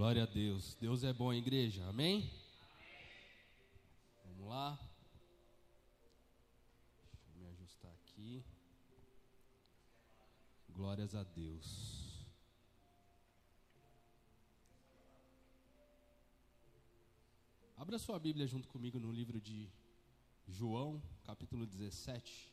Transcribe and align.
Glória 0.00 0.22
a 0.22 0.26
Deus. 0.26 0.74
Deus 0.80 1.04
é 1.04 1.12
bom, 1.12 1.30
igreja. 1.30 1.86
Amém? 1.86 2.30
Vamos 4.24 4.48
lá. 4.48 4.80
Deixa 7.12 7.28
eu 7.28 7.42
me 7.42 7.46
ajustar 7.48 7.92
aqui. 7.92 8.42
Glórias 10.70 11.14
a 11.14 11.22
Deus. 11.22 12.24
Abra 17.76 17.98
sua 17.98 18.18
Bíblia 18.18 18.46
junto 18.46 18.68
comigo 18.68 18.98
no 18.98 19.12
livro 19.12 19.38
de 19.38 19.68
João, 20.48 21.02
capítulo 21.24 21.66
17. 21.66 22.50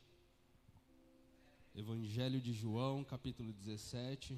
Evangelho 1.73 2.41
de 2.41 2.51
João, 2.51 3.05
capítulo 3.05 3.53
17. 3.53 4.37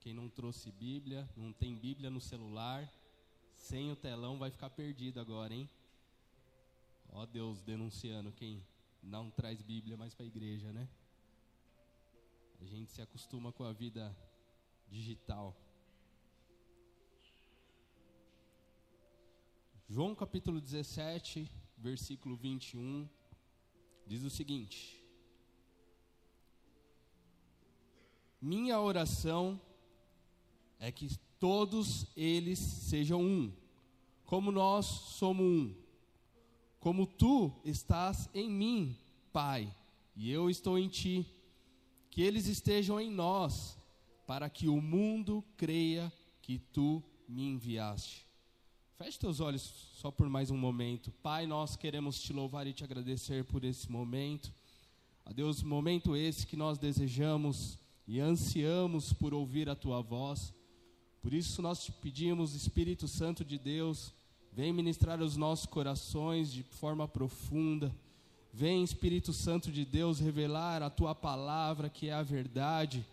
Quem 0.00 0.14
não 0.14 0.28
trouxe 0.28 0.70
Bíblia, 0.70 1.28
não 1.36 1.52
tem 1.52 1.76
Bíblia 1.76 2.08
no 2.08 2.20
celular, 2.20 2.90
sem 3.54 3.90
o 3.90 3.96
telão 3.96 4.38
vai 4.38 4.50
ficar 4.50 4.70
perdido 4.70 5.20
agora, 5.20 5.54
hein? 5.54 5.68
Ó 7.10 7.26
Deus 7.26 7.62
denunciando 7.62 8.32
quem 8.32 8.64
não 9.02 9.30
traz 9.30 9.60
Bíblia 9.62 9.96
mais 9.96 10.14
para 10.14 10.24
a 10.24 10.28
igreja, 10.28 10.72
né? 10.72 10.88
A 12.60 12.64
gente 12.64 12.90
se 12.90 13.02
acostuma 13.02 13.52
com 13.52 13.64
a 13.64 13.72
vida 13.72 14.16
digital. 14.88 15.56
João 19.88 20.14
capítulo 20.14 20.60
17, 20.60 21.50
versículo 21.76 22.36
21, 22.36 23.08
diz 24.06 24.22
o 24.22 24.30
seguinte: 24.30 25.02
Minha 28.40 28.80
oração 28.80 29.60
é 30.78 30.92
que 30.92 31.08
todos 31.38 32.06
eles 32.16 32.58
sejam 32.58 33.22
um, 33.22 33.52
como 34.24 34.50
nós 34.50 34.86
somos 34.86 35.44
um. 35.44 35.74
Como 36.80 37.06
tu 37.06 37.52
estás 37.64 38.28
em 38.32 38.48
mim, 38.48 38.96
Pai, 39.32 39.74
e 40.14 40.30
eu 40.30 40.48
estou 40.48 40.78
em 40.78 40.88
ti, 40.88 41.26
que 42.10 42.22
eles 42.22 42.46
estejam 42.46 43.00
em 43.00 43.10
nós, 43.10 43.76
para 44.26 44.48
que 44.48 44.68
o 44.68 44.80
mundo 44.80 45.44
creia 45.56 46.12
que 46.42 46.58
tu 46.58 47.02
me 47.28 47.42
enviaste. 47.44 48.26
Feche 48.96 49.18
teus 49.18 49.38
olhos 49.38 49.62
só 49.94 50.10
por 50.10 50.28
mais 50.28 50.50
um 50.50 50.56
momento. 50.56 51.12
Pai, 51.22 51.46
nós 51.46 51.76
queremos 51.76 52.20
te 52.20 52.32
louvar 52.32 52.66
e 52.66 52.72
te 52.72 52.82
agradecer 52.82 53.44
por 53.44 53.62
esse 53.64 53.90
momento. 53.90 54.52
A 55.24 55.32
Deus, 55.32 55.62
momento 55.62 56.16
esse 56.16 56.46
que 56.46 56.56
nós 56.56 56.78
desejamos 56.78 57.78
e 58.06 58.18
ansiamos 58.18 59.12
por 59.12 59.34
ouvir 59.34 59.68
a 59.68 59.76
tua 59.76 60.00
voz. 60.00 60.52
Por 61.22 61.32
isso 61.32 61.60
nós 61.60 61.84
te 61.84 61.92
pedimos, 61.92 62.54
Espírito 62.54 63.08
Santo 63.08 63.44
de 63.44 63.58
Deus, 63.58 64.12
vem 64.52 64.72
ministrar 64.72 65.20
os 65.20 65.36
nossos 65.36 65.66
corações 65.66 66.52
de 66.52 66.62
forma 66.62 67.06
profunda. 67.06 67.92
Vem, 68.52 68.82
Espírito 68.82 69.32
Santo 69.32 69.70
de 69.70 69.84
Deus, 69.84 70.20
revelar 70.20 70.82
a 70.82 70.90
tua 70.90 71.14
palavra, 71.14 71.88
que 71.88 72.08
é 72.08 72.12
a 72.12 72.22
verdade, 72.22 73.04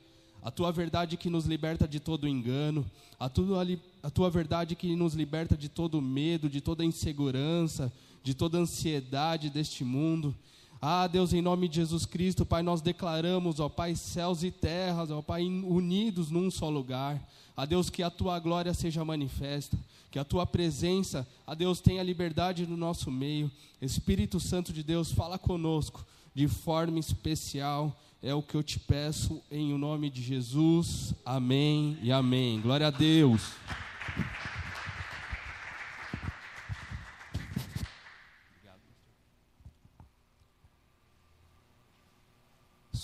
a 0.42 0.50
tua 0.52 0.72
verdade 0.72 1.18
que 1.18 1.30
nos 1.30 1.46
liberta 1.46 1.88
de 1.88 2.00
todo 2.00 2.28
engano, 2.28 2.86
a 3.20 3.28
tua, 3.28 3.66
a 4.02 4.10
tua 4.10 4.30
verdade 4.30 4.76
que 4.76 4.96
nos 4.96 5.14
liberta 5.14 5.58
de 5.58 5.68
todo 5.68 6.02
medo, 6.02 6.50
de 6.50 6.62
toda 6.62 6.86
insegurança, 6.86 7.92
de 8.24 8.34
toda 8.34 8.58
ansiedade 8.58 9.50
deste 9.50 9.84
mundo. 9.84 10.36
Ah, 10.82 11.08
Deus, 11.08 11.34
em 11.34 11.42
nome 11.42 11.68
de 11.68 11.78
Jesus 11.78 12.06
Cristo, 12.06 12.46
Pai, 12.46 12.62
nós 12.62 12.82
declaramos, 12.82 13.60
ó 13.60 13.70
Pai, 13.70 13.96
céus 13.96 14.44
e 14.44 14.52
terras, 14.52 15.10
ó 15.10 15.22
Pai, 15.22 15.44
unidos 15.44 16.30
num 16.30 16.52
só 16.52 16.70
lugar. 16.70 17.22
A 17.56 17.66
Deus, 17.66 17.90
que 17.90 18.04
a 18.04 18.10
tua 18.10 18.38
glória 18.40 18.74
seja 18.74 19.06
manifesta, 19.06 19.78
que 20.12 20.20
a 20.20 20.26
tua 20.26 20.46
presença, 20.46 21.26
a 21.48 21.54
Deus, 21.54 21.80
tenha 21.80 22.04
liberdade 22.04 22.68
no 22.68 22.76
nosso 22.76 23.10
meio. 23.10 23.50
Espírito 23.82 24.40
Santo 24.40 24.74
de 24.74 24.84
Deus, 24.84 25.12
fala 25.12 25.38
conosco 25.38 26.06
de 26.34 26.48
forma 26.48 27.00
especial. 27.00 27.96
É 28.22 28.34
o 28.34 28.42
que 28.42 28.56
eu 28.56 28.64
te 28.64 28.80
peço 28.80 29.42
em 29.50 29.74
o 29.74 29.78
nome 29.78 30.10
de 30.10 30.22
Jesus. 30.22 31.14
Amém 31.26 31.98
e 32.02 32.12
amém. 32.12 32.60
Glória 32.60 32.88
a 32.88 32.92
Deus. 32.92 33.42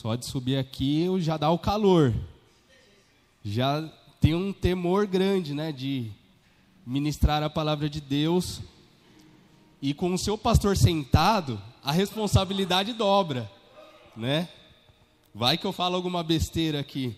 Só 0.02 0.16
de 0.16 0.26
subir 0.26 0.58
aqui 0.58 1.06
já 1.20 1.38
dá 1.38 1.52
o 1.52 1.60
calor. 1.60 2.12
Já 3.46 3.88
tem 4.20 4.34
um 4.34 4.52
temor 4.52 5.06
grande, 5.06 5.54
né, 5.54 5.72
de 5.72 6.10
ministrar 6.84 7.44
a 7.44 7.52
palavra 7.52 7.88
de 7.88 8.02
Deus. 8.02 8.62
E 9.80 9.94
com 9.94 10.12
o 10.12 10.18
seu 10.18 10.40
pastor 10.40 10.76
sentado, 10.76 11.62
a 11.84 11.92
responsabilidade 11.92 12.94
dobra, 12.94 13.48
né? 14.18 14.50
Vai 15.36 15.56
que 15.56 15.68
eu 15.68 15.72
falo 15.72 15.98
alguma 15.98 16.24
besteira 16.24 16.80
aqui. 16.80 17.16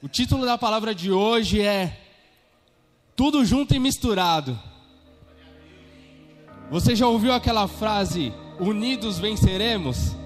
O 0.00 0.06
título 0.06 0.46
da 0.46 0.56
palavra 0.56 0.94
de 0.94 1.10
hoje 1.10 1.60
é 1.60 2.00
Tudo 3.16 3.44
junto 3.44 3.74
e 3.74 3.80
misturado. 3.80 4.56
Você 6.70 6.94
já 6.94 7.08
ouviu 7.08 7.32
aquela 7.32 7.66
frase, 7.66 8.32
unidos 8.60 9.18
venceremos? 9.18 10.21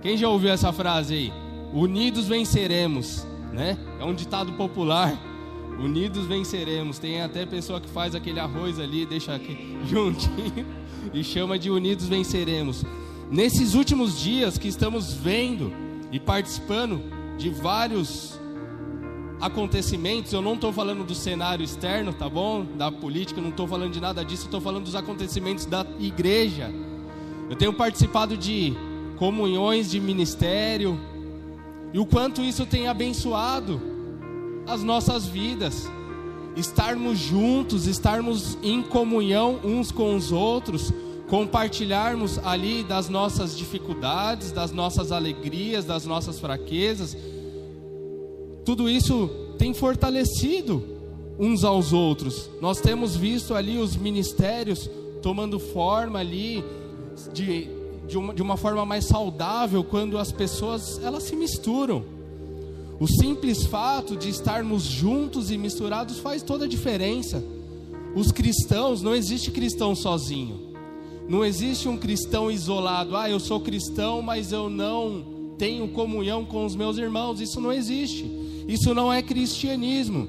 Quem 0.00 0.16
já 0.16 0.28
ouviu 0.28 0.50
essa 0.50 0.72
frase 0.72 1.14
aí? 1.14 1.32
Unidos 1.72 2.28
venceremos, 2.28 3.26
né? 3.52 3.76
É 4.00 4.04
um 4.04 4.14
ditado 4.14 4.52
popular. 4.52 5.16
Unidos 5.78 6.26
venceremos. 6.26 6.98
Tem 6.98 7.20
até 7.20 7.44
pessoa 7.44 7.80
que 7.80 7.88
faz 7.88 8.14
aquele 8.14 8.38
arroz 8.40 8.78
ali, 8.78 9.04
deixa 9.04 9.34
aqui 9.34 9.76
juntinho 9.84 10.66
e 11.12 11.24
chama 11.24 11.58
de 11.58 11.70
unidos 11.70 12.06
venceremos. 12.08 12.84
Nesses 13.30 13.74
últimos 13.74 14.18
dias 14.18 14.56
que 14.56 14.68
estamos 14.68 15.12
vendo 15.12 15.72
e 16.10 16.18
participando 16.18 17.02
de 17.36 17.50
vários 17.50 18.38
acontecimentos, 19.40 20.32
eu 20.32 20.42
não 20.42 20.54
estou 20.54 20.72
falando 20.72 21.04
do 21.04 21.14
cenário 21.14 21.62
externo, 21.62 22.12
tá 22.12 22.28
bom? 22.28 22.64
Da 22.64 22.90
política, 22.90 23.40
não 23.40 23.50
estou 23.50 23.68
falando 23.68 23.92
de 23.92 24.00
nada 24.00 24.24
disso, 24.24 24.46
estou 24.46 24.60
falando 24.60 24.84
dos 24.84 24.94
acontecimentos 24.94 25.66
da 25.66 25.86
igreja. 25.98 26.72
Eu 27.48 27.56
tenho 27.56 27.72
participado 27.72 28.36
de 28.36 28.74
comunhões 29.18 29.90
de 29.90 30.00
ministério, 30.00 30.98
e 31.92 31.98
o 31.98 32.06
quanto 32.06 32.42
isso 32.42 32.64
tem 32.66 32.86
abençoado 32.86 33.80
as 34.66 34.82
nossas 34.82 35.26
vidas. 35.26 35.90
Estarmos 36.56 37.18
juntos, 37.18 37.86
estarmos 37.86 38.58
em 38.62 38.82
comunhão 38.82 39.60
uns 39.64 39.90
com 39.90 40.14
os 40.14 40.32
outros, 40.32 40.92
compartilharmos 41.28 42.38
ali 42.38 42.82
das 42.82 43.08
nossas 43.08 43.56
dificuldades, 43.56 44.52
das 44.52 44.72
nossas 44.72 45.12
alegrias, 45.12 45.84
das 45.84 46.04
nossas 46.04 46.38
fraquezas. 46.40 47.16
Tudo 48.64 48.88
isso 48.88 49.30
tem 49.58 49.72
fortalecido 49.72 50.82
uns 51.38 51.64
aos 51.64 51.92
outros. 51.92 52.50
Nós 52.60 52.80
temos 52.80 53.16
visto 53.16 53.54
ali 53.54 53.78
os 53.78 53.96
ministérios 53.96 54.90
tomando 55.22 55.58
forma 55.58 56.18
ali 56.18 56.64
de 57.32 57.77
de 58.08 58.16
uma, 58.16 58.34
de 58.34 58.42
uma 58.42 58.56
forma 58.56 58.84
mais 58.86 59.04
saudável 59.04 59.84
quando 59.84 60.18
as 60.18 60.32
pessoas 60.32 60.98
elas 61.04 61.24
se 61.24 61.36
misturam. 61.36 62.02
O 62.98 63.06
simples 63.06 63.64
fato 63.64 64.16
de 64.16 64.28
estarmos 64.28 64.82
juntos 64.82 65.50
e 65.50 65.58
misturados 65.58 66.18
faz 66.18 66.42
toda 66.42 66.64
a 66.64 66.68
diferença. 66.68 67.44
Os 68.16 68.32
cristãos, 68.32 69.02
não 69.02 69.14
existe 69.14 69.50
cristão 69.50 69.94
sozinho. 69.94 70.74
Não 71.28 71.44
existe 71.44 71.88
um 71.88 71.96
cristão 71.96 72.50
isolado. 72.50 73.14
Ah, 73.14 73.30
eu 73.30 73.38
sou 73.38 73.60
cristão, 73.60 74.22
mas 74.22 74.50
eu 74.50 74.68
não 74.68 75.54
tenho 75.58 75.86
comunhão 75.88 76.44
com 76.44 76.64
os 76.64 76.74
meus 76.74 76.96
irmãos. 76.96 77.40
Isso 77.40 77.60
não 77.60 77.72
existe. 77.72 78.24
Isso 78.66 78.92
não 78.94 79.12
é 79.12 79.22
cristianismo. 79.22 80.26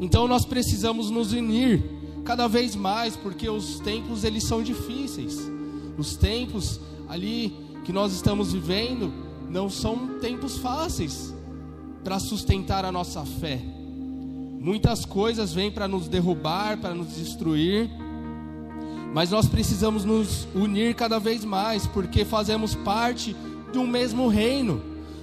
Então 0.00 0.26
nós 0.26 0.46
precisamos 0.46 1.10
nos 1.10 1.32
unir 1.32 1.84
cada 2.24 2.48
vez 2.48 2.74
mais, 2.74 3.16
porque 3.16 3.48
os 3.48 3.78
tempos 3.80 4.24
eles 4.24 4.44
são 4.44 4.62
difíceis. 4.62 5.38
Os 6.00 6.16
tempos 6.16 6.80
ali 7.10 7.54
que 7.84 7.92
nós 7.92 8.14
estamos 8.14 8.54
vivendo 8.54 9.12
não 9.50 9.68
são 9.68 10.18
tempos 10.18 10.56
fáceis 10.56 11.34
para 12.02 12.18
sustentar 12.18 12.86
a 12.86 12.90
nossa 12.90 13.22
fé. 13.26 13.60
Muitas 14.58 15.04
coisas 15.04 15.52
vêm 15.52 15.70
para 15.70 15.86
nos 15.86 16.08
derrubar, 16.08 16.78
para 16.78 16.94
nos 16.94 17.16
destruir, 17.16 17.90
mas 19.12 19.30
nós 19.30 19.46
precisamos 19.46 20.02
nos 20.02 20.48
unir 20.54 20.94
cada 20.94 21.18
vez 21.18 21.44
mais, 21.44 21.86
porque 21.86 22.24
fazemos 22.24 22.74
parte 22.74 23.36
de 23.70 23.78
um 23.78 23.86
mesmo 23.86 24.26
reino. 24.26 24.80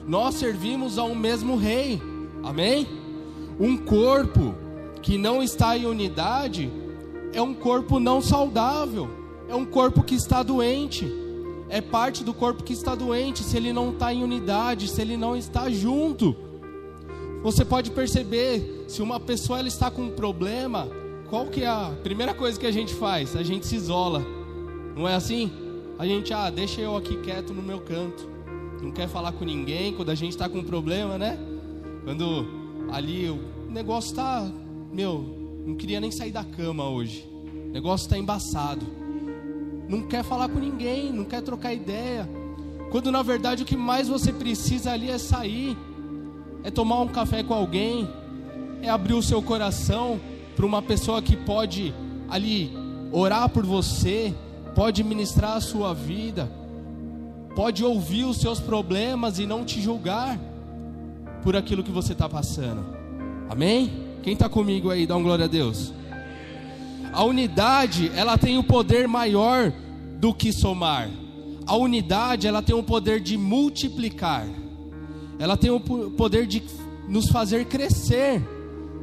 Nós 0.07 0.35
servimos 0.35 1.00
a 1.00 1.03
um 1.03 1.15
mesmo 1.15 1.56
rei. 1.56 2.00
Amém? 2.44 2.85
Um 3.59 3.75
corpo 3.77 4.53
que 5.01 5.18
não 5.18 5.41
está 5.41 5.75
em 5.75 5.88
unidade 5.88 6.71
é 7.33 7.41
um 7.41 7.56
corpo 7.56 8.00
não 8.00 8.21
saudável 8.21 9.25
é 9.47 9.55
um 9.55 9.65
corpo 9.65 10.03
que 10.03 10.15
está 10.15 10.44
doente, 10.44 11.07
é 11.69 11.81
parte 11.81 12.23
do 12.23 12.33
corpo 12.33 12.63
que 12.63 12.73
está 12.73 12.95
doente, 12.95 13.44
se 13.44 13.55
ele 13.57 13.73
não 13.73 13.91
está 13.91 14.13
em 14.13 14.23
unidade, 14.23 14.88
se 14.88 15.01
ele 15.01 15.17
não 15.17 15.35
está 15.35 15.69
junto. 15.69 16.35
Você 17.44 17.63
pode 17.63 17.91
perceber 17.91 18.85
se 18.88 19.01
uma 19.01 19.19
pessoa 19.19 19.59
ela 19.59 19.67
está 19.67 19.89
com 19.91 20.03
um 20.03 20.11
problema, 20.11 20.88
qual 21.29 21.45
que 21.47 21.63
é 21.63 21.67
a 21.67 21.94
primeira 22.03 22.33
coisa 22.33 22.59
que 22.59 22.65
a 22.65 22.71
gente 22.71 22.94
faz? 22.94 23.35
A 23.35 23.44
gente 23.44 23.67
se 23.67 23.75
isola. 23.75 24.25
Não 24.95 25.07
é 25.07 25.15
assim? 25.15 25.51
A 26.00 26.05
gente, 26.05 26.33
ah, 26.33 26.50
deixa 26.50 26.81
eu 26.81 26.95
aqui 26.95 27.17
quieto 27.17 27.53
no 27.53 27.61
meu 27.61 27.79
canto. 27.79 28.27
Não 28.81 28.91
quer 28.91 29.07
falar 29.07 29.31
com 29.31 29.43
ninguém 29.43 29.93
quando 29.93 30.09
a 30.09 30.15
gente 30.15 30.31
está 30.31 30.47
com 30.47 30.59
um 30.59 30.63
problema, 30.63 31.17
né? 31.17 31.38
Quando 32.03 32.45
ali 32.91 33.29
o 33.29 33.39
negócio 33.69 34.11
está, 34.11 34.50
meu, 34.91 35.23
não 35.65 35.75
queria 35.75 36.00
nem 36.00 36.11
sair 36.11 36.31
da 36.31 36.43
cama 36.43 36.88
hoje. 36.89 37.27
O 37.67 37.71
negócio 37.71 38.05
está 38.05 38.17
embaçado. 38.17 38.85
Não 39.88 40.01
quer 40.01 40.24
falar 40.24 40.50
com 40.50 40.60
ninguém, 40.60 41.12
não 41.12 41.24
quer 41.24 41.42
trocar 41.42 41.74
ideia. 41.74 42.28
Quando 42.92 43.12
na 43.12 43.22
verdade 43.22 43.63
o 43.63 43.66
que 43.66 43.78
mais 43.78 44.07
você 44.07 44.31
precisa 44.31 44.92
ali 44.92 45.10
é 45.10 45.18
sair, 45.18 45.78
é 46.63 46.72
tomar 46.72 47.01
um 47.01 47.07
café 47.07 47.44
com 47.44 47.54
alguém, 47.54 48.10
é 48.81 48.89
abrir 48.89 49.13
o 49.13 49.24
seu 49.24 49.42
coração 49.42 50.19
para 50.56 50.66
uma 50.66 50.81
pessoa 50.81 51.22
que 51.22 51.36
pode 51.36 51.94
ali 52.30 52.72
orar 53.12 53.50
por 53.50 53.66
você, 53.66 54.34
pode 54.75 55.04
ministrar 55.04 55.57
a 55.57 55.62
sua 55.62 55.94
vida, 55.94 56.50
pode 57.56 57.84
ouvir 57.84 58.25
os 58.25 58.38
seus 58.38 58.60
problemas 58.60 59.39
e 59.39 59.45
não 59.45 59.63
te 59.63 59.81
julgar 59.81 60.38
por 61.44 61.56
aquilo 61.56 61.84
que 61.84 61.92
você 61.92 62.13
está 62.13 62.28
passando. 62.28 62.86
Amém? 63.50 63.92
Quem 64.24 64.34
está 64.34 64.50
comigo 64.50 64.89
aí, 64.89 65.07
dá 65.07 65.16
um 65.16 65.24
glória 65.24 65.45
a 65.45 65.48
Deus. 65.48 65.94
A 67.17 67.23
unidade, 67.23 68.11
ela 68.15 68.37
tem 68.37 68.57
o 68.57 68.59
um 68.59 68.63
poder 68.63 69.07
maior 69.07 69.73
do 70.19 70.31
que 70.31 70.53
somar. 70.53 71.09
A 71.65 71.75
unidade, 71.75 72.45
ela 72.45 72.61
tem 72.61 72.75
o 72.75 72.77
um 72.77 72.83
poder 72.83 73.19
de 73.19 73.35
multiplicar. 73.35 74.47
Ela 75.39 75.57
tem 75.57 75.71
o 75.71 75.77
um 75.77 76.11
poder 76.11 76.45
de 76.45 76.61
nos 77.09 77.27
fazer 77.29 77.65
crescer 77.65 78.39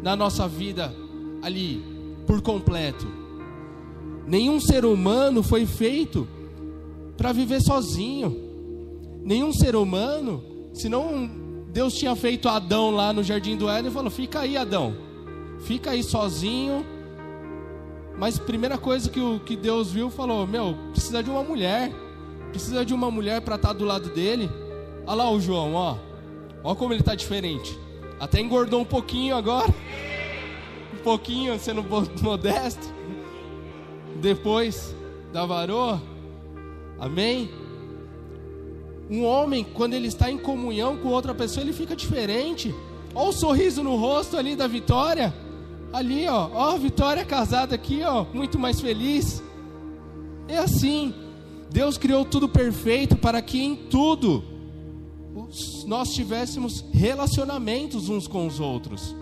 na 0.00 0.14
nossa 0.14 0.46
vida 0.46 0.94
ali 1.42 1.82
por 2.24 2.40
completo. 2.40 3.04
Nenhum 4.28 4.60
ser 4.60 4.84
humano 4.84 5.42
foi 5.42 5.66
feito 5.66 6.28
para 7.16 7.32
viver 7.32 7.60
sozinho. 7.62 8.32
Nenhum 9.24 9.52
ser 9.52 9.74
humano, 9.74 10.40
senão 10.72 11.28
Deus 11.72 11.94
tinha 11.94 12.14
feito 12.14 12.48
Adão 12.48 12.92
lá 12.92 13.12
no 13.12 13.24
jardim 13.24 13.56
do 13.56 13.68
Éden 13.68 13.90
e 13.90 13.92
falou: 13.92 14.08
"Fica 14.08 14.38
aí, 14.38 14.56
Adão. 14.56 14.94
Fica 15.62 15.90
aí 15.90 16.04
sozinho". 16.04 16.93
Mas 18.18 18.38
primeira 18.38 18.78
coisa 18.78 19.10
que, 19.10 19.20
o, 19.20 19.40
que 19.40 19.56
Deus 19.56 19.90
viu, 19.90 20.10
falou: 20.10 20.46
"Meu, 20.46 20.76
precisa 20.92 21.22
de 21.22 21.30
uma 21.30 21.42
mulher. 21.42 21.92
Precisa 22.50 22.84
de 22.84 22.94
uma 22.94 23.10
mulher 23.10 23.40
para 23.40 23.56
estar 23.56 23.68
tá 23.68 23.74
do 23.74 23.84
lado 23.84 24.10
dele". 24.10 24.50
Olha 25.06 25.16
lá 25.16 25.30
o 25.30 25.40
João, 25.40 25.74
ó. 25.74 25.96
Ó 26.62 26.74
como 26.74 26.92
ele 26.92 27.00
está 27.00 27.14
diferente. 27.14 27.78
Até 28.18 28.40
engordou 28.40 28.80
um 28.80 28.84
pouquinho 28.84 29.36
agora 29.36 29.72
pouquinho, 31.04 31.56
sendo 31.60 31.84
modesto. 32.22 32.92
Depois 34.20 34.96
da 35.32 35.44
varoa. 35.44 36.02
Amém? 36.98 37.50
Um 39.10 39.22
homem, 39.24 39.62
quando 39.62 39.92
ele 39.92 40.08
está 40.08 40.30
em 40.30 40.38
comunhão 40.38 40.96
com 40.96 41.08
outra 41.08 41.34
pessoa, 41.34 41.62
ele 41.62 41.74
fica 41.74 41.94
diferente. 41.94 42.74
Olha 43.14 43.28
o 43.28 43.32
sorriso 43.32 43.82
no 43.82 43.96
rosto 43.96 44.38
ali 44.38 44.56
da 44.56 44.66
Vitória. 44.66 45.32
Ali, 45.94 46.26
ó. 46.28 46.50
Ó, 46.52 46.76
Vitória 46.76 47.24
casada 47.24 47.74
aqui, 47.74 48.02
ó. 48.02 48.26
Muito 48.34 48.58
mais 48.58 48.80
feliz. 48.80 49.42
É 50.48 50.58
assim. 50.58 51.14
Deus 51.70 51.96
criou 51.96 52.24
tudo 52.24 52.48
perfeito 52.48 53.16
para 53.16 53.40
que 53.40 53.62
em 53.62 53.74
tudo 53.74 54.44
nós 55.86 56.12
tivéssemos 56.12 56.84
relacionamentos 56.92 58.08
uns 58.08 58.28
com 58.28 58.46
os 58.46 58.60
outros 58.60 59.14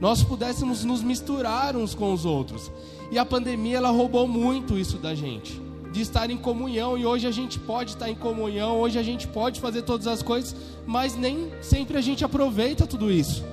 nós 0.00 0.22
pudéssemos 0.22 0.82
nos 0.82 1.02
misturar 1.02 1.76
uns 1.76 1.94
com 1.94 2.12
os 2.12 2.24
outros. 2.24 2.72
E 3.12 3.18
a 3.18 3.26
pandemia 3.26 3.76
ela 3.76 3.90
roubou 3.90 4.26
muito 4.26 4.78
isso 4.78 4.96
da 4.96 5.14
gente, 5.14 5.60
de 5.92 6.00
estar 6.00 6.30
em 6.30 6.38
comunhão. 6.38 6.96
E 6.96 7.04
hoje 7.04 7.26
a 7.26 7.30
gente 7.30 7.58
pode 7.58 7.90
estar 7.90 8.08
em 8.08 8.14
comunhão, 8.14 8.80
hoje 8.80 8.98
a 8.98 9.02
gente 9.02 9.28
pode 9.28 9.60
fazer 9.60 9.82
todas 9.82 10.06
as 10.06 10.22
coisas, 10.22 10.56
mas 10.86 11.14
nem 11.14 11.50
sempre 11.60 11.98
a 11.98 12.00
gente 12.00 12.24
aproveita 12.24 12.86
tudo 12.86 13.12
isso. 13.12 13.44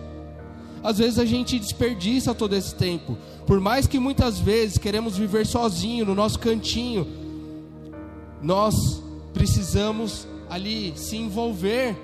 Às 0.84 0.98
vezes 0.98 1.20
a 1.20 1.26
gente 1.26 1.60
desperdiça 1.60 2.34
todo 2.34 2.56
esse 2.56 2.76
tempo. 2.76 3.18
Por 3.46 3.60
mais 3.60 3.88
que 3.88 4.00
muitas 4.00 4.40
vezes 4.40 4.78
queremos 4.78 5.18
viver 5.18 5.46
sozinho 5.46 6.06
no 6.06 6.16
nosso 6.16 6.40
cantinho, 6.40 7.08
nós 8.42 9.02
precisamos 9.34 10.28
ali 10.50 10.94
se 10.96 11.18
envolver 11.18 11.96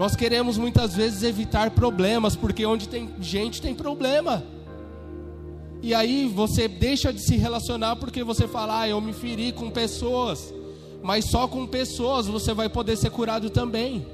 nós 0.00 0.16
queremos 0.16 0.56
muitas 0.56 0.94
vezes 0.94 1.22
evitar 1.22 1.72
problemas, 1.72 2.34
porque 2.34 2.64
onde 2.64 2.88
tem 2.88 3.10
gente 3.20 3.60
tem 3.60 3.74
problema. 3.74 4.42
E 5.82 5.92
aí 5.94 6.26
você 6.26 6.66
deixa 6.66 7.12
de 7.12 7.20
se 7.20 7.36
relacionar 7.36 7.96
porque 7.96 8.24
você 8.24 8.48
fala, 8.48 8.80
ah, 8.80 8.88
eu 8.88 8.98
me 8.98 9.12
feri 9.12 9.52
com 9.52 9.70
pessoas. 9.70 10.54
Mas 11.02 11.26
só 11.26 11.46
com 11.46 11.66
pessoas 11.66 12.26
você 12.26 12.54
vai 12.54 12.66
poder 12.70 12.96
ser 12.96 13.10
curado 13.10 13.50
também. 13.50 14.06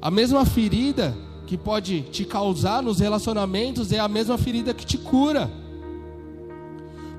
A 0.00 0.10
mesma 0.10 0.44
ferida 0.44 1.16
que 1.46 1.56
pode 1.56 2.02
te 2.02 2.24
causar 2.24 2.82
nos 2.82 3.00
relacionamentos 3.00 3.92
é 3.92 3.98
a 3.98 4.08
mesma 4.08 4.38
ferida 4.38 4.72
que 4.72 4.86
te 4.86 4.96
cura. 4.96 5.50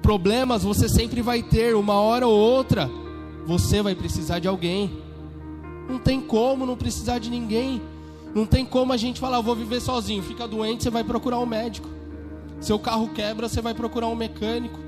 Problemas 0.02 0.64
você 0.64 0.90
sempre 0.90 1.22
vai 1.22 1.42
ter, 1.42 1.76
uma 1.76 1.94
hora 1.94 2.28
ou 2.28 2.38
outra, 2.38 2.90
você 3.46 3.82
vai 3.82 3.96
precisar 3.96 4.40
de 4.40 4.48
alguém. 4.48 4.92
Não 5.88 6.00
tem 6.00 6.20
como 6.22 6.66
não 6.66 6.76
precisar 6.76 7.20
de 7.20 7.30
ninguém. 7.30 7.82
Não 8.34 8.46
tem 8.46 8.66
como 8.66 8.92
a 8.92 8.98
gente 8.98 9.20
falar, 9.20 9.42
vou 9.42 9.56
viver 9.56 9.80
sozinho. 9.80 10.24
Fica 10.24 10.48
doente, 10.48 10.84
você 10.84 10.90
vai 10.90 11.04
procurar 11.04 11.40
um 11.40 11.46
médico. 11.46 11.88
Seu 12.60 12.80
carro 12.80 13.10
quebra, 13.10 13.48
você 13.48 13.62
vai 13.62 13.74
procurar 13.74 14.08
um 14.08 14.16
mecânico. 14.16 14.80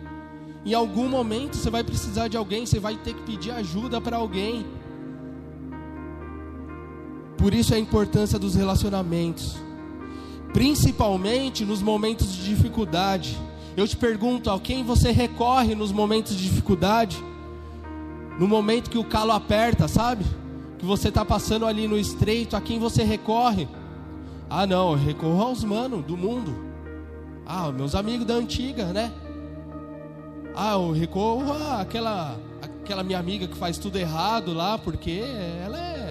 Em 0.65 0.73
algum 0.73 1.07
momento 1.07 1.55
você 1.55 1.69
vai 1.69 1.83
precisar 1.83 2.27
de 2.27 2.35
alguém, 2.35 2.65
você 2.65 2.79
vai 2.79 2.95
ter 2.95 3.13
que 3.13 3.21
pedir 3.21 3.51
ajuda 3.51 4.01
para 4.01 4.17
alguém. 4.17 4.65
Por 7.37 7.53
isso 7.53 7.73
a 7.73 7.79
importância 7.79 8.39
dos 8.39 8.55
relacionamentos, 8.55 9.57
principalmente 10.53 11.65
nos 11.65 11.81
momentos 11.81 12.33
de 12.33 12.45
dificuldade. 12.45 13.37
Eu 13.75 13.87
te 13.87 13.97
pergunto, 13.97 14.49
a 14.49 14.59
quem 14.59 14.83
você 14.83 15.11
recorre 15.11 15.75
nos 15.75 15.91
momentos 15.91 16.35
de 16.35 16.43
dificuldade? 16.43 17.21
No 18.39 18.47
momento 18.47 18.89
que 18.89 18.97
o 18.97 19.03
calo 19.03 19.31
aperta, 19.31 19.87
sabe? 19.87 20.25
que 20.77 20.85
você 20.85 21.09
está 21.09 21.25
passando 21.25 21.65
ali 21.65 21.87
no 21.87 21.97
estreito, 21.97 22.55
a 22.55 22.61
quem 22.61 22.77
você 22.77 23.03
recorre? 23.03 23.67
Ah, 24.47 24.67
não, 24.67 24.91
eu 24.91 24.97
recorro 24.97 25.41
aos 25.41 25.63
manos 25.63 26.05
do 26.05 26.15
mundo. 26.15 26.55
Ah, 27.43 27.71
meus 27.71 27.95
amigos 27.95 28.25
da 28.25 28.35
antiga, 28.35 28.85
né? 28.85 29.11
Ah, 30.55 30.73
eu 30.73 30.91
recorro 30.91 31.51
àquela, 31.79 32.37
aquela 32.61 33.03
minha 33.03 33.17
amiga 33.17 33.47
que 33.47 33.57
faz 33.57 33.79
tudo 33.79 33.97
errado 33.97 34.53
lá, 34.53 34.77
porque 34.77 35.23
ela 35.63 35.77
é, 35.79 36.04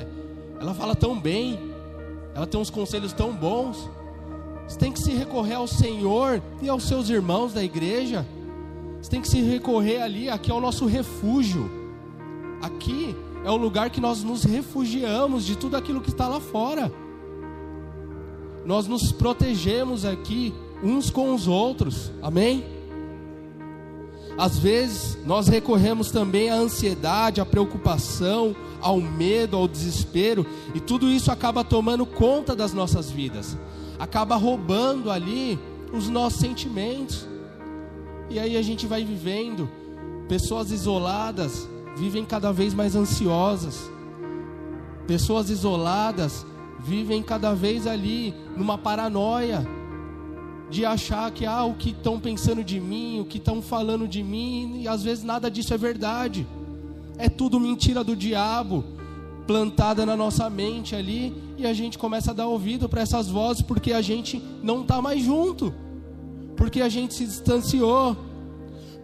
ela 0.60 0.74
fala 0.74 0.94
tão 0.94 1.18
bem, 1.18 1.58
ela 2.34 2.46
tem 2.46 2.60
uns 2.60 2.70
conselhos 2.70 3.12
tão 3.12 3.32
bons. 3.32 3.90
Você 4.66 4.78
tem 4.78 4.92
que 4.92 4.98
se 4.98 5.12
recorrer 5.12 5.54
ao 5.54 5.66
Senhor 5.66 6.42
e 6.62 6.68
aos 6.68 6.84
seus 6.84 7.08
irmãos 7.10 7.52
da 7.52 7.62
igreja. 7.62 8.26
Você 9.00 9.10
tem 9.10 9.20
que 9.20 9.28
se 9.28 9.40
recorrer 9.40 10.00
ali, 10.00 10.30
aqui 10.30 10.50
é 10.50 10.54
o 10.54 10.60
nosso 10.60 10.86
refúgio. 10.86 11.70
Aqui 12.62 13.14
é 13.44 13.50
o 13.50 13.56
lugar 13.56 13.90
que 13.90 14.00
nós 14.00 14.24
nos 14.24 14.42
refugiamos 14.42 15.44
de 15.44 15.56
tudo 15.56 15.76
aquilo 15.76 16.00
que 16.00 16.08
está 16.08 16.26
lá 16.26 16.40
fora. 16.40 16.90
Nós 18.64 18.86
nos 18.86 19.12
protegemos 19.12 20.06
aqui 20.06 20.54
uns 20.82 21.10
com 21.10 21.34
os 21.34 21.46
outros, 21.46 22.10
amém? 22.22 22.64
Às 24.36 24.58
vezes 24.58 25.18
nós 25.24 25.46
recorremos 25.46 26.10
também 26.10 26.50
à 26.50 26.54
ansiedade, 26.54 27.40
à 27.40 27.46
preocupação, 27.46 28.54
ao 28.80 29.00
medo, 29.00 29.56
ao 29.56 29.68
desespero, 29.68 30.44
e 30.74 30.80
tudo 30.80 31.08
isso 31.08 31.30
acaba 31.30 31.62
tomando 31.62 32.04
conta 32.04 32.54
das 32.54 32.72
nossas 32.72 33.10
vidas, 33.10 33.56
acaba 33.98 34.36
roubando 34.36 35.10
ali 35.10 35.58
os 35.92 36.08
nossos 36.08 36.40
sentimentos, 36.40 37.26
e 38.28 38.38
aí 38.38 38.56
a 38.56 38.62
gente 38.62 38.86
vai 38.86 39.04
vivendo, 39.04 39.70
pessoas 40.28 40.72
isoladas, 40.72 41.68
vivem 41.96 42.24
cada 42.24 42.52
vez 42.52 42.74
mais 42.74 42.96
ansiosas. 42.96 43.90
Pessoas 45.06 45.50
isoladas 45.50 46.44
vivem 46.80 47.22
cada 47.22 47.54
vez 47.54 47.86
ali 47.86 48.34
numa 48.56 48.76
paranoia 48.76 49.66
de 50.74 50.84
achar 50.84 51.30
que 51.30 51.46
ah, 51.46 51.62
o 51.62 51.74
que 51.74 51.90
estão 51.90 52.18
pensando 52.18 52.64
de 52.64 52.80
mim, 52.80 53.20
o 53.20 53.24
que 53.24 53.38
estão 53.38 53.62
falando 53.62 54.08
de 54.08 54.24
mim, 54.24 54.80
e 54.80 54.88
às 54.88 55.04
vezes 55.04 55.22
nada 55.22 55.48
disso 55.48 55.72
é 55.72 55.78
verdade. 55.78 56.44
É 57.16 57.28
tudo 57.28 57.60
mentira 57.60 58.02
do 58.02 58.16
diabo 58.16 58.82
plantada 59.46 60.04
na 60.04 60.16
nossa 60.16 60.50
mente 60.50 60.96
ali, 60.96 61.32
e 61.56 61.64
a 61.64 61.72
gente 61.72 61.96
começa 61.96 62.32
a 62.32 62.34
dar 62.34 62.48
ouvido 62.48 62.88
para 62.88 63.02
essas 63.02 63.28
vozes 63.28 63.62
porque 63.62 63.92
a 63.92 64.02
gente 64.02 64.42
não 64.64 64.82
está 64.82 65.00
mais 65.00 65.22
junto, 65.22 65.72
porque 66.56 66.80
a 66.80 66.88
gente 66.88 67.14
se 67.14 67.24
distanciou. 67.24 68.16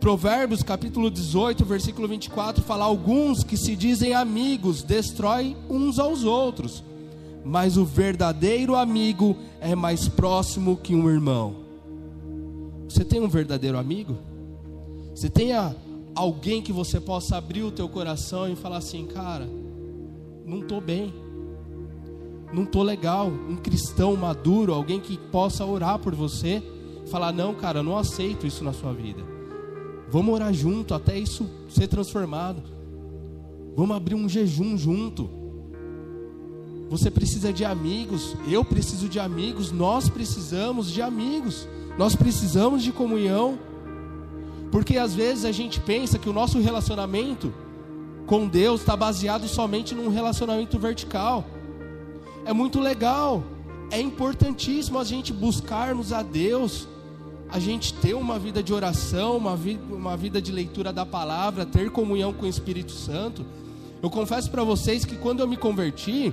Provérbios 0.01 0.65
capítulo 0.65 1.09
18, 1.09 1.65
versículo 1.65 2.09
24 2.09 2.65
fala: 2.65 2.85
Alguns 2.85 3.45
que 3.45 3.57
se 3.57 3.77
dizem 3.77 4.13
amigos 4.13 4.83
destroem 4.83 5.57
uns 5.69 6.01
aos 6.01 6.25
outros, 6.25 6.83
mas 7.45 7.77
o 7.77 7.85
verdadeiro 7.85 8.75
amigo 8.75 9.37
é 9.61 9.77
mais 9.77 10.09
próximo 10.09 10.77
que 10.77 10.97
um 10.97 11.09
irmão. 11.09 11.60
Você 12.91 13.05
tem 13.05 13.21
um 13.21 13.29
verdadeiro 13.29 13.79
amigo? 13.79 14.19
Você 15.15 15.31
tem 15.31 15.53
alguém 16.13 16.61
que 16.61 16.73
você 16.73 16.99
possa 16.99 17.37
abrir 17.37 17.63
o 17.63 17.71
teu 17.71 17.89
coração 17.89 18.53
e 18.53 18.57
falar 18.57 18.79
assim, 18.79 19.07
cara, 19.07 19.49
não 20.45 20.59
estou 20.59 20.81
bem, 20.81 21.15
não 22.53 22.65
estou 22.65 22.83
legal. 22.83 23.29
Um 23.29 23.55
cristão 23.55 24.17
maduro, 24.17 24.75
alguém 24.75 24.99
que 24.99 25.17
possa 25.17 25.65
orar 25.65 26.01
por 26.01 26.17
você, 26.17 26.61
falar, 27.07 27.33
não, 27.33 27.55
cara, 27.55 27.81
não 27.81 27.97
aceito 27.97 28.45
isso 28.45 28.65
na 28.65 28.73
sua 28.73 28.93
vida. 28.93 29.23
Vamos 30.11 30.35
orar 30.35 30.53
junto 30.53 30.93
até 30.93 31.17
isso 31.17 31.49
ser 31.69 31.87
transformado. 31.87 32.61
Vamos 33.77 33.97
abrir 33.97 34.17
um 34.17 34.29
jejum 34.29 34.77
junto. 34.77 35.31
Você 36.89 37.09
precisa 37.09 37.53
de 37.53 37.65
amigos, 37.65 38.37
eu 38.49 38.65
preciso 38.65 39.09
de 39.09 39.21
amigos, 39.21 39.71
nós 39.71 40.09
precisamos 40.09 40.91
de 40.91 41.01
amigos, 41.01 41.69
nós 41.97 42.15
precisamos 42.15 42.83
de 42.83 42.93
comunhão. 42.93 43.59
Porque 44.71 44.97
às 44.97 45.15
vezes 45.15 45.45
a 45.45 45.53
gente 45.53 45.81
pensa 45.81 46.19
que 46.19 46.29
o 46.29 46.33
nosso 46.33 46.61
relacionamento 46.61 47.53
com 48.27 48.47
Deus 48.47 48.81
está 48.81 48.97
baseado 48.97 49.49
somente 49.49 49.95
num 49.95 50.09
relacionamento 50.09 50.79
vertical. 50.79 51.45
É 52.45 52.53
muito 52.53 52.79
legal, 52.79 53.43
é 53.91 54.01
importantíssimo 54.01 54.99
a 54.99 55.05
gente 55.05 55.33
buscarmos 55.33 56.13
a 56.13 56.23
Deus, 56.23 56.87
a 57.49 57.59
gente 57.59 57.93
ter 57.95 58.15
uma 58.15 58.39
vida 58.39 58.63
de 58.63 58.73
oração, 58.73 59.37
uma 59.37 59.57
vida, 59.57 59.83
uma 59.93 60.17
vida 60.17 60.41
de 60.41 60.53
leitura 60.53 60.93
da 60.93 61.05
palavra, 61.05 61.67
ter 61.67 61.91
comunhão 61.91 62.33
com 62.33 62.47
o 62.47 62.49
Espírito 62.49 62.93
Santo. 62.93 63.45
Eu 64.01 64.09
confesso 64.09 64.49
para 64.51 64.63
vocês 64.63 65.05
que 65.05 65.17
quando 65.17 65.41
eu 65.41 65.49
me 65.49 65.57
converti, 65.57 66.33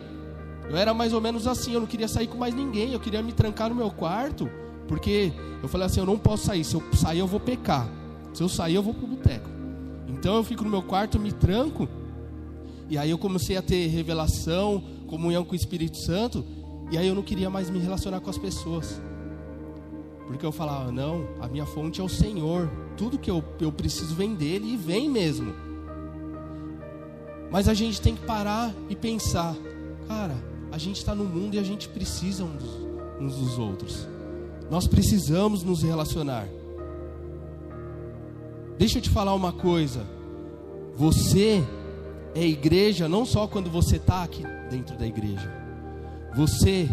eu 0.69 0.77
era 0.77 0.93
mais 0.93 1.13
ou 1.13 1.19
menos 1.19 1.47
assim, 1.47 1.73
eu 1.73 1.79
não 1.79 1.87
queria 1.87 2.07
sair 2.07 2.27
com 2.27 2.37
mais 2.37 2.53
ninguém, 2.53 2.93
eu 2.93 2.99
queria 2.99 3.23
me 3.23 3.33
trancar 3.33 3.69
no 3.69 3.75
meu 3.75 3.89
quarto, 3.89 4.49
porque 4.87 5.33
eu 5.61 5.67
falei 5.67 5.87
assim, 5.87 5.99
eu 5.99 6.05
não 6.05 6.17
posso 6.17 6.45
sair, 6.45 6.63
se 6.63 6.75
eu 6.75 6.83
sair 6.93 7.19
eu 7.19 7.27
vou 7.27 7.39
pecar. 7.39 7.87
Se 8.33 8.41
eu 8.41 8.49
sair 8.49 8.75
eu 8.75 8.83
vou 8.83 8.93
pro 8.93 9.07
boteco. 9.07 9.49
Então 10.07 10.35
eu 10.35 10.43
fico 10.43 10.63
no 10.63 10.69
meu 10.69 10.81
quarto, 10.81 11.19
me 11.19 11.31
tranco. 11.31 11.87
E 12.89 12.97
aí 12.97 13.09
eu 13.09 13.17
comecei 13.17 13.57
a 13.57 13.61
ter 13.61 13.87
revelação, 13.87 14.83
comunhão 15.07 15.43
com 15.43 15.53
o 15.53 15.55
Espírito 15.55 15.97
Santo, 15.97 16.45
e 16.89 16.97
aí 16.97 17.07
eu 17.07 17.15
não 17.15 17.23
queria 17.23 17.49
mais 17.49 17.69
me 17.69 17.79
relacionar 17.79 18.19
com 18.21 18.29
as 18.29 18.37
pessoas. 18.37 19.01
Porque 20.25 20.45
eu 20.45 20.51
falava, 20.51 20.91
não, 20.91 21.27
a 21.39 21.47
minha 21.47 21.65
fonte 21.65 21.99
é 21.99 22.03
o 22.03 22.09
Senhor. 22.09 22.69
Tudo 22.95 23.17
que 23.17 23.29
eu, 23.29 23.43
eu 23.59 23.71
preciso 23.71 24.13
vem 24.15 24.35
dele 24.35 24.73
e 24.73 24.77
vem 24.77 25.09
mesmo. 25.09 25.53
Mas 27.49 27.67
a 27.67 27.73
gente 27.73 28.01
tem 28.01 28.15
que 28.15 28.25
parar 28.25 28.73
e 28.89 28.95
pensar, 28.95 29.55
cara, 30.07 30.35
a 30.71 30.77
gente 30.77 30.97
está 30.97 31.15
no 31.15 31.23
mundo 31.23 31.55
e 31.55 31.59
a 31.59 31.63
gente 31.63 31.87
precisa 31.87 32.43
uns 32.43 32.61
dos, 32.61 32.87
uns 33.19 33.35
dos 33.35 33.59
outros. 33.59 34.07
Nós 34.69 34.87
precisamos 34.87 35.63
nos 35.63 35.83
relacionar. 35.83 36.47
Deixa 38.77 38.97
eu 38.97 39.01
te 39.01 39.09
falar 39.09 39.33
uma 39.33 39.51
coisa. 39.51 40.05
Você 40.95 41.63
é 42.35 42.45
igreja 42.45 43.07
não 43.07 43.25
só 43.25 43.47
quando 43.47 43.69
você 43.69 43.97
está 43.97 44.23
aqui 44.23 44.43
dentro 44.69 44.97
da 44.97 45.07
igreja. 45.07 45.51
Você 46.35 46.89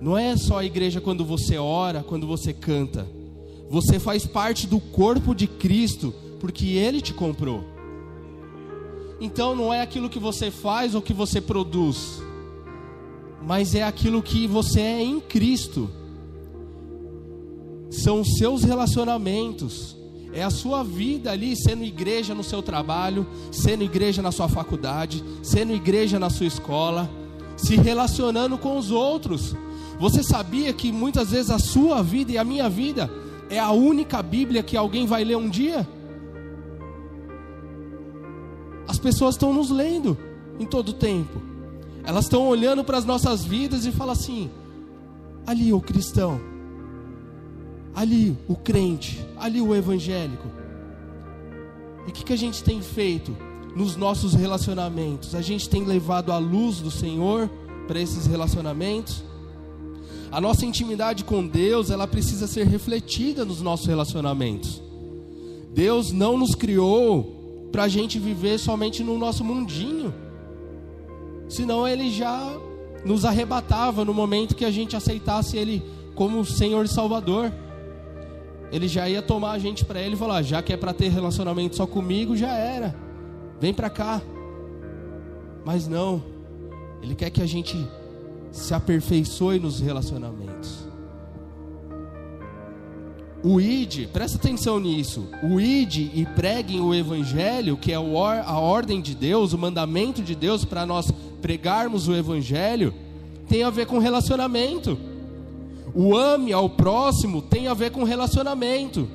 não 0.00 0.16
é 0.16 0.36
só 0.36 0.58
a 0.58 0.64
igreja 0.64 1.00
quando 1.00 1.24
você 1.24 1.56
ora, 1.56 2.02
quando 2.02 2.26
você 2.26 2.52
canta. 2.52 3.06
Você 3.70 3.98
faz 3.98 4.26
parte 4.26 4.66
do 4.66 4.80
corpo 4.80 5.34
de 5.34 5.46
Cristo 5.46 6.14
porque 6.40 6.66
Ele 6.66 7.00
te 7.00 7.14
comprou. 7.14 7.64
Então 9.20 9.54
não 9.54 9.72
é 9.72 9.80
aquilo 9.80 10.08
que 10.08 10.18
você 10.18 10.50
faz 10.50 10.94
ou 10.94 11.02
que 11.02 11.12
você 11.12 11.40
produz 11.40 12.22
mas 13.48 13.74
é 13.74 13.82
aquilo 13.82 14.22
que 14.22 14.46
você 14.46 14.80
é 14.80 15.02
em 15.02 15.20
Cristo. 15.20 15.90
São 17.90 18.20
os 18.20 18.36
seus 18.36 18.64
relacionamentos, 18.64 19.96
é 20.32 20.42
a 20.42 20.50
sua 20.50 20.82
vida 20.82 21.32
ali 21.32 21.56
sendo 21.56 21.82
igreja 21.84 22.34
no 22.34 22.44
seu 22.44 22.62
trabalho, 22.62 23.26
sendo 23.50 23.82
igreja 23.82 24.20
na 24.20 24.30
sua 24.30 24.48
faculdade, 24.48 25.24
sendo 25.42 25.72
igreja 25.72 26.18
na 26.18 26.28
sua 26.28 26.46
escola, 26.46 27.10
se 27.56 27.76
relacionando 27.76 28.58
com 28.58 28.76
os 28.76 28.90
outros. 28.90 29.56
Você 29.98 30.22
sabia 30.22 30.72
que 30.72 30.92
muitas 30.92 31.30
vezes 31.30 31.50
a 31.50 31.58
sua 31.58 32.02
vida 32.02 32.32
e 32.32 32.38
a 32.38 32.44
minha 32.44 32.68
vida 32.68 33.10
é 33.50 33.58
a 33.58 33.70
única 33.70 34.22
Bíblia 34.22 34.62
que 34.62 34.76
alguém 34.76 35.06
vai 35.06 35.24
ler 35.24 35.36
um 35.36 35.48
dia? 35.48 35.88
As 38.86 38.98
pessoas 38.98 39.34
estão 39.34 39.52
nos 39.52 39.70
lendo 39.70 40.16
em 40.58 40.66
todo 40.66 40.90
o 40.90 40.94
tempo. 40.94 41.40
Elas 42.04 42.24
estão 42.24 42.46
olhando 42.48 42.84
para 42.84 42.96
as 42.96 43.04
nossas 43.04 43.44
vidas 43.44 43.84
e 43.84 43.92
falam 43.92 44.12
assim: 44.12 44.50
ali 45.46 45.72
o 45.72 45.80
cristão, 45.80 46.40
ali 47.98 48.36
o 48.46 48.54
crente, 48.54 49.26
ali 49.36 49.60
o 49.60 49.74
evangélico. 49.74 50.46
E 52.06 52.10
o 52.10 52.12
que, 52.12 52.24
que 52.24 52.32
a 52.32 52.36
gente 52.36 52.62
tem 52.62 52.80
feito 52.80 53.36
nos 53.74 53.96
nossos 53.96 54.34
relacionamentos? 54.34 55.34
A 55.34 55.40
gente 55.40 55.68
tem 55.68 55.84
levado 55.84 56.30
a 56.30 56.38
luz 56.38 56.78
do 56.78 56.90
Senhor 56.90 57.50
para 57.86 58.00
esses 58.00 58.26
relacionamentos? 58.26 59.24
A 60.30 60.40
nossa 60.40 60.64
intimidade 60.64 61.24
com 61.24 61.44
Deus, 61.46 61.90
ela 61.90 62.06
precisa 62.06 62.46
ser 62.46 62.66
refletida 62.66 63.44
nos 63.44 63.60
nossos 63.60 63.86
relacionamentos. 63.86 64.80
Deus 65.74 66.12
não 66.12 66.38
nos 66.38 66.54
criou 66.54 67.68
para 67.72 67.84
a 67.84 67.88
gente 67.88 68.18
viver 68.18 68.58
somente 68.58 69.02
no 69.02 69.18
nosso 69.18 69.42
mundinho 69.42 70.14
senão 71.48 71.88
ele 71.88 72.10
já 72.10 72.56
nos 73.04 73.24
arrebatava 73.24 74.04
no 74.04 74.12
momento 74.12 74.54
que 74.54 74.64
a 74.64 74.70
gente 74.70 74.94
aceitasse 74.94 75.56
ele 75.56 75.82
como 76.14 76.44
Senhor 76.44 76.84
e 76.84 76.88
Salvador. 76.88 77.52
Ele 78.70 78.86
já 78.86 79.08
ia 79.08 79.22
tomar 79.22 79.52
a 79.52 79.58
gente 79.58 79.84
para 79.84 80.00
ele 80.00 80.14
e 80.14 80.18
falar: 80.18 80.42
já 80.42 80.62
que 80.62 80.72
é 80.72 80.76
para 80.76 80.92
ter 80.92 81.08
relacionamento 81.08 81.76
só 81.76 81.86
comigo, 81.86 82.36
já 82.36 82.52
era, 82.52 82.94
vem 83.60 83.72
para 83.72 83.88
cá. 83.90 84.20
Mas 85.64 85.86
não, 85.86 86.22
ele 87.02 87.14
quer 87.14 87.30
que 87.30 87.42
a 87.42 87.46
gente 87.46 87.76
se 88.50 88.72
aperfeiçoe 88.74 89.58
nos 89.58 89.80
relacionamentos. 89.80 90.86
O 93.42 93.60
id, 93.60 94.08
presta 94.12 94.36
atenção 94.36 94.80
nisso. 94.80 95.28
O 95.44 95.60
id 95.60 96.10
e 96.12 96.26
preguem 96.34 96.80
o 96.80 96.92
evangelho, 96.92 97.76
que 97.76 97.92
é 97.92 97.94
a 97.94 98.00
ordem 98.58 99.00
de 99.00 99.14
Deus, 99.14 99.52
o 99.52 99.58
mandamento 99.58 100.22
de 100.22 100.34
Deus 100.34 100.64
para 100.64 100.84
nós 100.84 101.12
pregarmos 101.40 102.08
o 102.08 102.14
Evangelho 102.14 102.92
tem 103.48 103.62
a 103.62 103.70
ver 103.70 103.86
com 103.86 103.98
relacionamento. 103.98 104.98
O 106.00 106.16
ame 106.16 106.52
ao 106.52 106.70
próximo 106.70 107.42
tem 107.42 107.66
a 107.66 107.74
ver 107.74 107.90
com 107.90 108.04
relacionamento. 108.04 109.08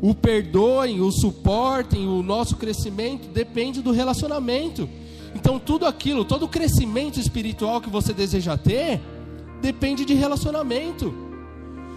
O 0.00 0.14
perdoem, 0.14 0.98
o 0.98 1.12
suportem, 1.12 2.08
o 2.08 2.22
nosso 2.22 2.56
crescimento 2.56 3.28
depende 3.28 3.82
do 3.82 3.90
relacionamento. 3.90 4.88
Então, 5.34 5.58
tudo 5.58 5.84
aquilo, 5.84 6.24
todo 6.24 6.46
o 6.46 6.48
crescimento 6.48 7.20
espiritual 7.20 7.82
que 7.82 7.90
você 7.90 8.14
deseja 8.14 8.56
ter, 8.56 8.98
depende 9.60 10.06
de 10.06 10.14
relacionamento. 10.14 11.12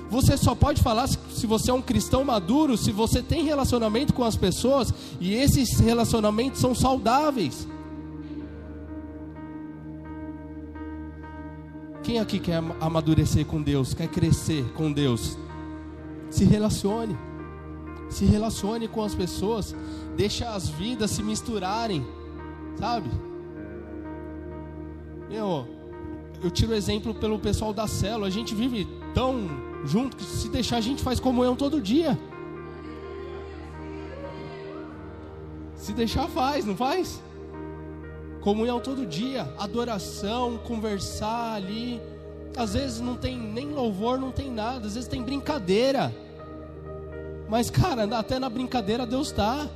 Você 0.09 0.35
só 0.35 0.53
pode 0.53 0.81
falar 0.81 1.07
se 1.07 1.47
você 1.47 1.71
é 1.71 1.73
um 1.73 1.81
cristão 1.81 2.25
maduro, 2.25 2.75
se 2.75 2.91
você 2.91 3.21
tem 3.21 3.45
relacionamento 3.45 4.13
com 4.13 4.25
as 4.25 4.35
pessoas 4.35 4.93
e 5.21 5.33
esses 5.33 5.79
relacionamentos 5.79 6.59
são 6.59 6.75
saudáveis. 6.75 7.65
Quem 12.09 12.17
aqui 12.17 12.39
quer 12.39 12.55
amadurecer 12.81 13.45
com 13.45 13.61
Deus, 13.61 13.93
quer 13.93 14.07
crescer 14.07 14.65
com 14.73 14.91
Deus? 14.91 15.37
Se 16.31 16.43
relacione. 16.43 17.15
Se 18.09 18.25
relacione 18.25 18.87
com 18.87 19.03
as 19.03 19.13
pessoas, 19.13 19.75
deixa 20.17 20.49
as 20.49 20.67
vidas 20.67 21.11
se 21.11 21.21
misturarem, 21.21 22.03
sabe? 22.79 23.11
Meu, 25.29 25.67
eu 26.41 26.49
tiro 26.49 26.73
exemplo 26.73 27.13
pelo 27.13 27.37
pessoal 27.37 27.71
da 27.71 27.85
célula, 27.85 28.25
a 28.25 28.31
gente 28.31 28.55
vive 28.55 28.87
tão 29.13 29.47
junto 29.85 30.17
que 30.17 30.23
se 30.23 30.49
deixar 30.49 30.77
a 30.77 30.81
gente 30.81 31.03
faz 31.03 31.19
comunhão 31.19 31.55
todo 31.55 31.79
dia. 31.79 32.19
Se 35.75 35.93
deixar 35.93 36.27
faz, 36.27 36.65
não 36.65 36.75
faz? 36.75 37.21
Comunhão 38.49 38.79
todo 38.79 39.05
dia, 39.05 39.47
adoração, 39.59 40.57
conversar 40.57 41.53
ali. 41.53 42.01
Às 42.57 42.73
vezes 42.73 42.99
não 42.99 43.15
tem 43.15 43.37
nem 43.37 43.67
louvor, 43.67 44.19
não 44.19 44.31
tem 44.31 44.51
nada, 44.51 44.87
às 44.87 44.95
vezes 44.95 45.07
tem 45.07 45.21
brincadeira. 45.21 46.11
Mas, 47.47 47.69
cara, 47.69 48.05
até 48.17 48.39
na 48.39 48.49
brincadeira 48.49 49.05
Deus 49.05 49.27
está. 49.27 49.67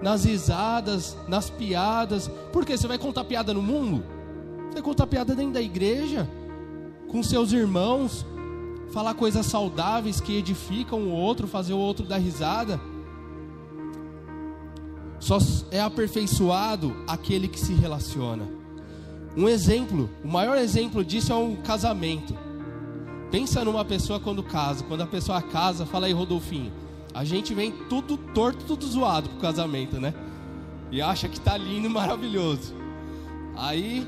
Nas 0.00 0.24
risadas, 0.24 1.16
nas 1.26 1.50
piadas. 1.50 2.30
Porque 2.52 2.78
você 2.78 2.86
vai 2.86 2.96
contar 2.96 3.24
piada 3.24 3.52
no 3.52 3.60
mundo? 3.60 4.04
Você 4.68 4.74
vai 4.74 4.82
contar 4.82 5.08
piada 5.08 5.34
dentro 5.34 5.54
da 5.54 5.60
igreja, 5.60 6.30
com 7.08 7.24
seus 7.24 7.50
irmãos, 7.50 8.24
falar 8.92 9.14
coisas 9.14 9.46
saudáveis 9.46 10.20
que 10.20 10.38
edificam 10.38 11.00
o 11.00 11.10
outro, 11.10 11.48
fazer 11.48 11.72
o 11.72 11.78
outro 11.78 12.06
dar 12.06 12.18
risada. 12.18 12.80
Só 15.26 15.38
é 15.72 15.80
aperfeiçoado 15.80 16.96
aquele 17.04 17.48
que 17.48 17.58
se 17.58 17.72
relaciona. 17.72 18.46
Um 19.36 19.48
exemplo, 19.48 20.08
o 20.22 20.28
maior 20.28 20.56
exemplo 20.56 21.04
disso 21.04 21.32
é 21.32 21.34
um 21.34 21.56
casamento. 21.56 22.32
Pensa 23.28 23.64
numa 23.64 23.84
pessoa 23.84 24.20
quando 24.20 24.40
casa. 24.40 24.84
Quando 24.84 25.00
a 25.00 25.06
pessoa 25.06 25.42
casa, 25.42 25.84
fala 25.84 26.06
aí, 26.06 26.12
Rodolfinho. 26.12 26.72
A 27.12 27.24
gente 27.24 27.54
vem 27.54 27.72
tudo 27.88 28.16
torto, 28.16 28.64
tudo 28.66 28.86
zoado 28.86 29.28
pro 29.30 29.40
casamento, 29.40 30.00
né? 30.00 30.14
E 30.92 31.02
acha 31.02 31.28
que 31.28 31.40
tá 31.40 31.56
lindo 31.56 31.90
maravilhoso. 31.90 32.72
Aí, 33.56 34.06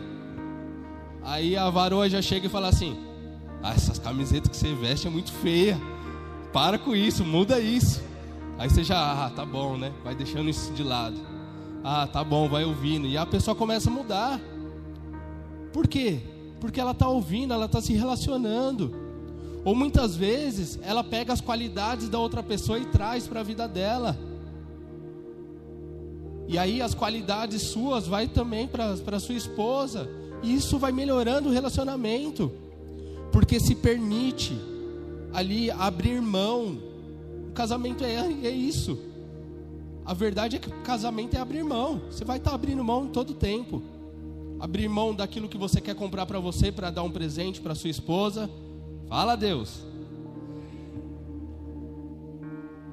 aí 1.25 1.57
a 1.57 1.69
varoa 1.69 2.09
já 2.09 2.23
chega 2.23 2.47
e 2.47 2.49
fala 2.49 2.69
assim: 2.69 2.97
ah, 3.61 3.73
essas 3.73 3.99
camisetas 3.99 4.51
que 4.51 4.57
você 4.57 4.73
veste 4.73 5.09
é 5.09 5.11
muito 5.11 5.33
feia. 5.33 5.77
Para 6.53 6.79
com 6.79 6.95
isso, 6.95 7.25
muda 7.25 7.59
isso. 7.59 8.07
Aí 8.59 8.69
você 8.69 8.83
já, 8.83 9.27
ah, 9.27 9.31
tá 9.31 9.47
bom, 9.47 9.77
né? 9.77 9.93
Vai 10.03 10.17
deixando 10.17 10.51
isso 10.51 10.73
de 10.73 10.83
lado. 10.83 11.17
Ah, 11.85 12.09
tá 12.09 12.25
bom, 12.25 12.49
vai 12.49 12.65
ouvindo. 12.65 13.07
E 13.07 13.17
a 13.17 13.25
pessoa 13.25 13.55
começa 13.55 13.89
a 13.89 13.93
mudar. 13.93 14.41
Por 15.73 15.87
quê? 15.87 16.21
Porque 16.61 16.81
ela 16.81 16.91
está 16.91 17.09
ouvindo, 17.09 17.55
ela 17.55 17.67
está 17.67 17.81
se 17.81 17.93
relacionando. 17.93 18.93
Ou 19.65 19.75
muitas 19.75 20.17
vezes 20.17 20.79
ela 20.83 21.05
pega 21.05 21.33
as 21.33 21.41
qualidades 21.41 22.09
da 22.09 22.19
outra 22.19 22.43
pessoa 22.43 22.79
e 22.79 22.85
traz 22.87 23.29
para 23.29 23.41
a 23.41 23.45
vida 23.45 23.69
dela. 23.69 24.19
E 26.49 26.59
aí 26.59 26.83
as 26.83 26.95
qualidades 26.95 27.63
suas 27.63 28.09
vai 28.09 28.27
também 28.27 28.67
para 28.67 29.21
sua 29.21 29.35
esposa. 29.35 30.11
E 30.43 30.55
isso 30.55 30.79
vai 30.79 30.91
melhorando 30.91 31.49
o 31.49 31.53
relacionamento. 31.53 32.51
Porque 33.31 33.61
se 33.61 33.75
permite 33.75 34.59
ali 35.33 35.71
abrir 35.71 36.21
mão. 36.21 36.88
Casamento 37.59 38.05
é, 38.05 38.15
é 38.15 38.51
isso. 38.53 38.97
A 40.07 40.15
verdade 40.15 40.55
é 40.55 40.59
que 40.61 40.71
casamento 40.85 41.35
é 41.35 41.41
abrir 41.41 41.65
mão. 41.65 42.03
Você 42.09 42.25
vai 42.25 42.39
estar 42.39 42.55
abrindo 42.55 42.85
mão 42.85 43.07
em 43.07 43.09
todo 43.09 43.35
tempo. 43.35 43.83
Abrir 44.61 44.89
mão 44.89 45.13
daquilo 45.13 45.49
que 45.49 45.59
você 45.59 45.81
quer 45.81 45.97
comprar 45.97 46.25
para 46.25 46.39
você, 46.39 46.71
para 46.71 46.89
dar 46.89 47.03
um 47.03 47.11
presente 47.11 47.61
para 47.61 47.75
sua 47.75 47.91
esposa. 47.91 48.49
Fala 49.09 49.35
Deus. 49.35 49.85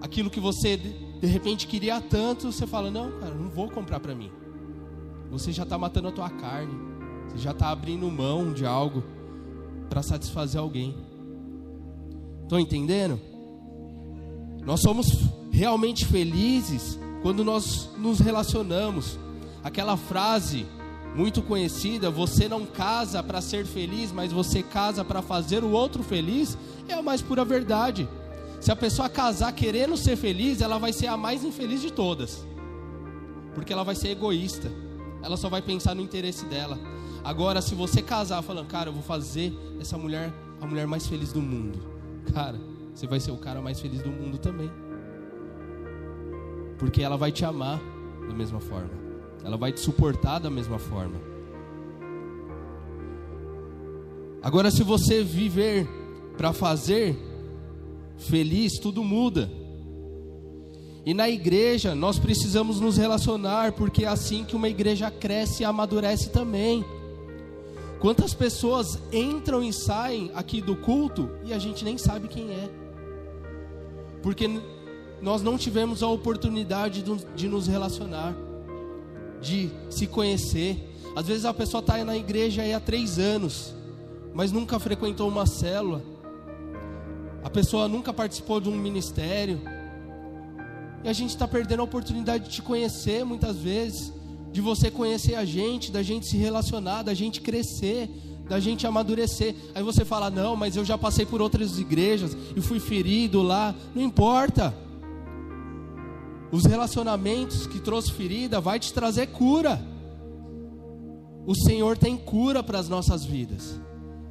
Aquilo 0.01 0.31
que 0.31 0.39
você 0.39 0.77
de 0.77 1.27
repente 1.27 1.67
queria 1.67 2.01
tanto, 2.01 2.51
você 2.51 2.65
fala: 2.65 2.89
Não, 2.89 3.19
cara, 3.19 3.35
não 3.35 3.49
vou 3.49 3.69
comprar 3.69 3.99
para 3.99 4.15
mim. 4.15 4.31
Você 5.29 5.51
já 5.51 5.61
está 5.61 5.77
matando 5.77 6.07
a 6.07 6.11
tua 6.11 6.29
carne. 6.31 6.73
Você 7.29 7.37
já 7.37 7.51
está 7.51 7.69
abrindo 7.69 8.09
mão 8.09 8.51
de 8.51 8.65
algo 8.65 9.03
para 9.91 10.01
satisfazer 10.01 10.59
alguém. 10.59 10.95
Estão 12.41 12.59
entendendo? 12.59 13.34
Nós 14.65 14.81
somos 14.81 15.07
realmente 15.51 16.05
felizes 16.05 16.99
quando 17.21 17.43
nós 17.43 17.89
nos 17.97 18.19
relacionamos. 18.19 19.17
Aquela 19.63 19.95
frase 19.95 20.65
muito 21.15 21.41
conhecida, 21.41 22.11
você 22.11 22.49
não 22.49 22.65
casa 22.65 23.23
para 23.23 23.39
ser 23.39 23.65
feliz, 23.65 24.11
mas 24.11 24.31
você 24.31 24.61
casa 24.61 25.03
para 25.03 25.21
fazer 25.21 25.63
o 25.63 25.71
outro 25.71 26.03
feliz, 26.03 26.57
é 26.89 26.93
a 26.93 27.01
mais 27.01 27.21
pura 27.21 27.45
verdade. 27.45 28.07
Se 28.59 28.71
a 28.71 28.75
pessoa 28.75 29.07
casar 29.07 29.53
querendo 29.53 29.95
ser 29.95 30.15
feliz, 30.17 30.59
ela 30.59 30.77
vai 30.77 30.91
ser 30.91 31.07
a 31.07 31.15
mais 31.15 31.43
infeliz 31.43 31.81
de 31.81 31.91
todas. 31.91 32.45
Porque 33.53 33.71
ela 33.71 33.83
vai 33.83 33.95
ser 33.95 34.09
egoísta. 34.09 34.71
Ela 35.23 35.37
só 35.37 35.47
vai 35.47 35.61
pensar 35.61 35.95
no 35.95 36.01
interesse 36.01 36.45
dela. 36.45 36.77
Agora, 37.23 37.61
se 37.61 37.73
você 37.73 38.01
casar 38.01 38.41
falando, 38.41 38.67
cara, 38.67 38.89
eu 38.89 38.93
vou 38.93 39.03
fazer 39.03 39.53
essa 39.79 39.97
mulher 39.97 40.33
a 40.61 40.65
mulher 40.65 40.87
mais 40.87 41.07
feliz 41.07 41.31
do 41.31 41.41
mundo. 41.41 41.79
Cara, 42.33 42.59
você 42.95 43.05
vai 43.05 43.19
ser 43.19 43.31
o 43.31 43.37
cara 43.37 43.61
mais 43.61 43.77
feliz 43.81 44.01
do 44.01 44.09
mundo 44.09 44.37
também. 44.37 44.71
Porque 46.79 47.01
ela 47.01 47.17
vai 47.17 47.29
te 47.29 47.43
amar 47.43 47.81
da 48.25 48.33
mesma 48.33 48.61
forma. 48.61 48.89
Ela 49.43 49.57
vai 49.57 49.73
te 49.73 49.81
suportar 49.81 50.39
da 50.39 50.49
mesma 50.49 50.79
forma. 50.79 51.19
Agora, 54.41 54.71
se 54.71 54.81
você 54.81 55.23
viver 55.23 55.85
para 56.37 56.53
fazer 56.53 57.17
feliz, 58.17 58.79
tudo 58.79 59.03
muda. 59.03 59.51
E 61.05 61.13
na 61.13 61.29
igreja 61.29 61.93
nós 61.93 62.17
precisamos 62.17 62.79
nos 62.79 62.95
relacionar, 62.95 63.73
porque 63.73 64.05
é 64.05 64.07
assim 64.07 64.45
que 64.45 64.55
uma 64.55 64.69
igreja 64.69 65.11
cresce 65.11 65.63
e 65.63 65.65
amadurece 65.65 66.29
também. 66.29 66.83
Quantas 67.99 68.33
pessoas 68.33 68.97
entram 69.11 69.61
e 69.61 69.73
saem 69.73 70.31
aqui 70.33 70.61
do 70.61 70.77
culto 70.77 71.29
e 71.43 71.53
a 71.53 71.59
gente 71.59 71.83
nem 71.83 71.97
sabe 71.97 72.27
quem 72.27 72.51
é, 72.51 72.84
porque 74.25 74.49
nós 75.21 75.43
não 75.43 75.55
tivemos 75.55 76.01
a 76.01 76.07
oportunidade 76.07 77.05
de 77.35 77.47
nos 77.47 77.67
relacionar 77.67 78.35
de 79.39 79.69
se 79.87 80.07
conhecer. 80.07 80.83
Às 81.15 81.27
vezes 81.27 81.45
a 81.45 81.53
pessoa 81.53 81.79
está 81.79 82.03
na 82.03 82.17
igreja 82.17 82.63
há 82.75 82.79
três 82.79 83.19
anos, 83.19 83.75
mas 84.33 84.51
nunca 84.51 84.79
frequentou 84.79 85.29
uma 85.29 85.45
célula. 85.45 86.01
A 87.43 87.51
pessoa 87.51 87.87
nunca 87.87 88.11
participou 88.11 88.59
de 88.59 88.67
um 88.67 88.75
ministério. 88.75 89.61
E 91.03 91.07
a 91.07 91.13
gente 91.13 91.29
está 91.29 91.47
perdendo 91.47 91.81
a 91.81 91.83
oportunidade 91.83 92.45
de 92.45 92.49
te 92.49 92.61
conhecer 92.63 93.23
muitas 93.23 93.57
vezes, 93.57 94.11
de 94.51 94.59
você 94.59 94.89
conhecer 94.89 95.35
a 95.35 95.45
gente, 95.45 95.91
da 95.91 96.01
gente 96.01 96.25
se 96.25 96.35
relacionar, 96.35 97.03
da 97.03 97.13
gente 97.13 97.41
crescer, 97.41 98.09
da 98.47 98.59
gente 98.59 98.85
amadurecer. 98.85 99.55
Aí 99.73 99.83
você 99.83 100.05
fala: 100.05 100.29
não, 100.29 100.55
mas 100.55 100.75
eu 100.75 100.85
já 100.85 100.97
passei 100.97 101.25
por 101.25 101.41
outras 101.41 101.79
igrejas 101.79 102.35
e 102.55 102.61
fui 102.61 102.79
ferido 102.79 103.41
lá. 103.41 103.73
Não 103.93 104.01
importa. 104.01 104.73
Os 106.51 106.65
relacionamentos 106.65 107.67
que 107.67 107.79
trouxe 107.79 108.11
ferida 108.11 108.61
vai 108.61 108.79
te 108.79 108.93
trazer 108.93 109.27
cura. 109.27 109.81
O 111.45 111.53
Senhor 111.53 111.97
tem 111.97 112.15
cura 112.17 112.63
para 112.63 112.79
as 112.79 112.87
nossas 112.87 113.25
vidas. 113.25 113.79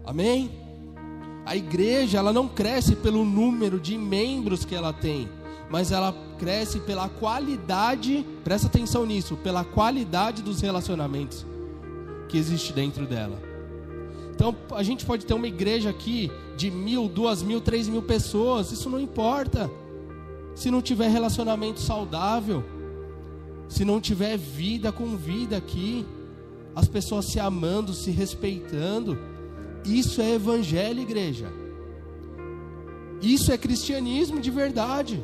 Amém? 0.04 0.50
A 1.46 1.54
igreja, 1.56 2.18
ela 2.18 2.32
não 2.32 2.48
cresce 2.48 2.96
pelo 2.96 3.24
número 3.24 3.78
de 3.78 3.98
membros 3.98 4.64
que 4.64 4.74
ela 4.74 4.92
tem, 4.92 5.28
mas 5.70 5.92
ela 5.92 6.14
cresce 6.38 6.80
pela 6.80 7.08
qualidade, 7.08 8.24
presta 8.42 8.66
atenção 8.66 9.04
nisso, 9.04 9.36
pela 9.36 9.62
qualidade 9.62 10.42
dos 10.42 10.60
relacionamentos 10.60 11.44
que 12.28 12.38
existe 12.38 12.72
dentro 12.72 13.06
dela. 13.06 13.53
Então, 14.34 14.54
a 14.72 14.82
gente 14.82 15.06
pode 15.06 15.24
ter 15.24 15.34
uma 15.34 15.46
igreja 15.46 15.90
aqui 15.90 16.30
de 16.56 16.70
mil, 16.70 17.08
duas 17.08 17.42
mil, 17.42 17.60
três 17.60 17.88
mil 17.88 18.02
pessoas, 18.02 18.72
isso 18.72 18.90
não 18.90 18.98
importa 18.98 19.70
se 20.54 20.70
não 20.70 20.82
tiver 20.82 21.08
relacionamento 21.08 21.80
saudável, 21.80 22.64
se 23.68 23.84
não 23.84 24.00
tiver 24.00 24.36
vida 24.36 24.92
com 24.92 25.16
vida 25.16 25.56
aqui, 25.56 26.04
as 26.74 26.88
pessoas 26.88 27.26
se 27.26 27.38
amando, 27.38 27.92
se 27.92 28.10
respeitando, 28.10 29.18
isso 29.84 30.20
é 30.20 30.34
evangelho, 30.34 31.00
igreja. 31.00 31.52
Isso 33.22 33.52
é 33.52 33.58
cristianismo 33.58 34.40
de 34.40 34.50
verdade. 34.50 35.22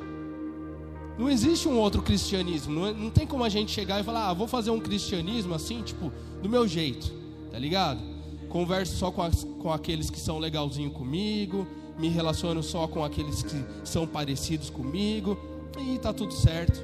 Não 1.18 1.28
existe 1.28 1.68
um 1.68 1.76
outro 1.78 2.00
cristianismo. 2.00 2.72
Não, 2.72 2.86
é, 2.86 2.92
não 2.92 3.10
tem 3.10 3.26
como 3.26 3.44
a 3.44 3.48
gente 3.48 3.72
chegar 3.72 4.00
e 4.00 4.04
falar, 4.04 4.28
ah, 4.28 4.34
vou 4.34 4.46
fazer 4.46 4.70
um 4.70 4.80
cristianismo 4.80 5.54
assim, 5.54 5.82
tipo, 5.82 6.12
do 6.42 6.48
meu 6.48 6.66
jeito, 6.66 7.12
tá 7.50 7.58
ligado? 7.58 8.00
Converso 8.50 8.96
só 8.96 9.12
com, 9.12 9.22
as, 9.22 9.44
com 9.44 9.72
aqueles 9.72 10.10
que 10.10 10.18
são 10.18 10.38
legalzinho 10.38 10.90
comigo, 10.90 11.66
me 11.96 12.08
relaciono 12.08 12.62
só 12.64 12.88
com 12.88 13.04
aqueles 13.04 13.44
que 13.44 13.64
são 13.84 14.06
parecidos 14.06 14.68
comigo 14.68 15.38
e 15.78 15.94
está 15.94 16.12
tudo 16.12 16.34
certo. 16.34 16.82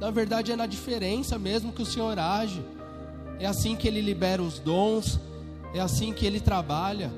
Na 0.00 0.10
verdade, 0.10 0.50
é 0.50 0.56
na 0.56 0.66
diferença 0.66 1.38
mesmo 1.38 1.70
que 1.70 1.82
o 1.82 1.86
Senhor 1.86 2.18
age. 2.18 2.64
É 3.38 3.46
assim 3.46 3.76
que 3.76 3.86
Ele 3.86 4.00
libera 4.00 4.42
os 4.42 4.58
dons, 4.58 5.20
é 5.74 5.80
assim 5.80 6.14
que 6.14 6.24
Ele 6.24 6.40
trabalha. 6.40 7.12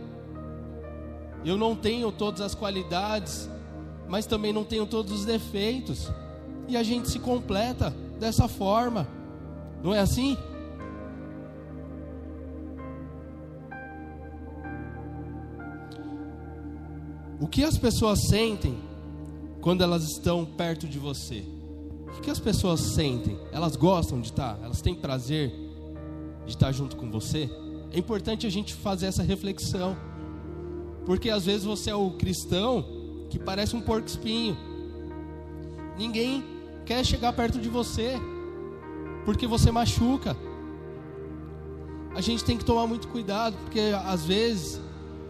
Eu 1.45 1.57
não 1.57 1.77
tenho 1.77 2.11
todas 2.11 2.41
as 2.41 2.55
qualidades, 2.55 3.49
mas 4.09 4.27
também 4.27 4.53
não 4.53 4.65
tenho 4.65 4.87
todos 4.87 5.13
os 5.13 5.25
defeitos. 5.25 6.11
E 6.67 6.77
a 6.77 6.83
gente 6.83 7.09
se 7.09 7.21
completa 7.21 7.95
dessa 8.19 8.49
forma, 8.49 9.07
não 9.85 9.95
é 9.95 10.01
assim? 10.01 10.37
O 17.41 17.49
que 17.49 17.65
as 17.65 17.77
pessoas 17.77 18.29
sentem 18.29 18.79
quando 19.61 19.83
elas 19.83 20.05
estão 20.05 20.45
perto 20.45 20.87
de 20.87 20.99
você? 20.99 21.45
O 22.17 22.21
que 22.21 22.31
as 22.31 22.39
pessoas 22.39 22.81
sentem? 22.81 23.39
Elas 23.51 23.75
gostam 23.77 24.21
de 24.21 24.29
estar? 24.29 24.59
Elas 24.63 24.81
têm 24.81 24.95
prazer 24.95 25.53
de 26.47 26.53
estar 26.53 26.71
junto 26.71 26.97
com 26.97 27.11
você? 27.11 27.51
É 27.93 27.99
importante 27.99 28.47
a 28.47 28.51
gente 28.51 28.73
fazer 28.73 29.07
essa 29.07 29.23
reflexão. 29.23 29.97
Porque 31.05 31.29
às 31.29 31.45
vezes 31.45 31.65
você 31.65 31.91
é 31.91 31.95
o 31.95 32.13
cristão 32.13 32.85
que 33.29 33.39
parece 33.39 33.75
um 33.75 33.81
porco 33.81 34.07
espinho. 34.07 34.57
Ninguém 35.99 36.45
quer 36.87 37.05
chegar 37.05 37.33
perto 37.33 37.59
de 37.59 37.69
você 37.69 38.15
porque 39.25 39.47
você 39.47 39.71
machuca. 39.71 40.37
A 42.15 42.21
gente 42.21 42.45
tem 42.45 42.57
que 42.57 42.65
tomar 42.65 42.87
muito 42.87 43.09
cuidado, 43.09 43.57
porque 43.65 43.81
às 44.07 44.25
vezes 44.25 44.81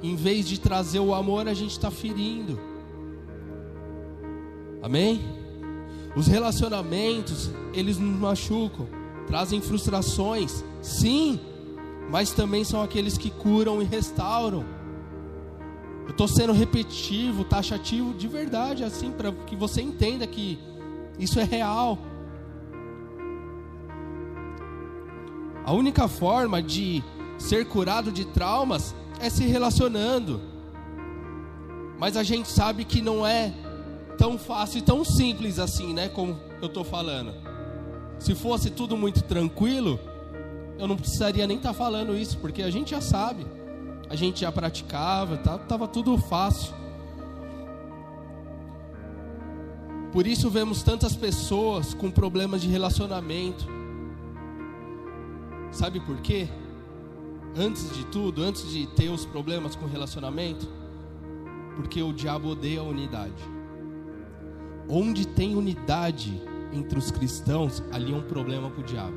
em 0.05 0.17
vez 0.17 0.47
de 0.47 0.61
trazer 0.61 0.99
o 0.99 1.15
amor, 1.15 1.49
a 1.49 1.55
gente 1.55 1.71
está 1.71 1.91
ferindo. 1.91 2.61
Amém? 4.83 5.23
Os 6.15 6.27
relacionamentos, 6.27 7.51
eles 7.73 7.97
nos 7.97 8.21
machucam, 8.21 8.87
trazem 9.27 9.63
frustrações, 9.63 10.63
sim, 10.83 11.41
mas 12.11 12.33
também 12.33 12.65
são 12.65 12.83
aqueles 12.83 13.17
que 13.17 13.31
curam 13.31 13.81
e 13.81 13.85
restauram. 13.87 14.63
Eu 16.05 16.11
estou 16.11 16.29
sendo 16.29 16.53
repetitivo, 16.53 17.43
taxativo 17.43 18.13
de 18.13 18.29
verdade, 18.29 18.85
assim, 18.85 19.11
para 19.11 19.33
que 19.33 19.57
você 19.57 19.81
entenda 19.81 20.27
que 20.27 20.59
isso 21.19 21.41
é 21.41 21.45
real. 21.45 21.99
A 25.65 25.73
única 25.73 26.07
forma 26.09 26.63
de 26.63 27.03
ser 27.39 27.65
curado 27.65 28.13
de 28.13 28.27
traumas 28.27 28.95
é 29.21 29.31
se 29.31 29.45
relacionando. 29.45 30.41
Mas 31.99 32.17
a 32.17 32.23
gente 32.23 32.49
sabe 32.49 32.85
que 32.85 33.01
não 33.01 33.27
é 33.27 33.53
tão 34.19 34.39
fácil 34.39 34.79
e 34.79 34.83
tão 34.83 35.05
simples 35.05 35.59
assim, 35.59 35.93
né? 35.93 36.09
Como 36.09 36.39
eu 36.61 36.67
estou 36.69 36.85
falando. 36.85 37.33
Se 38.19 38.35
fosse 38.35 38.71
tudo 38.71 38.97
muito 38.97 39.23
tranquilo, 39.23 39.99
eu 40.79 40.89
não 40.89 40.97
precisaria 40.97 41.47
nem 41.47 41.57
estar 41.57 41.71
tá 41.71 41.75
falando 41.75 42.17
isso, 42.17 42.39
porque 42.39 42.63
a 42.63 42.71
gente 42.71 42.91
já 42.91 43.01
sabe, 43.01 43.47
a 44.09 44.17
gente 44.17 44.41
já 44.41 44.51
praticava, 44.51 45.37
tá, 45.37 45.59
tava 45.59 45.87
tudo 45.87 46.17
fácil. 46.19 46.75
Por 50.13 50.27
isso 50.27 50.49
vemos 50.49 50.83
tantas 50.83 51.17
pessoas 51.17 51.93
com 51.93 52.11
problemas 52.11 52.63
de 52.63 52.69
relacionamento. 52.69 53.67
Sabe 55.73 55.99
por 55.99 56.19
quê? 56.19 56.49
Antes 57.57 57.95
de 57.95 58.05
tudo, 58.07 58.43
antes 58.43 58.69
de 58.69 58.87
ter 58.89 59.09
os 59.09 59.25
problemas 59.25 59.77
com 59.77 59.87
relacionamento, 59.87 60.69
porque 61.77 62.03
o 62.03 62.13
diabo 62.13 62.49
odeia 62.49 62.81
a 62.81 62.85
unidade. 62.85 63.43
Onde 64.89 65.27
tem 65.27 65.55
unidade 65.55 66.43
entre 66.73 66.99
os 66.99 67.13
cristãos, 67.13 67.83
ali 67.93 68.13
é 68.13 68.17
um 68.17 68.23
problema 68.23 68.69
para 68.71 68.81
o 68.81 68.85
diabo. 68.85 69.17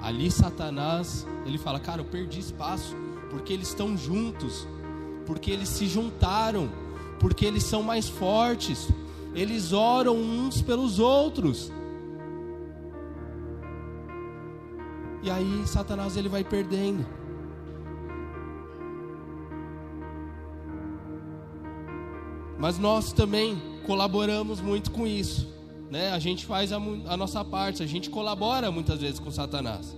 Ali 0.00 0.30
Satanás, 0.30 1.26
ele 1.44 1.58
fala, 1.58 1.78
cara, 1.78 2.00
eu 2.00 2.06
perdi 2.06 2.40
espaço, 2.40 2.96
porque 3.28 3.52
eles 3.52 3.68
estão 3.68 3.94
juntos, 3.96 4.66
porque 5.26 5.50
eles 5.50 5.68
se 5.68 5.86
juntaram, 5.86 6.70
porque 7.18 7.44
eles 7.44 7.62
são 7.62 7.82
mais 7.82 8.08
fortes, 8.08 8.88
eles 9.34 9.74
oram 9.74 10.16
uns 10.16 10.62
pelos 10.62 10.98
outros. 10.98 11.70
E 15.22 15.30
aí 15.30 15.62
Satanás 15.66 16.16
ele 16.16 16.30
vai 16.30 16.42
perdendo. 16.42 17.19
Mas 22.60 22.78
nós 22.78 23.12
também 23.12 23.60
colaboramos 23.84 24.60
muito 24.60 24.92
com 24.92 25.06
isso 25.06 25.50
né? 25.90 26.12
A 26.12 26.18
gente 26.18 26.46
faz 26.46 26.72
a, 26.72 26.76
a 26.76 27.16
nossa 27.16 27.44
parte, 27.44 27.82
a 27.82 27.86
gente 27.86 28.08
colabora 28.08 28.70
muitas 28.70 29.00
vezes 29.00 29.18
com 29.18 29.30
Satanás, 29.30 29.96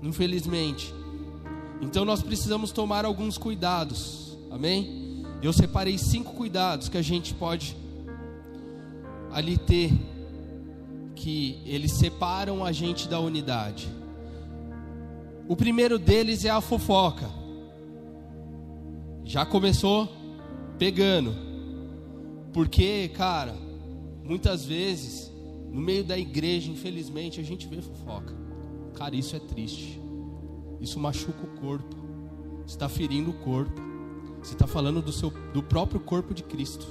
infelizmente. 0.00 0.94
Então 1.82 2.04
nós 2.04 2.22
precisamos 2.22 2.70
tomar 2.70 3.04
alguns 3.04 3.36
cuidados, 3.36 4.38
amém? 4.50 5.24
Eu 5.42 5.52
separei 5.52 5.98
cinco 5.98 6.34
cuidados 6.34 6.88
que 6.88 6.96
a 6.96 7.02
gente 7.02 7.34
pode 7.34 7.76
ali 9.32 9.58
ter, 9.58 9.92
que 11.16 11.60
eles 11.66 11.98
separam 11.98 12.64
a 12.64 12.70
gente 12.70 13.08
da 13.08 13.18
unidade. 13.18 13.88
O 15.48 15.56
primeiro 15.56 15.98
deles 15.98 16.44
é 16.44 16.50
a 16.50 16.60
fofoca. 16.60 17.28
Já 19.24 19.44
começou 19.44 20.08
pegando. 20.78 21.47
Porque, 22.58 23.08
cara, 23.14 23.54
Muitas 24.28 24.62
vezes, 24.62 25.32
no 25.72 25.80
meio 25.80 26.04
da 26.04 26.18
igreja, 26.18 26.70
infelizmente, 26.70 27.40
a 27.40 27.42
gente 27.42 27.66
vê 27.66 27.80
fofoca. 27.80 28.36
Cara, 28.94 29.16
isso 29.16 29.34
é 29.34 29.38
triste. 29.38 29.98
Isso 30.82 31.00
machuca 31.00 31.44
o 31.44 31.58
corpo. 31.58 31.96
Está 32.66 32.90
ferindo 32.90 33.30
o 33.30 33.32
corpo. 33.32 33.80
Você 34.42 34.52
está 34.52 34.66
falando 34.66 35.00
do, 35.00 35.10
seu, 35.10 35.32
do 35.54 35.62
próprio 35.62 35.98
corpo 35.98 36.34
de 36.34 36.42
Cristo. 36.42 36.86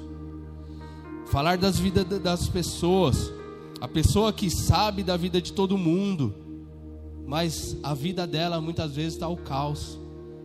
Falar 1.28 1.60
das 1.60 1.78
vidas 1.78 2.06
das 2.20 2.50
pessoas. 2.50 3.32
A 3.80 3.88
pessoa 3.88 4.34
que 4.34 4.50
sabe 4.50 5.04
da 5.04 5.16
vida 5.16 5.40
de 5.40 5.54
todo 5.54 5.78
mundo. 5.78 6.34
Mas 7.24 7.78
a 7.84 7.94
vida 7.94 8.26
dela 8.26 8.60
muitas 8.60 8.96
vezes 8.96 9.14
está 9.14 9.28
o 9.28 9.38
caos. 9.38 10.00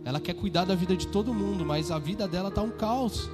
Ela 0.05 0.19
quer 0.19 0.35
cuidar 0.35 0.65
da 0.65 0.75
vida 0.75 0.95
de 0.95 1.07
todo 1.07 1.33
mundo, 1.33 1.65
mas 1.65 1.89
a 1.89 1.97
vida 1.97 2.27
dela 2.27 2.49
está 2.49 2.61
um 2.61 2.69
caos. 2.69 3.27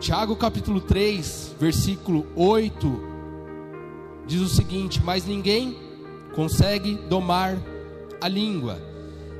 Tiago 0.00 0.34
capítulo 0.34 0.80
3, 0.80 1.56
versículo 1.60 2.26
8, 2.34 3.00
diz 4.26 4.40
o 4.40 4.48
seguinte: 4.48 4.98
Mas 5.04 5.26
ninguém 5.26 5.76
consegue 6.34 6.94
domar 6.94 7.60
a 8.18 8.26
língua, 8.26 8.78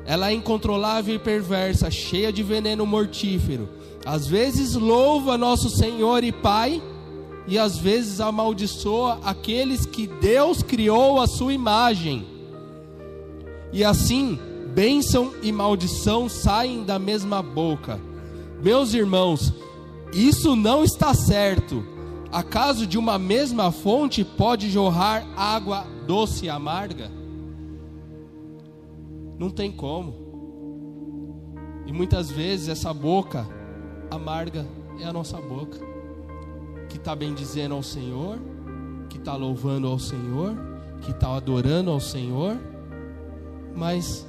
ela 0.05 0.29
é 0.29 0.35
incontrolável 0.35 1.15
e 1.15 1.19
perversa, 1.19 1.91
cheia 1.91 2.31
de 2.31 2.43
veneno 2.43 2.85
mortífero. 2.85 3.71
Às 4.05 4.27
vezes 4.27 4.75
louva 4.75 5.39
nosso 5.39 5.71
Senhor 5.71 6.23
e 6.25 6.31
Pai, 6.31 6.83
e 7.47 7.59
às 7.59 7.79
vezes 7.79 8.21
amaldiçoa 8.21 9.19
aqueles 9.25 9.87
que 9.87 10.07
Deus 10.07 10.63
criou 10.63 11.23
à 11.23 11.27
sua 11.27 11.55
imagem. 11.55 12.27
E 13.73 13.83
assim, 13.83 14.39
bênção 14.75 15.33
e 15.43 15.51
maldição 15.51 16.29
saem 16.29 16.85
da 16.85 16.99
mesma 16.99 17.43
boca. 17.43 17.99
Meus 18.63 18.93
irmãos, 18.93 19.55
isso 20.13 20.57
não 20.57 20.83
está 20.83 21.15
certo. 21.15 21.85
Acaso 22.33 22.87
de 22.87 22.99
uma 22.99 23.19
mesma 23.19 23.73
fonte 23.73 24.25
pode 24.25 24.71
jorrar 24.71 25.27
água 25.37 25.85
doce 26.07 26.47
e 26.47 26.49
amarga? 26.49 27.11
Não 29.39 29.51
tem 29.51 29.71
como. 29.71 30.15
E 31.87 31.93
muitas 31.93 32.31
vezes 32.31 32.69
essa 32.69 32.93
boca 32.93 33.49
amarga 34.11 34.67
é 35.01 35.05
a 35.05 35.13
nossa 35.13 35.41
boca, 35.41 35.79
que 36.89 36.97
está 36.97 37.17
bendizendo 37.17 37.75
ao 37.75 37.83
Senhor, 37.83 38.39
que 39.09 39.17
está 39.17 39.35
louvando 39.35 39.89
ao 39.89 39.99
Senhor, 39.99 40.55
que 41.01 41.11
está 41.11 41.35
adorando 41.35 41.91
ao 41.91 42.01
Senhor, 42.01 42.57
mas 43.75 44.27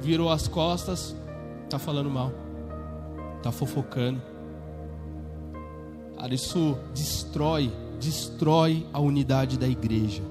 virou 0.00 0.30
as 0.30 0.48
costas, 0.48 1.14
está 1.64 1.78
falando 1.78 2.10
mal, 2.10 2.32
está 3.38 3.52
fofocando 3.52 4.31
Cara, 6.16 6.34
isso 6.34 6.76
destrói, 6.94 7.72
destrói 8.00 8.86
a 8.92 9.00
unidade 9.00 9.58
da 9.58 9.66
igreja. 9.66 10.22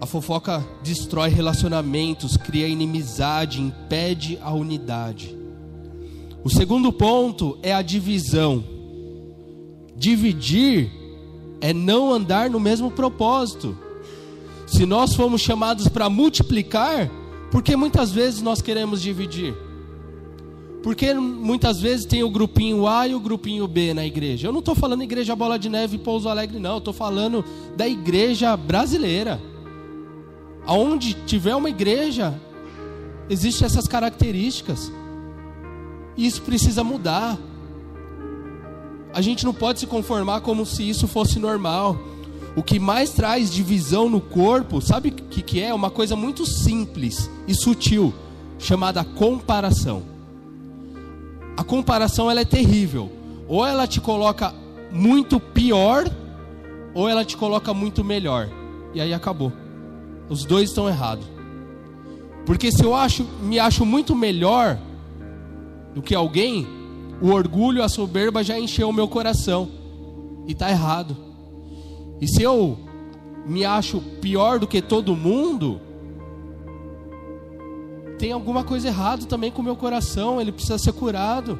A 0.00 0.06
fofoca 0.06 0.66
destrói 0.82 1.30
relacionamentos, 1.30 2.36
cria 2.36 2.68
inimizade, 2.68 3.60
impede 3.60 4.38
a 4.42 4.52
unidade. 4.52 5.34
O 6.42 6.50
segundo 6.50 6.92
ponto 6.92 7.56
é 7.62 7.72
a 7.72 7.80
divisão. 7.80 8.62
Dividir 9.96 10.90
é 11.60 11.72
não 11.72 12.12
andar 12.12 12.50
no 12.50 12.60
mesmo 12.60 12.90
propósito. 12.90 13.74
Se 14.66 14.84
nós 14.84 15.14
fomos 15.14 15.40
chamados 15.40 15.88
para 15.88 16.10
multiplicar, 16.10 17.10
por 17.50 17.62
que 17.62 17.74
muitas 17.74 18.12
vezes 18.12 18.42
nós 18.42 18.60
queremos 18.60 19.00
dividir? 19.00 19.54
Porque 20.84 21.14
muitas 21.14 21.80
vezes 21.80 22.04
tem 22.04 22.22
o 22.22 22.28
grupinho 22.28 22.86
A 22.86 23.08
e 23.08 23.14
o 23.14 23.18
grupinho 23.18 23.66
B 23.66 23.94
na 23.94 24.04
igreja. 24.04 24.48
Eu 24.48 24.52
não 24.52 24.58
estou 24.58 24.74
falando 24.74 25.02
igreja 25.02 25.34
Bola 25.34 25.58
de 25.58 25.70
Neve 25.70 25.96
e 25.96 25.98
Pouso 25.98 26.28
Alegre, 26.28 26.58
não. 26.58 26.76
Estou 26.76 26.92
falando 26.92 27.42
da 27.74 27.88
igreja 27.88 28.54
brasileira. 28.54 29.40
Aonde 30.66 31.14
tiver 31.24 31.56
uma 31.56 31.70
igreja, 31.70 32.38
existem 33.30 33.64
essas 33.64 33.88
características. 33.88 34.92
E 36.18 36.26
isso 36.26 36.42
precisa 36.42 36.84
mudar. 36.84 37.38
A 39.14 39.22
gente 39.22 39.42
não 39.46 39.54
pode 39.54 39.80
se 39.80 39.86
conformar 39.86 40.42
como 40.42 40.66
se 40.66 40.86
isso 40.86 41.08
fosse 41.08 41.38
normal. 41.38 41.96
O 42.54 42.62
que 42.62 42.78
mais 42.78 43.08
traz 43.08 43.50
divisão 43.50 44.10
no 44.10 44.20
corpo, 44.20 44.82
sabe 44.82 45.08
o 45.08 45.12
que, 45.12 45.40
que 45.40 45.62
é? 45.62 45.72
Uma 45.72 45.88
coisa 45.88 46.14
muito 46.14 46.44
simples 46.44 47.30
e 47.48 47.54
sutil, 47.54 48.12
chamada 48.58 49.02
comparação 49.02 50.13
a 51.56 51.64
comparação 51.64 52.30
ela 52.30 52.40
é 52.40 52.44
terrível. 52.44 53.10
Ou 53.46 53.64
ela 53.64 53.86
te 53.86 54.00
coloca 54.00 54.54
muito 54.90 55.38
pior, 55.38 56.04
ou 56.94 57.08
ela 57.08 57.24
te 57.24 57.36
coloca 57.36 57.74
muito 57.74 58.02
melhor. 58.02 58.48
E 58.94 59.00
aí 59.00 59.12
acabou. 59.12 59.52
Os 60.28 60.44
dois 60.44 60.70
estão 60.70 60.88
errados. 60.88 61.26
Porque 62.46 62.70
se 62.70 62.84
eu 62.84 62.94
acho, 62.94 63.24
me 63.42 63.58
acho 63.58 63.84
muito 63.84 64.14
melhor 64.14 64.78
do 65.94 66.02
que 66.02 66.14
alguém, 66.14 66.66
o 67.20 67.30
orgulho, 67.30 67.82
a 67.82 67.88
soberba 67.88 68.42
já 68.42 68.58
encheu 68.58 68.88
o 68.88 68.92
meu 68.92 69.08
coração. 69.08 69.68
E 70.46 70.52
está 70.52 70.70
errado. 70.70 71.16
E 72.20 72.28
se 72.28 72.42
eu 72.42 72.78
me 73.46 73.64
acho 73.64 74.00
pior 74.20 74.58
do 74.58 74.66
que 74.66 74.80
todo 74.80 75.16
mundo, 75.16 75.80
tem 78.18 78.32
alguma 78.32 78.64
coisa 78.64 78.88
errada 78.88 79.26
também 79.26 79.50
com 79.50 79.60
o 79.60 79.64
meu 79.64 79.76
coração, 79.76 80.40
ele 80.40 80.52
precisa 80.52 80.78
ser 80.78 80.92
curado. 80.92 81.58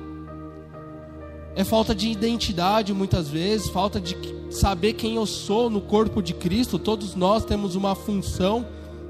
É 1.56 1.62
falta 1.62 1.94
de 1.94 2.08
identidade 2.08 2.92
muitas 2.92 3.28
vezes, 3.28 3.68
falta 3.68 4.00
de 4.00 4.16
saber 4.50 4.94
quem 4.94 5.16
eu 5.16 5.26
sou 5.26 5.68
no 5.70 5.80
corpo 5.80 6.22
de 6.22 6.34
Cristo. 6.34 6.78
Todos 6.78 7.14
nós 7.14 7.44
temos 7.44 7.74
uma 7.74 7.94
função 7.94 8.66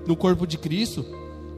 no 0.06 0.16
corpo 0.16 0.46
de 0.46 0.58
Cristo, 0.58 1.04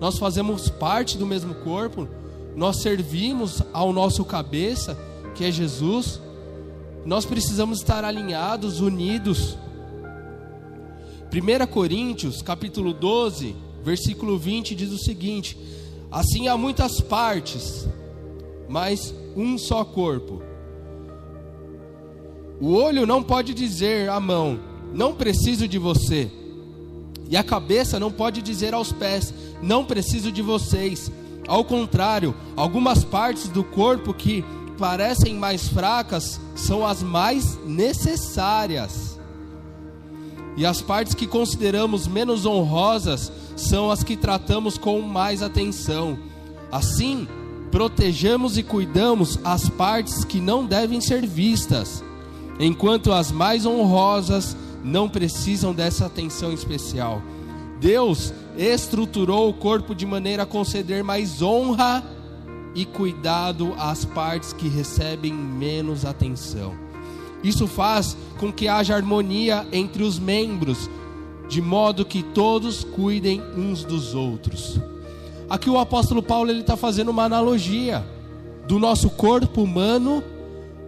nós 0.00 0.18
fazemos 0.18 0.68
parte 0.68 1.18
do 1.18 1.26
mesmo 1.26 1.54
corpo, 1.56 2.06
nós 2.54 2.80
servimos 2.82 3.62
ao 3.72 3.92
nosso 3.92 4.24
cabeça, 4.24 4.96
que 5.34 5.44
é 5.44 5.50
Jesus. 5.50 6.20
Nós 7.04 7.24
precisamos 7.24 7.78
estar 7.78 8.04
alinhados, 8.04 8.80
unidos. 8.80 9.56
1 11.32 11.66
Coríntios, 11.66 12.42
capítulo 12.42 12.92
12, 12.92 13.56
versículo 13.86 14.36
20 14.36 14.74
diz 14.74 14.90
o 14.90 14.98
seguinte: 14.98 15.56
Assim 16.10 16.48
há 16.48 16.56
muitas 16.56 17.00
partes, 17.00 17.86
mas 18.68 19.14
um 19.36 19.56
só 19.56 19.84
corpo. 19.84 20.42
O 22.60 22.72
olho 22.72 23.06
não 23.06 23.22
pode 23.22 23.54
dizer 23.54 24.10
à 24.10 24.18
mão: 24.18 24.58
Não 24.92 25.14
preciso 25.14 25.68
de 25.68 25.78
você. 25.78 26.28
E 27.30 27.36
a 27.36 27.44
cabeça 27.44 28.00
não 28.00 28.10
pode 28.10 28.42
dizer 28.42 28.74
aos 28.74 28.90
pés: 28.90 29.32
Não 29.62 29.84
preciso 29.84 30.32
de 30.32 30.42
vocês. 30.42 31.12
Ao 31.46 31.64
contrário, 31.64 32.34
algumas 32.56 33.04
partes 33.04 33.48
do 33.48 33.62
corpo 33.62 34.12
que 34.12 34.44
parecem 34.76 35.36
mais 35.36 35.68
fracas 35.68 36.40
são 36.56 36.84
as 36.84 37.04
mais 37.04 37.56
necessárias. 37.64 39.16
E 40.56 40.66
as 40.66 40.82
partes 40.82 41.14
que 41.14 41.26
consideramos 41.26 42.08
menos 42.08 42.44
honrosas 42.46 43.30
são 43.56 43.90
as 43.90 44.04
que 44.04 44.16
tratamos 44.16 44.78
com 44.78 45.00
mais 45.00 45.42
atenção. 45.42 46.18
Assim, 46.70 47.26
protegemos 47.70 48.56
e 48.56 48.62
cuidamos 48.62 49.38
as 49.42 49.68
partes 49.68 50.24
que 50.24 50.40
não 50.40 50.64
devem 50.64 51.00
ser 51.00 51.26
vistas, 51.26 52.04
enquanto 52.60 53.12
as 53.12 53.32
mais 53.32 53.66
honrosas 53.66 54.56
não 54.84 55.08
precisam 55.08 55.74
dessa 55.74 56.06
atenção 56.06 56.52
especial. 56.52 57.20
Deus 57.80 58.32
estruturou 58.56 59.48
o 59.48 59.54
corpo 59.54 59.94
de 59.94 60.06
maneira 60.06 60.44
a 60.44 60.46
conceder 60.46 61.02
mais 61.02 61.42
honra 61.42 62.04
e 62.74 62.84
cuidado 62.84 63.74
às 63.78 64.04
partes 64.04 64.52
que 64.52 64.68
recebem 64.68 65.32
menos 65.32 66.04
atenção. 66.04 66.74
Isso 67.42 67.66
faz 67.66 68.16
com 68.38 68.52
que 68.52 68.68
haja 68.68 68.94
harmonia 68.94 69.66
entre 69.72 70.02
os 70.02 70.18
membros, 70.18 70.90
de 71.48 71.60
modo 71.60 72.04
que 72.04 72.22
todos 72.22 72.84
cuidem 72.84 73.42
uns 73.56 73.84
dos 73.84 74.14
outros. 74.14 74.80
Aqui 75.48 75.70
o 75.70 75.78
apóstolo 75.78 76.22
Paulo 76.22 76.50
ele 76.50 76.60
está 76.60 76.76
fazendo 76.76 77.10
uma 77.10 77.24
analogia 77.24 78.04
do 78.66 78.78
nosso 78.78 79.10
corpo 79.10 79.62
humano 79.62 80.22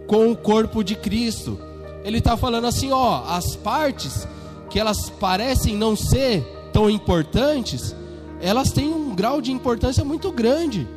com 0.05 0.31
o 0.31 0.35
corpo 0.35 0.83
de 0.83 0.95
Cristo. 0.95 1.57
Ele 2.03 2.17
está 2.17 2.35
falando 2.35 2.67
assim, 2.67 2.91
ó, 2.91 3.23
as 3.25 3.55
partes 3.55 4.27
que 4.69 4.79
elas 4.79 5.09
parecem 5.09 5.75
não 5.75 5.95
ser 5.95 6.41
tão 6.73 6.89
importantes, 6.89 7.95
elas 8.41 8.71
têm 8.71 8.93
um 8.93 9.15
grau 9.15 9.41
de 9.41 9.51
importância 9.51 10.03
muito 10.03 10.31
grande. 10.31 10.87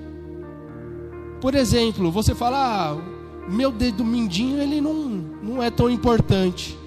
Por 1.41 1.55
exemplo, 1.55 2.11
você 2.11 2.35
fala, 2.35 2.59
ah, 2.59 2.97
meu 3.49 3.71
dedo 3.71 4.05
mindinho 4.05 4.61
ele 4.61 4.81
não, 4.81 4.95
não 4.95 5.63
é 5.63 5.71
tão 5.71 5.89
importante. 5.89 6.79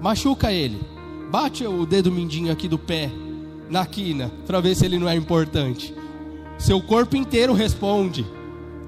Machuca 0.00 0.52
ele. 0.52 0.91
Bate 1.32 1.66
o 1.66 1.86
dedo 1.86 2.12
mindinho 2.12 2.52
aqui 2.52 2.68
do 2.68 2.78
pé 2.78 3.10
na 3.70 3.86
quina 3.86 4.30
para 4.46 4.60
ver 4.60 4.74
se 4.74 4.84
ele 4.84 4.98
não 4.98 5.08
é 5.08 5.16
importante. 5.16 5.94
Seu 6.58 6.78
corpo 6.78 7.16
inteiro 7.16 7.54
responde. 7.54 8.26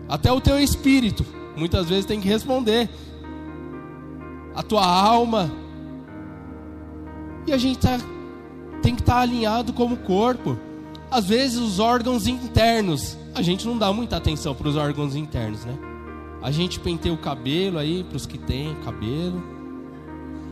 Até 0.06 0.30
o 0.30 0.42
teu 0.42 0.60
espírito 0.60 1.24
muitas 1.56 1.88
vezes 1.88 2.04
tem 2.04 2.20
que 2.20 2.28
responder. 2.28 2.90
A 4.54 4.62
tua 4.62 4.84
alma. 4.84 5.50
E 7.46 7.52
a 7.54 7.56
gente 7.56 7.78
tá, 7.78 7.98
tem 8.82 8.94
que 8.94 9.00
estar 9.00 9.14
tá 9.14 9.20
alinhado 9.20 9.72
como 9.72 9.96
corpo. 9.96 10.58
Às 11.10 11.24
vezes 11.24 11.58
os 11.58 11.78
órgãos 11.78 12.26
internos, 12.26 13.16
a 13.34 13.40
gente 13.40 13.66
não 13.66 13.78
dá 13.78 13.90
muita 13.90 14.18
atenção 14.18 14.54
para 14.54 14.68
os 14.68 14.76
órgãos 14.76 15.16
internos, 15.16 15.64
né? 15.64 15.78
A 16.42 16.50
gente 16.50 16.78
penteia 16.78 17.14
o 17.14 17.16
cabelo 17.16 17.78
aí 17.78 18.04
para 18.04 18.18
os 18.18 18.26
que 18.26 18.36
têm 18.36 18.74
cabelo. 18.84 19.42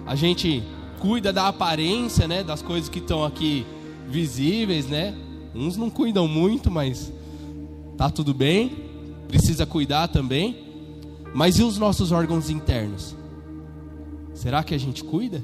A 0.06 0.14
gente 0.14 0.64
cuida 1.02 1.32
da 1.32 1.48
aparência, 1.48 2.28
né, 2.28 2.44
das 2.44 2.62
coisas 2.62 2.88
que 2.88 3.00
estão 3.00 3.24
aqui 3.24 3.66
visíveis, 4.08 4.86
né? 4.86 5.12
Uns 5.52 5.76
não 5.76 5.90
cuidam 5.90 6.28
muito, 6.28 6.70
mas 6.70 7.12
tá 7.96 8.08
tudo 8.08 8.32
bem. 8.32 8.70
Precisa 9.26 9.66
cuidar 9.66 10.06
também. 10.06 10.56
Mas 11.34 11.58
e 11.58 11.64
os 11.64 11.76
nossos 11.76 12.12
órgãos 12.12 12.48
internos? 12.48 13.16
Será 14.32 14.62
que 14.62 14.76
a 14.76 14.78
gente 14.78 15.02
cuida? 15.02 15.42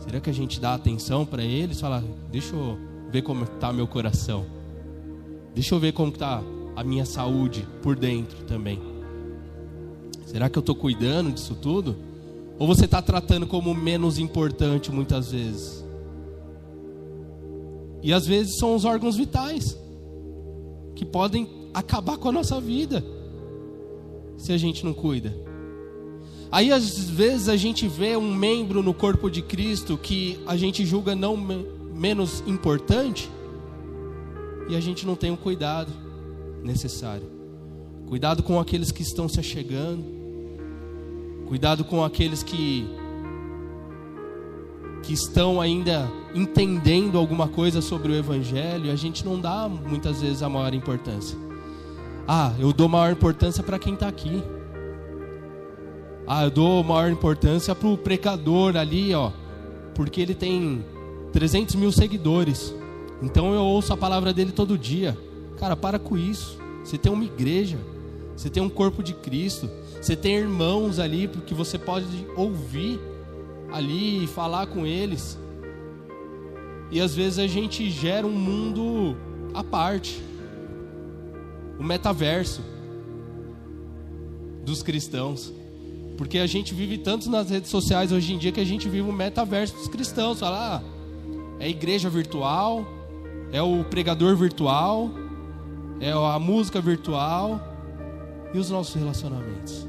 Será 0.00 0.20
que 0.20 0.30
a 0.30 0.32
gente 0.32 0.58
dá 0.58 0.72
atenção 0.72 1.26
para 1.26 1.44
eles? 1.44 1.78
Fala, 1.78 2.02
deixa 2.32 2.56
eu 2.56 2.78
ver 3.12 3.20
como 3.20 3.44
está 3.44 3.70
meu 3.74 3.86
coração. 3.86 4.46
Deixa 5.54 5.74
eu 5.74 5.78
ver 5.78 5.92
como 5.92 6.12
está 6.12 6.42
a 6.74 6.82
minha 6.82 7.04
saúde 7.04 7.66
por 7.82 7.94
dentro 7.94 8.38
também. 8.44 8.80
Será 10.24 10.48
que 10.48 10.56
eu 10.56 10.60
estou 10.60 10.74
cuidando 10.74 11.30
disso 11.30 11.54
tudo? 11.54 11.94
Ou 12.58 12.66
você 12.66 12.86
está 12.86 13.02
tratando 13.02 13.46
como 13.46 13.74
menos 13.74 14.18
importante 14.18 14.90
muitas 14.90 15.30
vezes? 15.30 15.84
E 18.02 18.12
às 18.12 18.26
vezes 18.26 18.56
são 18.58 18.74
os 18.74 18.84
órgãos 18.84 19.16
vitais 19.16 19.78
que 20.94 21.04
podem 21.04 21.48
acabar 21.74 22.16
com 22.16 22.28
a 22.28 22.32
nossa 22.32 22.60
vida 22.60 23.04
se 24.38 24.52
a 24.52 24.56
gente 24.56 24.84
não 24.84 24.94
cuida. 24.94 25.36
Aí 26.50 26.72
às 26.72 27.10
vezes 27.10 27.48
a 27.48 27.56
gente 27.56 27.88
vê 27.88 28.16
um 28.16 28.34
membro 28.34 28.82
no 28.82 28.94
corpo 28.94 29.30
de 29.30 29.42
Cristo 29.42 29.98
que 29.98 30.38
a 30.46 30.56
gente 30.56 30.86
julga 30.86 31.14
não 31.14 31.36
menos 31.36 32.42
importante 32.46 33.30
e 34.68 34.76
a 34.76 34.80
gente 34.80 35.06
não 35.06 35.16
tem 35.16 35.30
o 35.30 35.36
cuidado 35.36 35.92
necessário. 36.62 37.28
Cuidado 38.06 38.42
com 38.42 38.58
aqueles 38.60 38.92
que 38.92 39.02
estão 39.02 39.28
se 39.28 39.40
achegando 39.40 40.15
Cuidado 41.46 41.84
com 41.84 42.04
aqueles 42.04 42.42
que 42.42 42.88
que 45.02 45.12
estão 45.12 45.60
ainda 45.60 46.10
entendendo 46.34 47.16
alguma 47.16 47.46
coisa 47.46 47.80
sobre 47.80 48.10
o 48.10 48.14
evangelho, 48.16 48.90
a 48.90 48.96
gente 48.96 49.24
não 49.24 49.40
dá 49.40 49.68
muitas 49.68 50.20
vezes 50.20 50.42
a 50.42 50.48
maior 50.48 50.74
importância. 50.74 51.38
Ah, 52.26 52.52
eu 52.58 52.72
dou 52.72 52.88
maior 52.88 53.12
importância 53.12 53.62
para 53.62 53.78
quem 53.78 53.94
está 53.94 54.08
aqui. 54.08 54.42
Ah, 56.26 56.42
eu 56.42 56.50
dou 56.50 56.82
maior 56.82 57.08
importância 57.08 57.72
para 57.72 57.86
o 57.86 57.96
precador 57.96 58.76
ali, 58.76 59.14
ó, 59.14 59.30
porque 59.94 60.20
ele 60.20 60.34
tem 60.34 60.84
300 61.32 61.76
mil 61.76 61.92
seguidores. 61.92 62.74
Então 63.22 63.54
eu 63.54 63.62
ouço 63.62 63.92
a 63.92 63.96
palavra 63.96 64.32
dele 64.32 64.50
todo 64.50 64.76
dia. 64.76 65.16
Cara, 65.56 65.76
para 65.76 66.00
com 66.00 66.18
isso. 66.18 66.58
Você 66.82 66.98
tem 66.98 67.12
uma 67.12 67.24
igreja, 67.24 67.78
você 68.36 68.50
tem 68.50 68.62
um 68.62 68.68
corpo 68.68 69.02
de 69.02 69.14
Cristo, 69.14 69.68
você 70.00 70.14
tem 70.14 70.36
irmãos 70.36 70.98
ali 70.98 71.26
que 71.46 71.54
você 71.54 71.78
pode 71.78 72.06
ouvir 72.36 73.00
ali 73.72 74.24
e 74.24 74.26
falar 74.26 74.66
com 74.66 74.84
eles. 74.84 75.38
E 76.90 77.00
às 77.00 77.14
vezes 77.14 77.38
a 77.38 77.46
gente 77.46 77.90
gera 77.90 78.26
um 78.26 78.32
mundo 78.32 79.16
à 79.54 79.64
parte. 79.64 80.22
O 81.78 81.82
metaverso 81.82 82.60
dos 84.64 84.82
cristãos. 84.82 85.52
Porque 86.18 86.38
a 86.38 86.46
gente 86.46 86.74
vive 86.74 86.98
tanto 86.98 87.30
nas 87.30 87.50
redes 87.50 87.70
sociais 87.70 88.12
hoje 88.12 88.34
em 88.34 88.38
dia 88.38 88.52
que 88.52 88.60
a 88.60 88.64
gente 88.64 88.88
vive 88.88 89.08
o 89.08 89.12
metaverso 89.12 89.74
dos 89.76 89.88
cristãos. 89.88 90.40
Fala, 90.40 90.76
ah, 90.76 90.82
é 91.58 91.68
igreja 91.68 92.10
virtual, 92.10 92.86
é 93.50 93.62
o 93.62 93.82
pregador 93.84 94.36
virtual, 94.36 95.10
é 96.00 96.12
a 96.12 96.38
música 96.38 96.80
virtual 96.80 97.75
e 98.56 98.58
os 98.58 98.70
nossos 98.70 98.94
relacionamentos? 98.94 99.86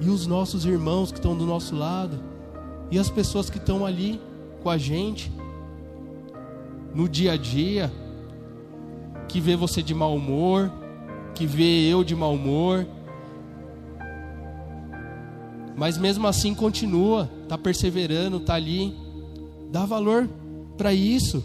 E 0.00 0.08
os 0.08 0.28
nossos 0.28 0.64
irmãos 0.64 1.10
que 1.10 1.18
estão 1.18 1.36
do 1.36 1.44
nosso 1.44 1.74
lado, 1.74 2.22
e 2.88 2.98
as 2.98 3.10
pessoas 3.10 3.50
que 3.50 3.58
estão 3.58 3.84
ali 3.84 4.20
com 4.62 4.70
a 4.70 4.78
gente, 4.78 5.32
no 6.94 7.08
dia 7.08 7.32
a 7.32 7.36
dia, 7.36 7.92
que 9.28 9.40
vê 9.40 9.56
você 9.56 9.82
de 9.82 9.92
mau 9.92 10.14
humor, 10.14 10.70
que 11.34 11.46
vê 11.46 11.88
eu 11.88 12.04
de 12.04 12.14
mau 12.14 12.34
humor, 12.34 12.86
mas 15.76 15.98
mesmo 15.98 16.28
assim 16.28 16.54
continua, 16.54 17.28
está 17.42 17.58
perseverando, 17.58 18.36
está 18.36 18.54
ali, 18.54 18.96
dá 19.72 19.84
valor 19.84 20.28
para 20.76 20.94
isso, 20.94 21.42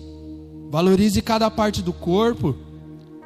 valorize 0.70 1.20
cada 1.24 1.50
parte 1.50 1.82
do 1.82 1.92
corpo, 1.92 2.56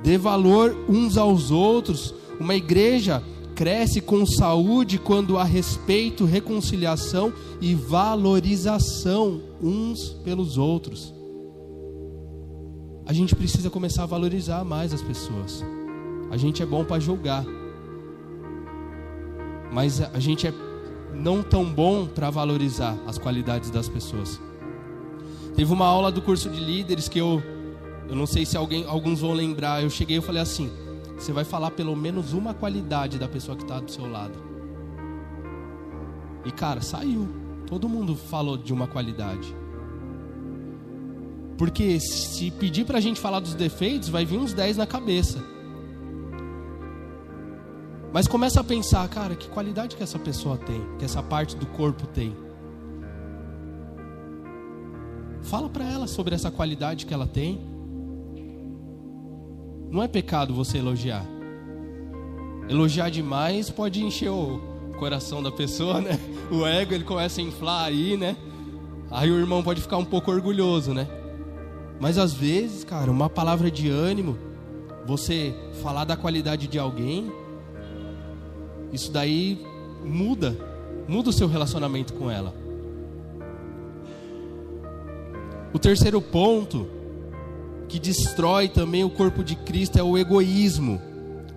dê 0.03 0.17
valor 0.17 0.75
uns 0.89 1.17
aos 1.17 1.49
outros. 1.49 2.13
Uma 2.39 2.55
igreja 2.55 3.23
cresce 3.55 4.01
com 4.01 4.25
saúde 4.25 4.97
quando 4.97 5.37
há 5.37 5.43
respeito, 5.43 6.25
reconciliação 6.25 7.31
e 7.61 7.73
valorização 7.73 9.41
uns 9.61 10.09
pelos 10.23 10.57
outros. 10.57 11.13
A 13.05 13.13
gente 13.13 13.35
precisa 13.35 13.69
começar 13.69 14.03
a 14.03 14.07
valorizar 14.07 14.63
mais 14.63 14.93
as 14.93 15.01
pessoas. 15.01 15.63
A 16.31 16.37
gente 16.37 16.63
é 16.63 16.65
bom 16.65 16.83
para 16.83 16.99
julgar, 16.99 17.45
mas 19.71 20.01
a 20.01 20.19
gente 20.19 20.47
é 20.47 20.53
não 21.13 21.43
tão 21.43 21.65
bom 21.65 22.07
para 22.07 22.29
valorizar 22.29 22.97
as 23.05 23.17
qualidades 23.17 23.69
das 23.69 23.87
pessoas. 23.87 24.39
Teve 25.55 25.71
uma 25.71 25.85
aula 25.85 26.11
do 26.11 26.21
curso 26.21 26.49
de 26.49 26.59
líderes 26.59 27.07
que 27.07 27.19
eu, 27.19 27.41
eu 28.09 28.15
não 28.15 28.25
sei 28.25 28.45
se 28.45 28.57
alguém, 28.57 28.85
alguns 28.85 29.21
vão 29.21 29.33
lembrar. 29.33 29.81
Eu 29.83 29.89
cheguei 29.89 30.17
e 30.17 30.21
falei 30.21 30.41
assim: 30.41 30.71
você 31.17 31.31
vai 31.31 31.43
falar 31.43 31.71
pelo 31.71 31.95
menos 31.95 32.33
uma 32.33 32.53
qualidade 32.53 33.17
da 33.17 33.27
pessoa 33.27 33.55
que 33.55 33.63
está 33.63 33.79
do 33.79 33.89
seu 33.89 34.09
lado. 34.09 34.37
E 36.45 36.51
cara, 36.51 36.81
saiu. 36.81 37.27
Todo 37.67 37.87
mundo 37.87 38.15
falou 38.15 38.57
de 38.57 38.73
uma 38.73 38.87
qualidade. 38.87 39.55
Porque 41.57 41.99
se 41.99 42.51
pedir 42.51 42.85
para 42.85 42.97
a 42.97 43.01
gente 43.01 43.19
falar 43.19 43.39
dos 43.39 43.53
defeitos, 43.53 44.09
vai 44.09 44.25
vir 44.25 44.37
uns 44.37 44.53
10 44.53 44.77
na 44.77 44.85
cabeça. 44.85 45.43
Mas 48.11 48.27
começa 48.27 48.59
a 48.59 48.63
pensar, 48.63 49.07
cara, 49.07 49.35
que 49.35 49.49
qualidade 49.49 49.95
que 49.95 50.03
essa 50.03 50.19
pessoa 50.19 50.57
tem, 50.57 50.81
que 50.99 51.05
essa 51.05 51.23
parte 51.23 51.55
do 51.55 51.65
corpo 51.65 52.05
tem. 52.05 52.35
Fala 55.41 55.69
para 55.69 55.85
ela 55.85 56.05
sobre 56.05 56.35
essa 56.35 56.51
qualidade 56.51 57.05
que 57.05 57.13
ela 57.13 57.25
tem. 57.25 57.72
Não 59.93 60.01
é 60.01 60.07
pecado 60.07 60.55
você 60.55 60.79
elogiar. 60.79 61.23
Elogiar 62.67 63.11
demais 63.11 63.69
pode 63.69 64.03
encher 64.03 64.31
o 64.31 64.59
coração 64.97 65.43
da 65.43 65.51
pessoa, 65.51 66.01
né? 66.01 66.19
O 66.49 66.65
ego 66.65 66.95
ele 66.95 67.03
começa 67.03 67.39
a 67.39 67.43
inflar 67.43 67.85
aí, 67.85 68.17
né? 68.17 68.35
Aí 69.11 69.29
o 69.29 69.37
irmão 69.37 69.61
pode 69.61 69.81
ficar 69.81 69.97
um 69.97 70.03
pouco 70.03 70.31
orgulhoso, 70.31 70.95
né? 70.95 71.07
Mas 71.99 72.17
às 72.17 72.33
vezes, 72.33 72.83
cara, 72.83 73.11
uma 73.11 73.29
palavra 73.29 73.69
de 73.69 73.87
ânimo, 73.87 74.35
você 75.05 75.53
falar 75.83 76.05
da 76.05 76.17
qualidade 76.17 76.65
de 76.65 76.79
alguém, 76.79 77.31
isso 78.91 79.11
daí 79.11 79.63
muda, 80.03 80.57
muda 81.07 81.29
o 81.29 81.33
seu 81.33 81.47
relacionamento 81.47 82.13
com 82.15 82.31
ela. 82.31 82.51
O 85.71 85.77
terceiro 85.77 86.19
ponto 86.19 87.02
que 87.87 87.99
destrói 87.99 88.67
também 88.67 89.03
o 89.03 89.09
corpo 89.09 89.43
de 89.43 89.55
Cristo 89.55 89.97
é 89.97 90.03
o 90.03 90.17
egoísmo. 90.17 91.01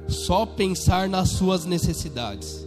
Só 0.09 0.47
pensar 0.47 1.09
nas 1.09 1.31
suas 1.31 1.65
necessidades. 1.65 2.67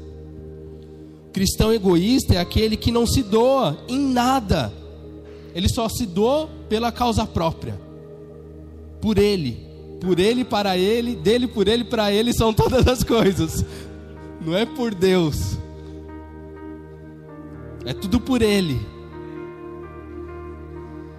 Cristão 1.31 1.71
egoísta 1.71 2.33
é 2.33 2.37
aquele 2.37 2.75
que 2.75 2.91
não 2.91 3.05
se 3.05 3.23
doa 3.23 3.77
em 3.87 3.99
nada. 3.99 4.73
Ele 5.53 5.69
só 5.69 5.87
se 5.87 6.05
doa 6.05 6.49
pela 6.67 6.91
causa 6.91 7.25
própria. 7.25 7.79
Por 9.01 9.17
ele, 9.17 9.65
por 10.01 10.19
ele 10.19 10.43
para 10.43 10.77
ele, 10.77 11.15
dele 11.15 11.47
por 11.47 11.67
ele 11.67 11.83
para 11.83 12.11
ele 12.11 12.33
são 12.33 12.53
todas 12.53 12.87
as 12.87 13.03
coisas. 13.03 13.63
Não 14.41 14.55
é 14.55 14.65
por 14.65 14.93
Deus. 14.93 15.57
É 17.85 17.93
tudo 17.93 18.19
por 18.19 18.41
ele. 18.41 18.79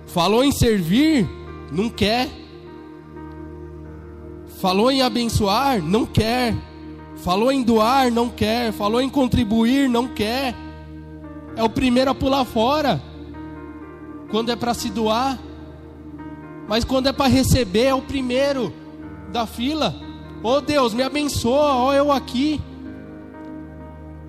Falou 0.07 0.43
em 0.43 0.53
servir, 0.53 1.29
não 1.71 1.89
quer. 1.89 2.29
Falou 4.61 4.91
em 4.91 5.03
abençoar, 5.03 5.83
não 5.83 6.05
quer. 6.05 6.55
Falou 7.17 7.53
em 7.53 7.63
doar, 7.63 8.11
não 8.11 8.29
quer. 8.29 8.73
Falou 8.73 9.01
em 9.01 9.09
contribuir, 9.09 9.89
não 9.89 10.09
quer. 10.09 10.55
É 11.57 11.63
o 11.63 11.69
primeiro 11.69 12.11
a 12.11 12.15
pular 12.15 12.45
fora. 12.45 13.01
Quando 14.31 14.51
é 14.51 14.57
para 14.57 14.75
se 14.75 14.91
doar. 14.91 15.39
Mas 16.69 16.85
quando 16.85 17.09
é 17.09 17.13
para 17.13 17.27
receber, 17.27 17.87
é 17.87 17.95
o 17.95 18.03
primeiro 18.03 18.73
da 19.33 19.47
fila. 19.47 19.95
Oh 20.43 20.61
Deus, 20.61 20.95
me 20.95 21.03
abençoa, 21.03 21.75
ó 21.75 21.89
oh, 21.89 21.93
eu 21.93 22.13
aqui. 22.13 22.61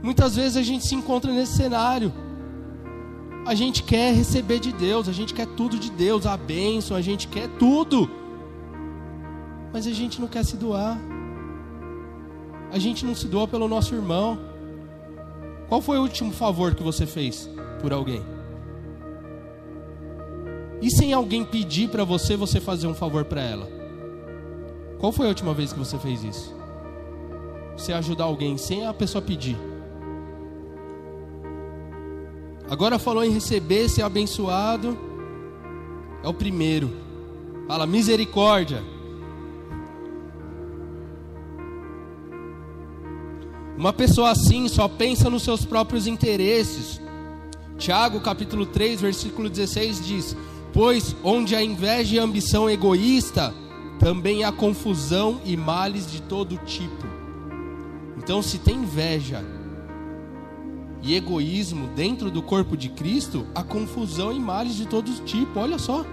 Muitas 0.02 0.36
vezes 0.36 0.58
a 0.58 0.64
gente 0.64 0.86
se 0.86 0.96
encontra 0.96 1.32
nesse 1.32 1.56
cenário 1.56 2.12
a 3.46 3.56
gente 3.56 3.84
quer 3.84 4.14
receber 4.14 4.60
de 4.60 4.72
Deus, 4.72 5.08
a 5.08 5.12
gente 5.12 5.34
quer 5.34 5.48
tudo 5.48 5.78
de 5.78 5.90
Deus, 5.92 6.26
a 6.26 6.38
bênção, 6.38 6.96
a 6.96 7.02
gente 7.02 7.28
quer 7.28 7.48
tudo. 7.58 8.10
Mas 9.74 9.88
a 9.88 9.92
gente 9.94 10.22
não 10.22 10.28
quer 10.28 10.46
se 10.46 10.58
doar. 10.58 11.00
A 12.72 12.78
gente 12.78 13.06
não 13.06 13.16
se 13.16 13.28
doa 13.28 13.48
pelo 13.48 13.68
nosso 13.68 13.96
irmão. 13.96 14.40
Qual 15.68 15.82
foi 15.82 15.98
o 15.98 16.02
último 16.02 16.32
favor 16.32 16.76
que 16.76 16.84
você 16.84 17.06
fez 17.06 17.50
por 17.82 17.92
alguém? 17.92 18.22
E 20.82 20.90
sem 20.90 21.14
alguém 21.14 21.44
pedir 21.46 21.90
para 21.90 22.04
você, 22.04 22.36
você 22.36 22.60
fazer 22.60 22.88
um 22.88 22.94
favor 22.94 23.26
para 23.26 23.42
ela? 23.42 23.68
Qual 25.00 25.12
foi 25.12 25.26
a 25.26 25.30
última 25.30 25.54
vez 25.54 25.74
que 25.74 25.80
você 25.80 25.98
fez 25.98 26.24
isso? 26.24 26.56
Você 27.78 27.94
ajudar 27.94 28.26
alguém 28.26 28.58
sem 28.58 28.86
a 28.86 28.94
pessoa 28.94 29.22
pedir? 29.22 29.58
Agora 32.72 32.98
falou 32.98 33.22
em 33.22 33.32
receber, 33.32 33.90
ser 33.90 34.02
abençoado. 34.02 34.98
É 36.24 36.28
o 36.30 36.34
primeiro. 36.34 36.90
Fala 37.68 37.86
misericórdia. 37.86 38.82
Uma 43.78 43.92
pessoa 43.92 44.30
assim 44.30 44.70
só 44.70 44.88
pensa 44.88 45.30
nos 45.30 45.44
seus 45.44 45.66
próprios 45.66 46.08
interesses. 46.08 47.02
Tiago 47.78 48.22
capítulo 48.22 48.66
3, 48.66 49.02
versículo 49.02 49.50
16 49.50 50.06
diz: 50.06 50.38
Pois 50.72 51.14
onde 51.26 51.58
há 51.58 51.62
inveja 51.62 52.16
e 52.16 52.20
ambição 52.20 52.70
egoísta, 52.70 53.54
também 54.00 54.46
há 54.46 54.52
confusão 54.54 55.42
e 55.44 55.58
males 55.58 56.10
de 56.10 56.22
todo 56.22 56.56
tipo. 56.60 57.06
Então, 58.18 58.42
se 58.42 58.60
tem 58.60 58.78
inveja, 58.78 59.44
e 61.02 61.16
egoísmo 61.16 61.88
dentro 61.96 62.30
do 62.30 62.42
corpo 62.42 62.78
de 62.78 62.90
Cristo, 62.90 63.46
a 63.56 63.64
confusão 63.64 64.32
e 64.32 64.40
males 64.40 64.76
de 64.76 64.88
todo 64.88 65.12
tipo. 65.26 65.60
Olha 65.60 65.80
só 65.80 66.06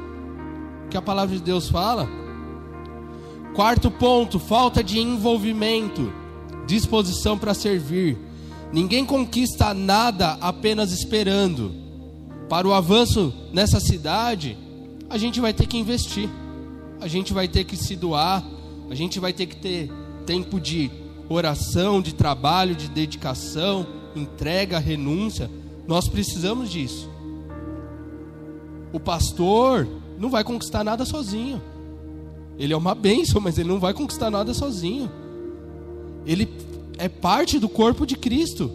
que 0.91 0.97
a 0.97 1.03
palavra 1.03 1.37
de 1.37 1.43
Deus 1.43 1.69
fala. 1.69 2.09
Quarto 3.55 3.91
ponto, 3.91 4.39
falta 4.39 4.83
de 4.83 4.99
envolvimento, 4.99 6.13
disposição 6.67 7.37
para 7.37 7.55
servir. 7.55 8.17
Ninguém 8.73 9.05
conquista 9.05 9.75
nada 9.75 10.39
apenas 10.41 10.93
esperando. 10.93 11.73
Para 12.49 12.67
o 12.67 12.73
avanço 12.73 13.35
nessa 13.53 13.81
cidade, 13.81 14.57
a 15.11 15.19
gente 15.19 15.41
vai 15.41 15.53
ter 15.53 15.67
que 15.67 15.77
investir. 15.77 16.29
A 17.01 17.07
gente 17.07 17.33
vai 17.33 17.47
ter 17.47 17.65
que 17.65 17.77
se 17.77 17.95
doar, 17.95 18.45
a 18.91 18.95
gente 18.95 19.21
vai 19.21 19.33
ter 19.33 19.47
que 19.47 19.57
ter 19.57 19.91
tempo 20.27 20.61
de 20.61 20.91
oração, 21.29 22.01
de 22.01 22.15
trabalho, 22.15 22.75
de 22.75 22.89
dedicação, 22.89 23.87
entrega, 24.19 24.79
renúncia. 24.79 25.51
Nós 25.87 26.09
precisamos 26.09 26.71
disso. 26.71 27.09
O 28.93 29.01
pastor 29.01 29.87
não 30.19 30.29
vai 30.29 30.45
conquistar 30.45 30.83
nada 30.83 31.05
sozinho. 31.05 31.63
Ele 32.59 32.73
é 32.73 32.77
uma 32.77 32.95
bênção, 32.95 33.41
mas 33.41 33.57
ele 33.57 33.69
não 33.69 33.79
vai 33.79 33.95
conquistar 33.95 34.31
nada 34.31 34.53
sozinho. 34.53 35.11
Ele 36.27 36.49
é 36.99 37.09
parte 37.09 37.59
do 37.59 37.69
corpo 37.69 38.05
de 38.05 38.17
Cristo. 38.17 38.71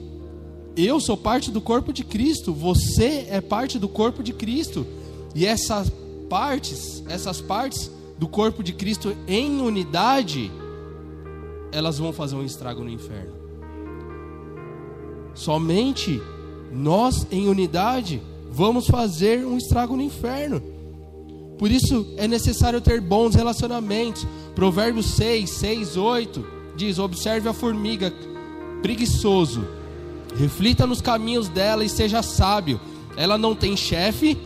Eu 0.75 0.99
sou 0.99 1.17
parte 1.17 1.51
do 1.51 1.61
corpo 1.61 1.91
de 1.91 2.03
Cristo. 2.03 2.53
Você 2.53 3.27
é 3.29 3.41
parte 3.41 3.77
do 3.77 3.89
corpo 3.89 4.23
de 4.23 4.33
Cristo. 4.33 4.87
E 5.35 5.45
essas 5.45 5.91
partes, 6.29 7.03
essas 7.07 7.41
partes 7.41 7.91
do 8.17 8.27
corpo 8.27 8.63
de 8.63 8.71
Cristo 8.73 9.15
em 9.27 9.59
unidade, 9.61 10.49
elas 11.71 11.97
vão 11.97 12.13
fazer 12.13 12.35
um 12.35 12.45
estrago 12.45 12.83
no 12.83 12.89
inferno. 12.89 13.42
Somente 15.33 16.21
nós, 16.71 17.27
em 17.31 17.47
unidade, 17.47 18.21
vamos 18.51 18.87
fazer 18.87 19.45
um 19.45 19.57
estrago 19.57 19.95
no 19.95 20.01
inferno. 20.01 20.61
Por 21.57 21.71
isso 21.71 22.07
é 22.17 22.27
necessário 22.27 22.81
ter 22.81 22.99
bons 22.99 23.35
relacionamentos. 23.35 24.25
Provérbios 24.55 25.05
6, 25.07 25.49
6, 25.49 25.97
8 25.97 26.45
diz: 26.75 26.99
Observe 26.99 27.47
a 27.47 27.53
formiga, 27.53 28.13
preguiçoso, 28.81 29.65
reflita 30.35 30.85
nos 30.85 31.01
caminhos 31.01 31.47
dela 31.47 31.83
e 31.83 31.89
seja 31.89 32.21
sábio. 32.21 32.79
Ela 33.15 33.37
não 33.37 33.55
tem 33.55 33.77
chefe, 33.77 34.37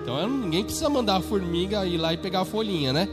então 0.00 0.28
ninguém 0.28 0.64
precisa 0.64 0.88
mandar 0.88 1.16
a 1.16 1.20
formiga 1.20 1.84
ir 1.86 1.96
lá 1.96 2.12
e 2.12 2.16
pegar 2.16 2.42
a 2.42 2.44
folhinha, 2.44 2.92
né? 2.92 3.08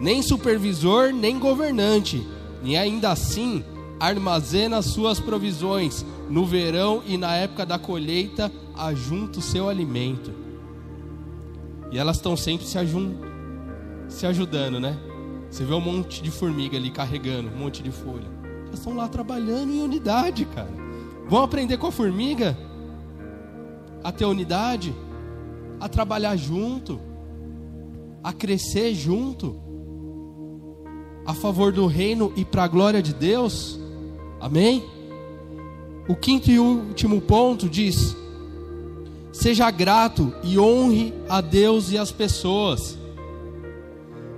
Nem 0.00 0.22
supervisor, 0.22 1.12
nem 1.12 1.38
governante. 1.38 2.26
E 2.64 2.76
ainda 2.76 3.12
assim, 3.12 3.62
armazena 4.00 4.82
suas 4.82 5.20
provisões. 5.20 6.04
No 6.28 6.46
verão 6.46 7.02
e 7.06 7.16
na 7.16 7.34
época 7.34 7.66
da 7.66 7.78
colheita, 7.78 8.50
ajunta 8.76 9.38
o 9.38 9.42
seu 9.42 9.68
alimento. 9.68 10.32
E 11.92 11.98
elas 11.98 12.16
estão 12.16 12.36
sempre 12.36 12.66
se, 12.66 12.78
ajun... 12.78 13.14
se 14.08 14.26
ajudando, 14.26 14.80
né? 14.80 14.98
Você 15.50 15.64
vê 15.64 15.74
um 15.74 15.80
monte 15.80 16.22
de 16.22 16.30
formiga 16.30 16.76
ali 16.76 16.90
carregando 16.90 17.48
um 17.48 17.56
monte 17.56 17.82
de 17.82 17.92
folha. 17.92 18.26
Elas 18.66 18.80
estão 18.80 18.96
lá 18.96 19.08
trabalhando 19.08 19.72
em 19.72 19.80
unidade, 19.80 20.44
cara. 20.46 20.72
Vão 21.28 21.42
aprender 21.42 21.76
com 21.76 21.86
a 21.86 21.92
formiga 21.92 22.56
a 24.02 24.10
ter 24.10 24.24
unidade, 24.24 24.94
a 25.80 25.88
trabalhar 25.88 26.36
junto, 26.36 27.00
a 28.22 28.32
crescer 28.32 28.94
junto, 28.94 29.56
a 31.24 31.32
favor 31.32 31.72
do 31.72 31.86
reino 31.86 32.32
e 32.36 32.44
para 32.44 32.64
a 32.64 32.68
glória 32.68 33.02
de 33.02 33.14
Deus. 33.14 33.78
Amém? 34.40 34.84
O 36.06 36.14
quinto 36.14 36.50
e 36.50 36.58
último 36.58 37.20
ponto 37.20 37.68
diz: 37.68 38.14
Seja 39.32 39.70
grato 39.70 40.34
e 40.42 40.58
honre 40.58 41.14
a 41.28 41.40
Deus 41.40 41.90
e 41.90 41.98
as 41.98 42.12
pessoas. 42.12 42.98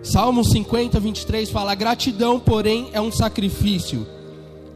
Salmo 0.02 0.44
50, 0.44 1.00
23 1.00 1.50
fala: 1.50 1.74
Gratidão, 1.74 2.38
porém, 2.38 2.88
é 2.92 3.00
um 3.00 3.10
sacrifício 3.10 4.06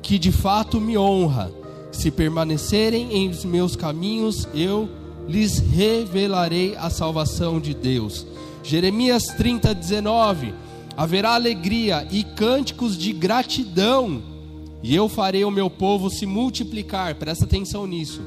que 0.03 0.19
de 0.19 0.33
fato 0.33 0.81
me 0.81 0.99
honra. 0.99 1.53
Se 1.93 2.11
permanecerem 2.11 3.13
em 3.13 3.33
meus 3.47 3.77
caminhos, 3.77 4.49
eu 4.55 4.89
lhes 5.29 5.59
revelarei 5.59 6.75
a 6.77 6.91
salvação 6.91 7.61
de 7.61 7.73
Deus. 7.73 8.27
Jeremias 8.65 9.27
30, 9.37 9.73
19: 9.75 10.53
Haverá 10.97 11.35
alegria 11.35 12.07
e 12.11 12.25
cânticos 12.25 12.99
de 12.99 13.13
gratidão, 13.13 14.23
e 14.83 14.95
eu 14.95 15.09
farei 15.09 15.45
o 15.45 15.51
meu 15.51 15.69
povo 15.69 16.11
se 16.11 16.27
multiplicar. 16.27 17.15
Presta 17.17 17.45
atenção 17.45 17.87
nisso. 17.87 18.23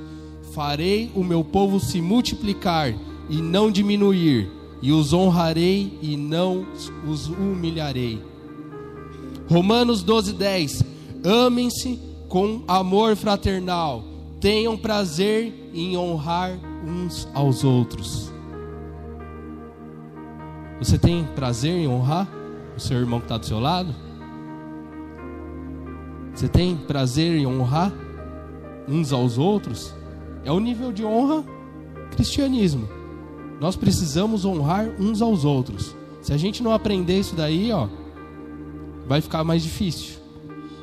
Farei 0.53 1.11
o 1.15 1.23
meu 1.23 1.43
povo 1.43 1.79
se 1.79 1.99
multiplicar 1.99 2.93
e 3.29 3.37
não 3.37 3.71
diminuir, 3.71 4.51
e 4.81 4.91
os 4.91 5.13
honrarei 5.13 5.97
e 6.01 6.15
não 6.15 6.65
os 7.07 7.27
humilharei. 7.27 8.21
Romanos 9.49 10.03
12, 10.03 10.33
10: 10.33 10.83
Amem-se 11.23 11.99
com 12.27 12.63
amor 12.67 13.15
fraternal, 13.15 14.03
tenham 14.39 14.77
prazer 14.77 15.71
em 15.73 15.97
honrar 15.97 16.59
uns 16.85 17.27
aos 17.33 17.63
outros. 17.63 18.31
Você 20.79 20.97
tem 20.97 21.23
prazer 21.35 21.77
em 21.77 21.87
honrar 21.87 22.27
o 22.75 22.79
seu 22.79 22.97
irmão 22.97 23.19
que 23.19 23.25
está 23.25 23.37
do 23.37 23.45
seu 23.45 23.59
lado? 23.59 24.02
Você 26.33 26.47
tem 26.47 26.75
prazer 26.75 27.35
em 27.35 27.45
honrar 27.45 27.93
uns 28.87 29.13
aos 29.13 29.37
outros? 29.37 29.93
É 30.43 30.51
o 30.51 30.59
nível 30.59 30.91
de 30.91 31.05
honra 31.05 31.43
cristianismo. 32.11 32.87
Nós 33.59 33.75
precisamos 33.75 34.45
honrar 34.45 34.89
uns 34.99 35.21
aos 35.21 35.45
outros. 35.45 35.95
Se 36.21 36.33
a 36.33 36.37
gente 36.37 36.63
não 36.63 36.71
aprender 36.71 37.19
isso 37.19 37.35
daí, 37.35 37.71
ó, 37.71 37.87
vai 39.07 39.21
ficar 39.21 39.43
mais 39.43 39.63
difícil. 39.63 40.15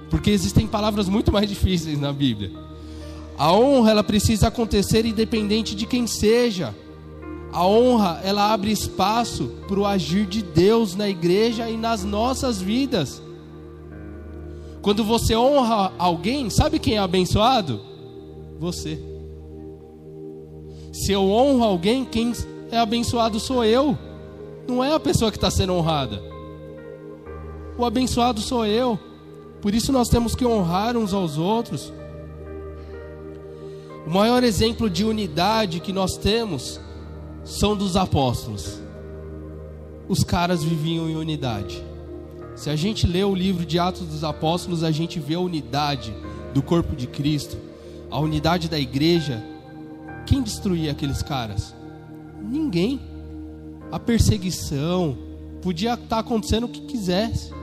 Porque 0.09 0.31
existem 0.31 0.67
palavras 0.67 1.09
muito 1.09 1.33
mais 1.33 1.49
difíceis 1.49 1.99
na 1.99 2.13
Bíblia. 2.13 2.51
A 3.39 3.53
honra 3.53 3.91
ela 3.91 4.05
precisa 4.05 4.49
acontecer 4.49 5.07
independente 5.07 5.75
de 5.75 5.87
quem 5.87 6.07
seja. 6.07 6.75
A 7.53 7.67
honra 7.67 8.21
ela 8.23 8.53
abre 8.53 8.71
espaço 8.71 9.51
para 9.67 9.81
o 9.81 9.87
agir 9.87 10.27
de 10.27 10.43
Deus 10.43 10.95
na 10.95 11.09
igreja 11.09 11.69
e 11.69 11.77
nas 11.77 12.05
nossas 12.05 12.61
vidas. 12.61 13.23
Quando 14.83 15.05
você 15.05 15.37
honra 15.37 15.93
alguém, 15.99 16.49
sabe 16.49 16.79
quem 16.79 16.97
é 16.97 16.99
abençoado? 16.99 17.81
Você. 18.59 18.99
Se 20.93 21.13
eu 21.13 21.23
honro 21.31 21.65
alguém, 21.65 22.05
quem 22.05 22.33
é 22.71 22.79
abençoado 22.79 23.39
sou 23.39 23.65
eu, 23.65 23.97
não 24.67 24.83
é 24.83 24.95
a 24.95 25.01
pessoa 25.01 25.31
que 25.31 25.37
está 25.37 25.51
sendo 25.51 25.75
honrada. 25.75 26.23
O 27.77 27.85
abençoado 27.85 28.41
sou 28.41 28.65
eu. 28.65 28.99
Por 29.61 29.75
isso 29.75 29.93
nós 29.93 30.09
temos 30.09 30.35
que 30.35 30.47
honrar 30.47 30.97
uns 30.97 31.13
aos 31.13 31.37
outros. 31.37 31.93
O 34.07 34.11
maior 34.11 34.43
exemplo 34.43 34.89
de 34.89 35.05
unidade 35.05 35.81
que 35.81 35.93
nós 35.93 36.17
temos 36.17 36.81
são 37.45 37.77
dos 37.77 37.97
apóstolos. 37.97 38.81
Os 40.09 40.25
caras 40.25 40.65
viviam 40.65 41.09
em 41.09 41.17
unidade. 41.17 41.90
Se 42.55 42.69
a 42.69 42.77
gente 42.77 43.07
lê 43.07 43.25
o 43.25 43.35
livro 43.35 43.65
de 43.65 43.79
Atos 43.79 44.07
dos 44.07 44.25
Apóstolos, 44.25 44.85
a 44.85 44.91
gente 44.91 45.19
vê 45.19 45.35
a 45.35 45.41
unidade 45.41 46.15
do 46.53 46.63
corpo 46.63 46.95
de 46.95 47.07
Cristo, 47.07 47.57
a 48.11 48.19
unidade 48.19 48.69
da 48.69 48.79
igreja. 48.79 49.43
Quem 50.27 50.43
destruía 50.43 50.93
aqueles 50.93 51.23
caras? 51.23 51.75
Ninguém. 52.43 53.01
A 53.91 53.99
perseguição 53.99 55.17
podia 55.63 55.95
estar 55.95 56.19
acontecendo 56.19 56.65
o 56.65 56.69
que 56.69 56.81
quisesse 56.83 57.61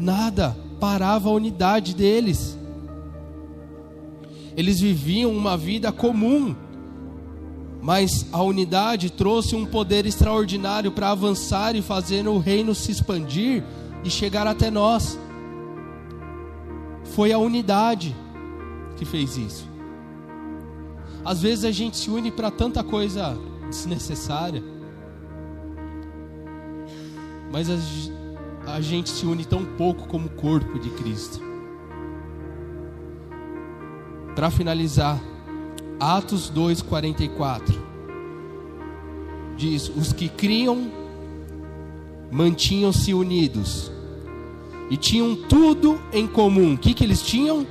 nada 0.00 0.56
parava 0.80 1.28
a 1.28 1.32
unidade 1.32 1.94
deles. 1.94 2.58
Eles 4.56 4.80
viviam 4.80 5.30
uma 5.30 5.56
vida 5.56 5.92
comum, 5.92 6.56
mas 7.82 8.26
a 8.32 8.42
unidade 8.42 9.10
trouxe 9.10 9.56
um 9.56 9.64
poder 9.64 10.04
extraordinário 10.04 10.92
para 10.92 11.10
avançar 11.10 11.74
e 11.74 11.80
fazer 11.80 12.26
o 12.28 12.38
reino 12.38 12.74
se 12.74 12.92
expandir 12.92 13.64
e 14.04 14.10
chegar 14.10 14.46
até 14.46 14.70
nós. 14.70 15.18
Foi 17.14 17.32
a 17.32 17.38
unidade 17.38 18.14
que 18.96 19.04
fez 19.04 19.36
isso. 19.36 19.68
Às 21.24 21.40
vezes 21.40 21.64
a 21.64 21.70
gente 21.70 21.96
se 21.96 22.10
une 22.10 22.30
para 22.30 22.50
tanta 22.50 22.84
coisa 22.84 23.36
desnecessária, 23.68 24.62
mas 27.50 27.68
a 28.66 28.80
gente 28.80 29.10
se 29.10 29.26
une 29.26 29.44
tão 29.44 29.64
pouco 29.64 30.06
como 30.06 30.26
o 30.26 30.30
corpo 30.30 30.78
de 30.78 30.90
Cristo. 30.90 31.40
Para 34.34 34.50
finalizar, 34.50 35.20
Atos 36.00 36.50
2:44 36.50 37.78
diz: 39.56 39.90
Os 39.94 40.14
que 40.14 40.30
criam 40.30 40.90
mantinham-se 42.30 43.12
unidos 43.12 43.92
e 44.88 44.96
tinham 44.96 45.36
tudo 45.36 46.00
em 46.12 46.26
comum. 46.26 46.74
O 46.74 46.78
que, 46.78 46.94
que 46.94 47.04
eles 47.04 47.22
tinham? 47.22 47.66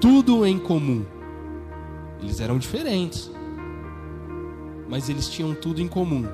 Tudo 0.00 0.44
em 0.44 0.58
comum. 0.58 1.04
Eles 2.20 2.40
eram 2.40 2.58
diferentes, 2.58 3.30
mas 4.88 5.08
eles 5.08 5.28
tinham 5.28 5.54
tudo 5.54 5.80
em 5.80 5.86
comum. 5.86 6.26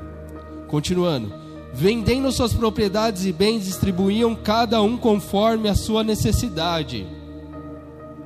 Continuando, 0.69 1.33
vendendo 1.75 2.33
suas 2.33 2.55
propriedades 2.55 3.27
e 3.27 3.33
bens, 3.33 3.65
distribuíam 3.65 4.35
cada 4.35 4.81
um 4.81 4.97
conforme 4.97 5.69
a 5.69 5.75
sua 5.75 6.03
necessidade. 6.03 7.07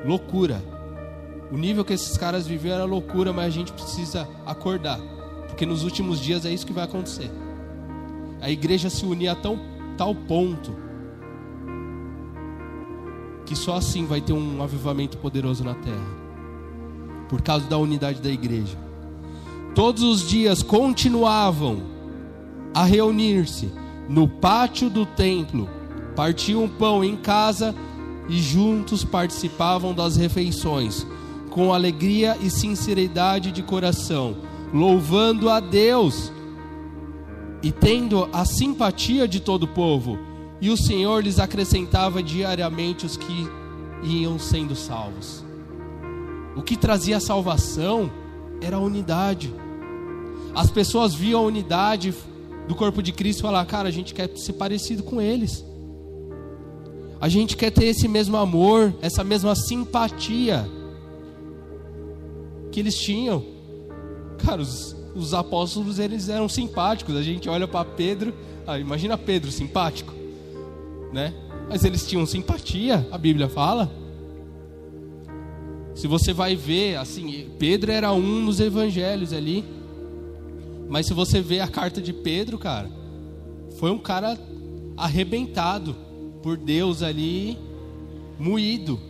Loucura. 0.05 0.76
O 1.51 1.57
nível 1.57 1.85
que 1.85 1.93
esses 1.93 2.17
caras 2.17 2.47
viviam 2.47 2.75
era 2.75 2.85
loucura, 2.85 3.33
mas 3.33 3.47
a 3.47 3.51
gente 3.51 3.73
precisa 3.73 4.29
acordar, 4.45 4.99
porque 5.49 5.65
nos 5.65 5.85
últimos 5.85 6.21
dias 6.21 6.45
é 6.45 6.53
isso 6.53 6.67
que 6.67 6.73
vai 6.73 6.85
acontecer. 6.85 7.31
A 8.41 8.51
igreja 8.51 8.91
se 8.91 9.05
unir 9.07 9.29
a 9.29 9.35
tão, 9.35 9.59
tal 9.97 10.15
ponto 10.15 10.75
que 13.47 13.55
só 13.55 13.77
assim 13.77 14.05
vai 14.05 14.21
ter 14.21 14.33
um 14.33 14.61
avivamento 14.61 15.19
poderoso 15.19 15.63
na 15.63 15.75
terra, 15.75 16.07
por 17.29 17.41
causa 17.41 17.67
da 17.67 17.79
unidade 17.79 18.21
da 18.21 18.29
igreja. 18.29 18.77
Todos 19.75 20.03
os 20.03 20.29
dias 20.29 20.63
continuavam 20.63 21.83
a 22.75 22.85
reunir-se 22.85 23.73
no 24.09 24.29
pátio 24.29 24.91
do 24.91 25.07
templo, 25.07 25.69
partiam 26.17 26.69
pão 26.69 27.05
em 27.05 27.17
casa 27.17 27.75
e 28.29 28.41
juntos 28.41 29.05
participavam 29.05 29.95
das 29.95 30.17
refeições, 30.17 31.07
com 31.57 31.73
alegria 31.73 32.37
e 32.43 32.51
sinceridade 32.51 33.51
de 33.51 33.63
coração, 33.63 34.37
louvando 34.75 35.49
a 35.49 35.59
Deus 35.59 36.31
e 37.63 37.73
tendo 37.73 38.29
a 38.31 38.45
simpatia 38.45 39.27
de 39.27 39.41
todo 39.41 39.63
o 39.63 39.69
povo. 39.69 40.19
E 40.61 40.69
o 40.69 40.77
Senhor 40.77 41.25
lhes 41.25 41.39
acrescentava 41.39 42.23
diariamente 42.23 43.07
os 43.07 43.17
que 43.17 43.49
iam 44.03 44.39
sendo 44.39 44.77
salvos. 44.77 45.43
O 46.55 46.61
que 46.61 46.77
trazia 46.77 47.19
salvação 47.21 48.13
era 48.61 48.77
a 48.77 48.81
unidade. 48.81 49.51
As 50.55 50.71
pessoas 50.71 51.15
viam 51.15 51.41
a 51.41 51.47
unidade 51.47 52.13
do 52.69 52.75
corpo 52.75 53.03
de 53.03 53.13
Cristo 53.13 53.41
falar, 53.41 53.65
cara, 53.65 53.89
a 53.89 53.93
gente 53.93 54.13
quer 54.13 54.29
ser 54.37 54.53
parecido 54.53 55.03
com 55.03 55.23
eles. 55.23 55.65
A 57.19 57.31
gente 57.31 57.57
quer 57.57 57.71
ter 57.71 57.87
esse 57.87 58.07
mesmo 58.07 58.37
amor, 58.37 58.95
essa 59.01 59.25
mesma 59.25 59.55
simpatia 59.55 60.76
que 62.77 62.81
eles 62.81 62.99
tinham. 62.99 63.43
Cara, 64.45 64.61
os, 64.61 64.95
os 65.15 65.33
apóstolos 65.33 65.99
eles 65.99 66.29
eram 66.29 66.47
simpáticos. 66.47 67.17
A 67.17 67.23
gente 67.23 67.49
olha 67.49 67.67
para 67.67 67.87
Pedro, 67.87 68.35
ah, 68.67 68.79
imagina 68.79 69.17
Pedro 69.17 69.51
simpático, 69.51 70.13
né? 71.11 71.33
Mas 71.71 71.85
eles 71.85 72.07
tinham 72.07 72.27
simpatia, 72.27 73.09
a 73.11 73.17
Bíblia 73.17 73.49
fala. 73.49 73.91
Se 75.95 76.07
você 76.07 76.35
vai 76.35 76.55
ver, 76.55 76.97
assim, 76.97 77.49
Pedro 77.59 77.91
era 77.91 78.13
um 78.13 78.43
nos 78.43 78.61
evangelhos 78.61 79.33
ali. 79.33 79.65
Mas 80.87 81.07
se 81.07 81.15
você 81.15 81.41
vê 81.41 81.61
a 81.61 81.69
carta 81.69 82.03
de 82.03 82.13
Pedro, 82.13 82.59
cara, 82.59 82.91
foi 83.79 83.91
um 83.91 83.99
cara 83.99 84.39
arrebentado 84.99 85.97
por 86.43 86.59
Deus 86.59 87.03
ali, 87.03 87.57
moído. 88.39 89.01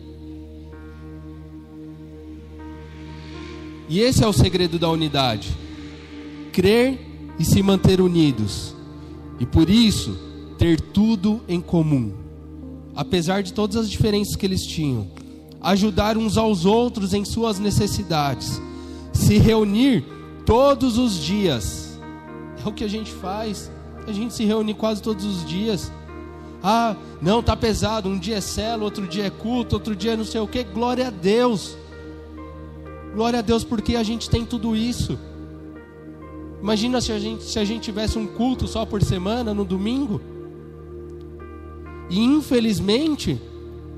E 3.87 3.99
esse 3.99 4.23
é 4.23 4.27
o 4.27 4.33
segredo 4.33 4.77
da 4.77 4.89
unidade: 4.89 5.49
crer 6.51 6.99
e 7.39 7.45
se 7.45 7.61
manter 7.61 8.01
unidos. 8.01 8.75
E 9.39 9.45
por 9.45 9.69
isso, 9.69 10.17
ter 10.57 10.79
tudo 10.79 11.41
em 11.47 11.61
comum. 11.61 12.13
Apesar 12.95 13.43
de 13.43 13.53
todas 13.53 13.75
as 13.75 13.89
diferenças 13.89 14.35
que 14.35 14.45
eles 14.45 14.63
tinham, 14.65 15.07
ajudar 15.61 16.17
uns 16.17 16.37
aos 16.37 16.65
outros 16.65 17.13
em 17.13 17.23
suas 17.23 17.59
necessidades 17.59 18.59
se 19.17 19.37
reunir 19.37 20.05
todos 20.45 20.97
os 20.97 21.19
dias. 21.19 21.99
É 22.63 22.67
o 22.67 22.71
que 22.71 22.83
a 22.83 22.87
gente 22.87 23.11
faz. 23.11 23.71
A 24.05 24.11
gente 24.11 24.33
se 24.33 24.45
reúne 24.45 24.73
quase 24.73 25.01
todos 25.01 25.25
os 25.25 25.45
dias. 25.45 25.91
Ah, 26.63 26.95
não, 27.21 27.41
tá 27.41 27.55
pesado. 27.55 28.07
Um 28.07 28.17
dia 28.17 28.37
é 28.37 28.41
celo, 28.41 28.83
outro 28.83 29.07
dia 29.07 29.25
é 29.25 29.29
culto, 29.29 29.75
outro 29.75 29.95
dia 29.95 30.13
é 30.13 30.15
não 30.15 30.23
sei 30.23 30.39
o 30.39 30.47
que. 30.47 30.63
Glória 30.63 31.07
a 31.07 31.09
Deus. 31.09 31.75
Glória 33.13 33.39
a 33.39 33.41
Deus 33.41 33.63
porque 33.63 33.95
a 33.95 34.03
gente 34.03 34.29
tem 34.29 34.45
tudo 34.45 34.75
isso. 34.75 35.17
Imagina 36.61 36.99
se 37.01 37.11
a 37.11 37.19
gente, 37.19 37.43
se 37.43 37.59
a 37.59 37.65
gente 37.65 37.83
tivesse 37.83 38.17
um 38.17 38.27
culto 38.27 38.67
só 38.67 38.85
por 38.85 39.01
semana, 39.03 39.53
no 39.53 39.63
domingo. 39.63 40.19
E 42.09 42.19
infelizmente, 42.23 43.39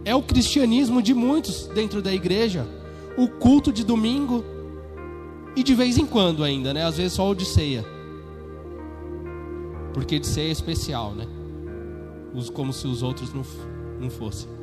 é 0.03 0.15
o 0.15 0.21
cristianismo 0.21 1.01
de 1.01 1.13
muitos 1.13 1.67
dentro 1.67 2.01
da 2.01 2.13
igreja. 2.13 2.67
O 3.17 3.27
culto 3.27 3.71
de 3.71 3.83
domingo 3.83 4.43
e 5.55 5.63
de 5.63 5.73
vez 5.75 5.97
em 5.97 6.05
quando 6.05 6.43
ainda, 6.43 6.73
né? 6.73 6.85
Às 6.85 6.97
vezes 6.97 7.13
só 7.13 7.29
o 7.29 7.35
de 7.35 7.45
ceia. 7.45 7.85
Porque 9.93 10.19
de 10.19 10.27
ceia 10.27 10.49
é 10.49 10.51
especial, 10.51 11.13
né? 11.13 11.25
Como 12.53 12.71
se 12.71 12.87
os 12.87 13.01
outros 13.03 13.33
não, 13.33 13.43
não 13.99 14.09
fossem. 14.09 14.58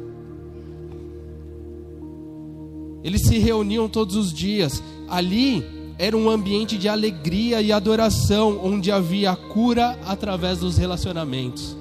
Eles 3.07 3.23
se 3.23 3.39
reuniam 3.39 3.89
todos 3.89 4.17
os 4.17 4.33
dias. 4.33 4.83
Ali 5.09 5.65
era 5.97 6.17
um 6.17 6.29
ambiente 6.29 6.77
de 6.77 6.89
alegria 6.89 7.63
e 7.63 7.71
adoração, 7.71 8.59
onde 8.61 8.91
havia 8.91 9.37
cura 9.37 9.97
através 10.05 10.59
dos 10.59 10.77
relacionamentos. 10.77 11.77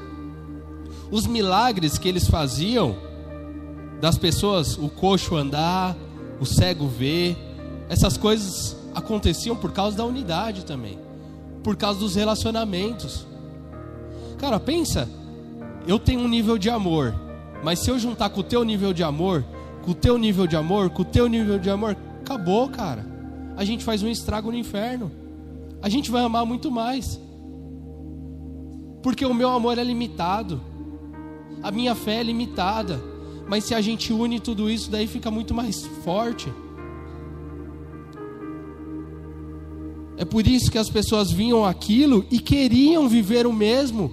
Os 1.09 1.25
milagres 1.25 1.97
que 1.97 2.07
eles 2.07 2.27
faziam, 2.27 2.95
das 3.99 4.19
pessoas, 4.19 4.77
o 4.77 4.87
coxo 4.87 5.35
andar, 5.35 5.97
o 6.39 6.45
cego 6.45 6.87
ver, 6.87 7.35
essas 7.89 8.17
coisas 8.17 8.77
aconteciam 8.93 9.55
por 9.55 9.71
causa 9.71 9.97
da 9.97 10.05
unidade 10.05 10.63
também, 10.63 10.99
por 11.63 11.75
causa 11.75 12.01
dos 12.01 12.13
relacionamentos. 12.13 13.25
Cara, 14.37 14.59
pensa, 14.59 15.09
eu 15.87 15.97
tenho 15.97 16.19
um 16.19 16.27
nível 16.27 16.59
de 16.59 16.69
amor, 16.69 17.15
mas 17.63 17.79
se 17.79 17.89
eu 17.89 17.97
juntar 17.97 18.29
com 18.29 18.41
o 18.41 18.43
teu 18.43 18.63
nível 18.63 18.93
de 18.93 19.03
amor, 19.03 19.43
com 19.85 19.91
o 19.91 19.95
teu 19.95 20.17
nível 20.17 20.47
de 20.47 20.55
amor, 20.55 20.89
com 20.89 21.03
o 21.03 21.05
teu 21.05 21.27
nível 21.27 21.57
de 21.59 21.69
amor, 21.69 21.95
acabou, 22.21 22.67
cara 22.69 23.15
a 23.57 23.63
gente 23.63 23.83
faz 23.83 24.03
um 24.03 24.09
estrago 24.09 24.51
no 24.51 24.57
inferno. 24.57 25.11
A 25.81 25.87
gente 25.87 26.11
vai 26.11 26.23
amar 26.23 26.45
muito 26.45 26.69
mais. 26.69 27.19
Porque 29.01 29.25
o 29.25 29.33
meu 29.33 29.49
amor 29.49 29.77
é 29.77 29.83
limitado. 29.83 30.61
A 31.63 31.71
minha 31.71 31.95
fé 31.95 32.19
é 32.19 32.23
limitada. 32.23 33.01
Mas 33.47 33.63
se 33.63 33.73
a 33.73 33.81
gente 33.81 34.11
une 34.11 34.39
tudo 34.39 34.69
isso, 34.69 34.91
daí 34.91 35.07
fica 35.07 35.31
muito 35.31 35.53
mais 35.53 35.85
forte. 36.03 36.51
É 40.17 40.25
por 40.25 40.45
isso 40.47 40.71
que 40.71 40.77
as 40.77 40.89
pessoas 40.89 41.31
vinham 41.31 41.65
aquilo 41.65 42.25
e 42.31 42.39
queriam 42.39 43.07
viver 43.07 43.45
o 43.45 43.53
mesmo. 43.53 44.11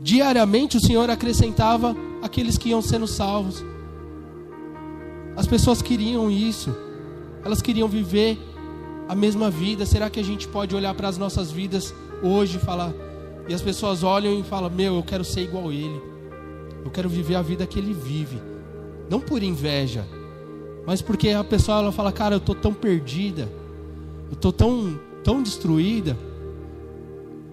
Diariamente 0.00 0.76
o 0.76 0.80
Senhor 0.80 1.10
acrescentava 1.10 1.96
aqueles 2.22 2.58
que 2.58 2.68
iam 2.68 2.82
sendo 2.82 3.06
salvos. 3.06 3.64
As 5.36 5.46
pessoas 5.46 5.82
queriam 5.82 6.30
isso 6.30 6.74
elas 7.46 7.62
queriam 7.62 7.88
viver 7.88 8.36
a 9.08 9.14
mesma 9.14 9.48
vida. 9.48 9.86
Será 9.86 10.10
que 10.10 10.18
a 10.18 10.24
gente 10.24 10.48
pode 10.48 10.74
olhar 10.74 10.92
para 10.94 11.06
as 11.06 11.16
nossas 11.16 11.52
vidas 11.52 11.94
hoje 12.20 12.56
e 12.56 12.60
falar? 12.60 12.92
E 13.48 13.54
as 13.54 13.62
pessoas 13.62 14.02
olham 14.02 14.36
e 14.38 14.42
falam: 14.42 14.68
Meu, 14.68 14.96
eu 14.96 15.02
quero 15.04 15.24
ser 15.24 15.42
igual 15.42 15.68
a 15.68 15.72
ele. 15.72 16.02
Eu 16.84 16.90
quero 16.90 17.08
viver 17.08 17.36
a 17.36 17.42
vida 17.42 17.64
que 17.64 17.78
ele 17.78 17.92
vive. 17.92 18.42
Não 19.08 19.20
por 19.20 19.44
inveja, 19.44 20.04
mas 20.84 21.00
porque 21.00 21.30
a 21.30 21.44
pessoa 21.44 21.78
ela 21.78 21.92
fala: 21.92 22.10
Cara, 22.10 22.34
eu 22.34 22.38
estou 22.38 22.54
tão 22.54 22.74
perdida. 22.74 23.48
Eu 24.28 24.32
estou 24.32 24.52
tão, 24.52 24.98
tão 25.22 25.40
destruída. 25.40 26.18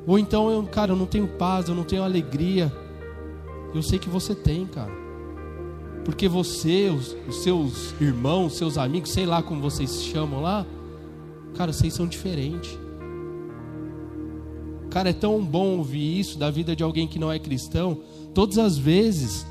Ou 0.07 0.17
então, 0.17 0.49
eu, 0.49 0.63
cara, 0.63 0.91
eu 0.91 0.95
não 0.95 1.05
tenho 1.05 1.27
paz, 1.27 1.69
eu 1.69 1.75
não 1.75 1.83
tenho 1.83 2.01
alegria. 2.01 2.73
Eu 3.75 3.83
sei 3.83 3.99
que 3.99 4.09
você 4.09 4.33
tem, 4.33 4.65
cara. 4.65 5.02
Porque 6.05 6.27
você, 6.27 6.89
os, 6.89 7.15
os 7.27 7.43
seus 7.43 7.93
irmãos, 8.01 8.57
seus 8.57 8.77
amigos, 8.77 9.11
sei 9.11 9.25
lá 9.25 9.41
como 9.41 9.61
vocês 9.61 9.89
se 9.89 10.03
chamam 10.05 10.41
lá, 10.41 10.65
cara, 11.55 11.71
vocês 11.71 11.93
são 11.93 12.05
diferentes. 12.05 12.77
Cara, 14.89 15.09
é 15.09 15.13
tão 15.13 15.43
bom 15.43 15.77
ouvir 15.77 16.19
isso 16.19 16.37
da 16.37 16.51
vida 16.51 16.75
de 16.75 16.83
alguém 16.83 17.07
que 17.07 17.17
não 17.17 17.31
é 17.31 17.39
cristão. 17.39 18.01
Todas 18.33 18.57
as 18.57 18.77
vezes 18.77 19.45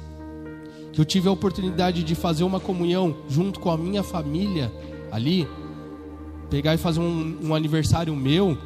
que 0.92 1.00
eu 1.00 1.04
tive 1.04 1.26
a 1.28 1.32
oportunidade 1.32 2.04
de 2.04 2.14
fazer 2.14 2.44
uma 2.44 2.60
comunhão 2.60 3.16
junto 3.28 3.58
com 3.58 3.70
a 3.70 3.76
minha 3.76 4.02
família 4.02 4.70
ali, 5.10 5.48
pegar 6.50 6.74
e 6.74 6.78
fazer 6.78 7.00
um, 7.00 7.38
um 7.42 7.54
aniversário 7.54 8.14
meu, 8.14 8.56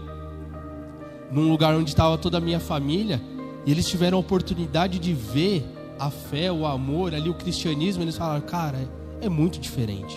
num 1.31 1.49
lugar 1.51 1.75
onde 1.75 1.91
estava 1.91 2.19
toda 2.19 2.39
a 2.39 2.41
minha 2.41 2.59
família, 2.61 3.23
e 3.65 3.71
eles 3.71 3.89
tiveram 3.89 4.19
a 4.19 4.21
oportunidade 4.21 4.99
de 4.99 5.15
ver 5.15 5.65
a 5.99 6.11
fé, 6.11 6.51
o 6.53 6.67
amor, 6.67 7.15
ali 7.15 7.29
o 7.29 7.35
cristianismo, 7.35 8.03
eles 8.03 8.17
falaram, 8.17 8.43
cara, 8.43 8.79
é 9.21 9.29
muito 9.29 9.59
diferente. 9.59 10.17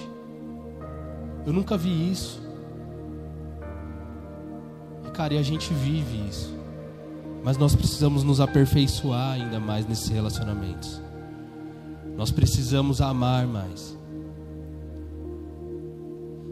Eu 1.46 1.54
nunca 1.54 1.78
vi 1.78 2.12
isso. 2.12 2.42
E 5.08 5.12
cara, 5.12 5.34
e 5.34 5.38
a 5.38 5.44
gente 5.44 5.74
vive 5.74 6.28
isso. 6.28 6.54
Mas 7.44 7.58
nós 7.58 7.76
precisamos 7.76 8.24
nos 8.24 8.42
aperfeiçoar 8.42 9.34
ainda 9.34 9.60
mais 9.60 9.88
nesses 9.88 10.10
relacionamentos. 10.10 11.02
Nós 12.18 12.32
precisamos 12.32 13.00
amar 13.00 13.48
mais. 13.48 13.98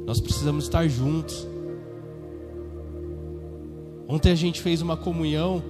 Nós 0.06 0.22
precisamos 0.22 0.64
estar 0.64 0.88
juntos. 0.88 1.46
Ontem 4.08 4.32
a 4.32 4.36
gente 4.36 4.62
fez 4.62 4.82
uma 4.82 4.96
comunhão 4.96 5.62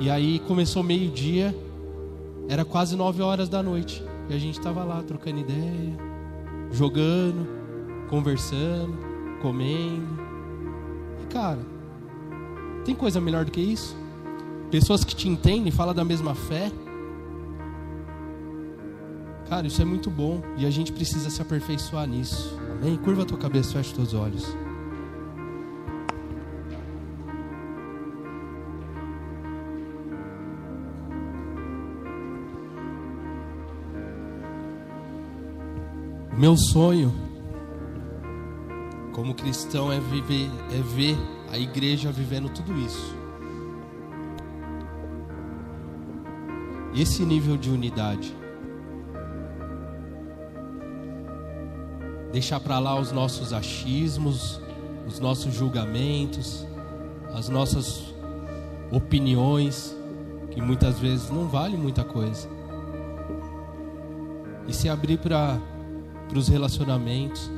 e 0.00 0.10
aí 0.10 0.38
começou 0.40 0.82
meio-dia, 0.82 1.54
era 2.48 2.64
quase 2.64 2.96
nove 2.96 3.22
horas 3.22 3.48
da 3.48 3.62
noite. 3.62 4.04
E 4.28 4.34
a 4.34 4.38
gente 4.38 4.58
estava 4.58 4.84
lá 4.84 5.02
trocando 5.02 5.40
ideia, 5.40 5.96
jogando, 6.72 7.46
conversando, 8.08 8.96
comendo. 9.40 10.18
E 11.22 11.26
cara, 11.26 11.60
tem 12.84 12.94
coisa 12.94 13.20
melhor 13.20 13.44
do 13.44 13.50
que 13.50 13.60
isso? 13.60 13.96
Pessoas 14.70 15.04
que 15.04 15.14
te 15.14 15.28
entendem, 15.28 15.70
falam 15.70 15.94
da 15.94 16.04
mesma 16.04 16.34
fé. 16.34 16.70
Cara, 19.48 19.66
isso 19.66 19.80
é 19.80 19.84
muito 19.84 20.10
bom 20.10 20.42
e 20.56 20.66
a 20.66 20.70
gente 20.70 20.90
precisa 20.90 21.30
se 21.30 21.40
aperfeiçoar 21.40 22.06
nisso. 22.06 22.58
Amém? 22.72 22.96
Curva 22.96 23.22
a 23.22 23.24
tua 23.24 23.38
cabeça, 23.38 23.72
fecha 23.72 23.90
os 23.90 23.96
teus 23.96 24.14
olhos. 24.14 24.63
Meu 36.44 36.58
sonho 36.58 37.10
como 39.14 39.32
cristão 39.32 39.90
é 39.90 39.98
viver, 39.98 40.50
é 40.70 40.82
ver 40.82 41.16
a 41.50 41.56
igreja 41.56 42.12
vivendo 42.12 42.50
tudo 42.50 42.70
isso. 42.80 43.16
Esse 46.94 47.24
nível 47.24 47.56
de 47.56 47.70
unidade. 47.70 48.36
Deixar 52.30 52.60
para 52.60 52.78
lá 52.78 53.00
os 53.00 53.10
nossos 53.10 53.54
achismos, 53.54 54.60
os 55.06 55.18
nossos 55.18 55.54
julgamentos, 55.54 56.66
as 57.32 57.48
nossas 57.48 58.14
opiniões, 58.92 59.96
que 60.50 60.60
muitas 60.60 60.98
vezes 60.98 61.30
não 61.30 61.48
valem 61.48 61.78
muita 61.78 62.04
coisa. 62.04 62.46
E 64.68 64.74
se 64.74 64.90
abrir 64.90 65.16
para 65.16 65.58
para 66.28 66.38
os 66.38 66.48
relacionamentos. 66.48 67.50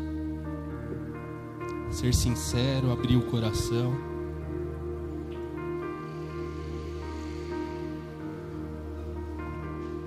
Ser 1.91 2.15
sincero, 2.15 2.93
abrir 2.93 3.17
o 3.17 3.23
coração. 3.23 3.97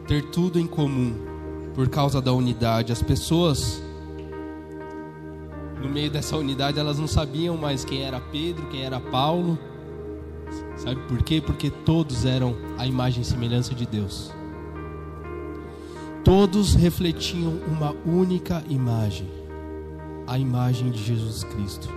Ter 0.08 0.24
tudo 0.30 0.60
em 0.60 0.68
comum 0.68 1.14
por 1.74 1.88
causa 1.88 2.22
da 2.22 2.34
unidade. 2.34 2.92
As 2.92 3.02
pessoas, 3.02 3.82
no 5.82 5.90
meio 5.90 6.10
dessa 6.10 6.36
unidade, 6.36 6.80
elas 6.80 7.00
não 7.00 7.08
sabiam 7.08 7.56
mais 7.56 7.86
quem 7.86 8.04
era 8.04 8.20
Pedro, 8.20 8.68
quem 8.68 8.84
era 8.84 9.00
Paulo. 9.00 9.58
Sabe 10.78 11.00
por 11.08 11.22
quê? 11.24 11.42
Porque 11.42 11.70
todos 11.70 12.26
eram 12.26 12.56
a 12.78 12.88
imagem 12.88 13.22
e 13.22 13.26
semelhança 13.26 13.76
de 13.76 13.86
Deus 13.86 14.39
todos 16.24 16.76
refletiam 16.76 17.54
uma 17.68 17.92
única 18.06 18.64
imagem, 18.70 19.30
a 20.28 20.38
imagem 20.38 20.92
de 20.92 21.04
Jesus 21.04 21.44
Cristo. 21.44 21.90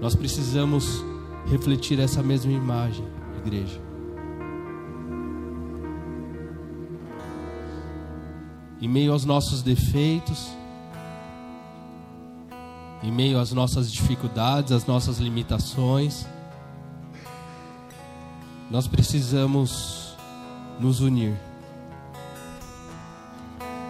Nós 0.00 0.14
precisamos 0.14 1.04
refletir 1.46 2.00
essa 2.00 2.22
mesma 2.22 2.52
imagem, 2.52 3.06
igreja. 3.44 3.92
em 8.82 8.88
meio 8.88 9.12
aos 9.12 9.24
nossos 9.24 9.62
defeitos, 9.62 10.48
em 13.00 13.12
meio 13.12 13.38
às 13.38 13.52
nossas 13.52 13.92
dificuldades, 13.92 14.72
às 14.72 14.84
nossas 14.86 15.18
limitações. 15.18 16.26
Nós 18.68 18.88
precisamos 18.88 20.01
nos 20.82 21.00
unir. 21.00 21.32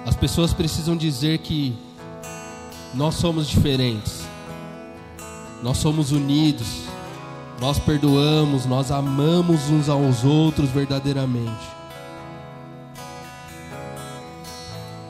As 0.06 0.14
pessoas 0.14 0.52
precisam 0.52 0.94
dizer 0.94 1.38
que 1.38 1.74
nós 2.92 3.14
somos 3.14 3.48
diferentes, 3.48 4.26
nós 5.62 5.78
somos 5.78 6.12
unidos, 6.12 6.82
nós 7.58 7.78
perdoamos, 7.78 8.66
nós 8.66 8.90
amamos 8.90 9.70
uns 9.70 9.88
aos 9.88 10.22
outros 10.22 10.68
verdadeiramente. 10.68 11.66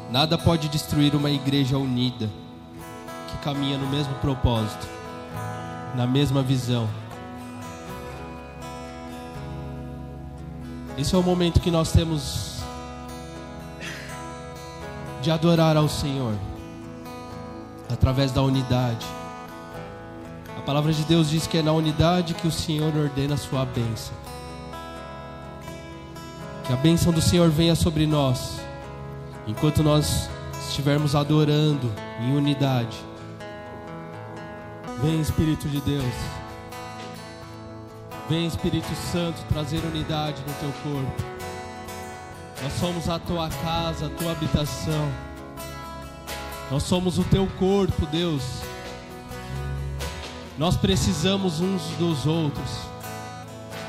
Nada 0.09 0.39
pode 0.39 0.68
destruir 0.68 1.16
uma 1.16 1.30
igreja 1.30 1.76
unida, 1.76 2.30
que 3.28 3.39
caminha 3.39 3.76
no 3.76 3.89
mesmo 3.89 4.14
propósito, 4.16 4.87
na 5.97 6.07
mesma 6.07 6.43
visão. 6.43 6.89
Esse 10.97 11.14
é 11.14 11.18
o 11.18 11.22
momento 11.22 11.61
que 11.61 11.70
nós 11.70 11.90
temos 11.90 12.61
de 15.22 15.30
adorar 15.30 15.76
ao 15.76 15.88
Senhor 15.88 16.34
através 17.90 18.32
da 18.32 18.43
unidade. 18.43 19.07
A 20.57 20.61
palavra 20.61 20.93
de 20.93 21.03
Deus 21.05 21.30
diz 21.30 21.47
que 21.47 21.59
é 21.59 21.62
na 21.62 21.72
unidade 21.72 22.34
que 22.34 22.47
o 22.47 22.53
Senhor 22.53 22.95
ordena 22.97 23.34
a 23.34 23.38
sua 23.38 23.64
bênção. 23.64 24.14
Que 26.64 26.72
a 26.72 26.76
bênção 26.76 27.12
do 27.12 27.20
Senhor 27.20 27.49
venha 27.51 27.74
sobre 27.74 28.07
nós, 28.07 28.61
enquanto 29.47 29.82
nós 29.82 30.28
estivermos 30.68 31.14
adorando 31.14 31.90
em 32.20 32.36
unidade. 32.36 32.97
Vem 35.03 35.20
Espírito 35.20 35.68
de 35.68 35.80
Deus. 35.80 36.41
Vem 38.28 38.46
Espírito 38.46 38.94
Santo 38.94 39.44
trazer 39.48 39.78
unidade 39.84 40.40
no 40.46 40.54
teu 40.54 40.72
corpo. 40.82 41.22
Nós 42.62 42.72
somos 42.74 43.08
a 43.08 43.18
tua 43.18 43.48
casa, 43.48 44.06
a 44.06 44.10
tua 44.10 44.32
habitação. 44.32 45.10
Nós 46.70 46.84
somos 46.84 47.18
o 47.18 47.24
teu 47.24 47.46
corpo, 47.58 48.06
Deus. 48.06 48.42
Nós 50.56 50.76
precisamos 50.76 51.60
uns 51.60 51.82
dos 51.98 52.24
outros. 52.24 52.70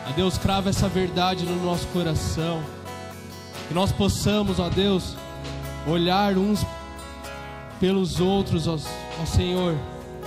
A 0.07 0.11
Deus, 0.11 0.37
crava 0.37 0.69
essa 0.69 0.89
verdade 0.89 1.45
no 1.45 1.63
nosso 1.63 1.87
coração. 1.89 2.63
Que 3.67 3.73
nós 3.73 3.91
possamos, 3.91 4.59
ó 4.59 4.67
Deus, 4.69 5.15
olhar 5.87 6.37
uns 6.37 6.65
pelos 7.79 8.19
outros, 8.19 8.67
ó, 8.67 8.75
ó 9.21 9.25
Senhor, 9.25 9.77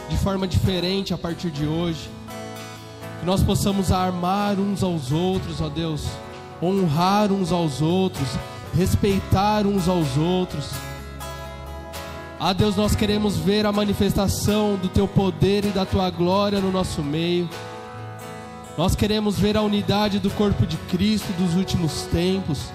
de 0.09 0.17
forma 0.17 0.47
diferente 0.47 1.13
a 1.13 1.19
partir 1.19 1.51
de 1.51 1.67
hoje. 1.67 2.16
Que 3.27 3.31
nós 3.33 3.43
possamos 3.43 3.91
armar 3.91 4.57
uns 4.61 4.85
aos 4.85 5.11
outros, 5.11 5.61
ó 5.61 5.69
Deus, 5.69 6.07
honrar 6.63 7.33
uns 7.33 7.51
aos 7.51 7.83
outros, 7.83 8.29
respeitar 8.73 9.67
uns 9.67 9.89
aos 9.89 10.17
outros. 10.17 10.71
Ah, 12.39 12.53
Deus, 12.53 12.77
nós 12.77 12.95
queremos 12.95 13.37
ver 13.37 13.67
a 13.67 13.73
manifestação 13.73 14.77
do 14.77 14.89
Teu 14.89 15.09
poder 15.09 15.65
e 15.65 15.71
da 15.71 15.85
Tua 15.85 16.09
glória 16.09 16.61
no 16.61 16.71
nosso 16.71 17.03
meio. 17.03 17.51
Nós 18.79 18.95
queremos 18.95 19.37
ver 19.37 19.57
a 19.57 19.63
unidade 19.63 20.21
do 20.21 20.31
corpo 20.31 20.65
de 20.65 20.77
Cristo 20.77 21.33
dos 21.33 21.57
últimos 21.57 22.03
tempos. 22.03 22.71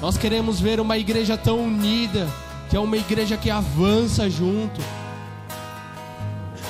Nós 0.00 0.16
queremos 0.16 0.60
ver 0.60 0.78
uma 0.78 0.96
igreja 0.96 1.36
tão 1.36 1.64
unida, 1.64 2.28
que 2.70 2.76
é 2.76 2.78
uma 2.78 2.96
igreja 2.96 3.36
que 3.36 3.50
avança 3.50 4.30
junto. 4.30 4.80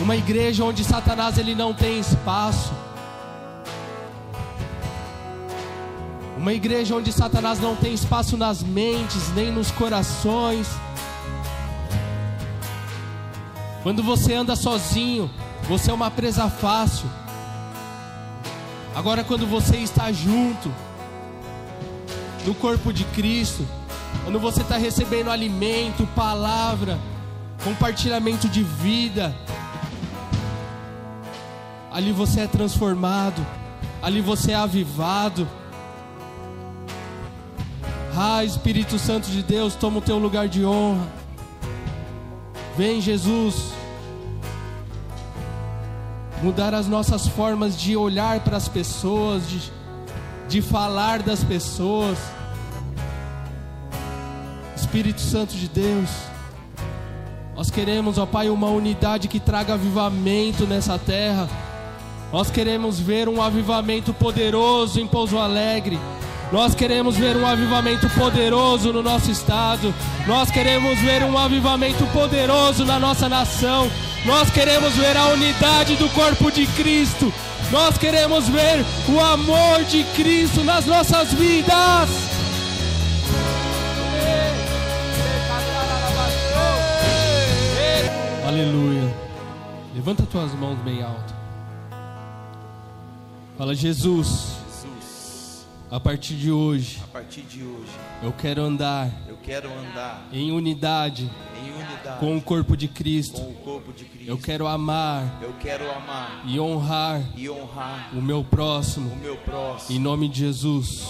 Uma 0.02 0.16
igreja 0.16 0.64
onde 0.64 0.82
Satanás 0.82 1.38
ele 1.38 1.54
não 1.54 1.72
tem 1.72 2.00
espaço. 2.00 2.72
Uma 6.36 6.52
igreja 6.52 6.96
onde 6.96 7.12
Satanás 7.12 7.60
não 7.60 7.76
tem 7.76 7.94
espaço 7.94 8.36
nas 8.36 8.64
mentes, 8.64 9.32
nem 9.32 9.52
nos 9.52 9.70
corações. 9.70 10.66
Quando 13.84 14.02
você 14.02 14.34
anda 14.34 14.56
sozinho, 14.56 15.30
você 15.68 15.92
é 15.92 15.94
uma 15.94 16.10
presa 16.10 16.50
fácil. 16.50 17.08
Agora, 18.96 19.22
quando 19.22 19.46
você 19.46 19.76
está 19.76 20.10
junto, 20.10 20.68
no 22.44 22.56
corpo 22.56 22.92
de 22.92 23.04
Cristo, 23.04 23.64
quando 24.24 24.40
você 24.40 24.62
está 24.62 24.76
recebendo 24.76 25.30
alimento, 25.30 26.08
palavra, 26.08 26.98
compartilhamento 27.62 28.48
de 28.48 28.64
vida, 28.64 29.32
ali 31.92 32.10
você 32.10 32.40
é 32.40 32.46
transformado, 32.46 33.46
ali 34.00 34.20
você 34.20 34.52
é 34.52 34.54
avivado. 34.54 35.46
Ah, 38.16 38.44
Espírito 38.44 38.98
Santo 38.98 39.30
de 39.30 39.42
Deus, 39.42 39.74
toma 39.74 39.98
o 39.98 40.02
teu 40.02 40.18
lugar 40.18 40.48
de 40.48 40.64
honra. 40.64 41.06
Vem, 42.76 43.00
Jesus, 43.00 43.72
mudar 46.42 46.74
as 46.74 46.88
nossas 46.88 47.26
formas 47.26 47.78
de 47.78 47.96
olhar 47.96 48.40
para 48.40 48.56
as 48.56 48.68
pessoas, 48.68 49.48
de, 49.48 49.60
de 50.48 50.62
falar 50.62 51.22
das 51.22 51.44
pessoas. 51.44 52.18
Espírito 54.74 55.20
Santo 55.20 55.54
de 55.54 55.68
Deus, 55.68 56.08
nós 57.54 57.70
queremos, 57.70 58.18
ó 58.18 58.26
Pai, 58.26 58.48
uma 58.48 58.68
unidade 58.68 59.28
que 59.28 59.38
traga 59.38 59.74
avivamento 59.74 60.66
nessa 60.66 60.98
terra. 60.98 61.48
Nós 62.32 62.50
queremos 62.50 62.98
ver 62.98 63.28
um 63.28 63.42
avivamento 63.42 64.14
poderoso 64.14 64.98
em 64.98 65.06
Pouso 65.06 65.36
Alegre. 65.36 66.00
Nós 66.50 66.74
queremos 66.74 67.14
ver 67.14 67.36
um 67.36 67.46
avivamento 67.46 68.08
poderoso 68.10 68.90
no 68.90 69.02
nosso 69.02 69.30
estado. 69.30 69.94
Nós 70.26 70.50
queremos 70.50 70.98
ver 71.00 71.22
um 71.24 71.36
avivamento 71.36 72.06
poderoso 72.06 72.86
na 72.86 72.98
nossa 72.98 73.28
nação. 73.28 73.90
Nós 74.24 74.50
queremos 74.50 74.94
ver 74.94 75.14
a 75.14 75.26
unidade 75.28 75.94
do 75.96 76.08
corpo 76.08 76.50
de 76.50 76.66
Cristo. 76.68 77.30
Nós 77.70 77.98
queremos 77.98 78.48
ver 78.48 78.82
o 79.08 79.20
amor 79.20 79.84
de 79.84 80.02
Cristo 80.14 80.64
nas 80.64 80.86
nossas 80.86 81.34
vidas. 81.34 82.08
Aleluia. 88.46 89.14
Levanta 89.94 90.22
tuas 90.24 90.52
mãos 90.54 90.78
bem 90.78 91.02
alto. 91.02 91.31
Fala, 93.62 93.76
Jesus. 93.76 94.56
A 95.88 96.00
partir 96.00 96.34
de 96.34 96.50
hoje. 96.50 96.98
A 97.04 97.06
partir 97.06 97.42
de 97.42 97.62
hoje. 97.62 97.92
Eu 98.20 98.32
quero 98.32 98.60
andar. 98.60 99.08
Eu 99.28 99.36
quero 99.36 99.70
andar 99.72 100.26
em 100.32 100.50
unidade. 100.50 101.30
Em 101.64 101.70
unidade. 101.70 102.18
Com 102.18 102.36
o 102.36 102.42
corpo 102.42 102.76
de 102.76 102.88
Cristo. 102.88 103.40
Com 103.40 103.50
o 103.50 103.54
corpo 103.54 103.92
de 103.92 104.04
Cristo. 104.04 104.28
Eu 104.28 104.36
quero 104.36 104.66
amar. 104.66 105.38
Eu 105.40 105.54
quero 105.60 105.88
amar. 105.92 106.42
E 106.44 106.58
honrar. 106.58 107.22
E 107.36 107.48
honrar 107.48 108.10
o 108.12 108.20
meu 108.20 108.42
próximo. 108.42 109.12
O 109.12 109.16
meu 109.18 109.36
próximo. 109.36 109.96
Em 109.96 110.00
nome 110.00 110.28
de 110.28 110.40
Jesus. 110.40 111.06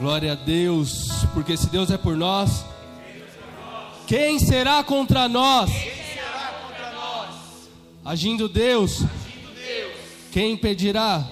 Glória 0.00 0.32
a 0.32 0.36
Deus, 0.36 1.26
porque 1.34 1.58
se 1.58 1.68
Deus 1.68 1.90
é 1.90 1.98
por 1.98 2.16
nós, 2.16 2.64
quem 4.06 4.38
será 4.38 4.82
contra 4.82 5.28
nós? 5.28 5.70
Agindo 8.02 8.48
Deus, 8.48 9.04
quem 10.32 10.52
impedirá? 10.52 11.28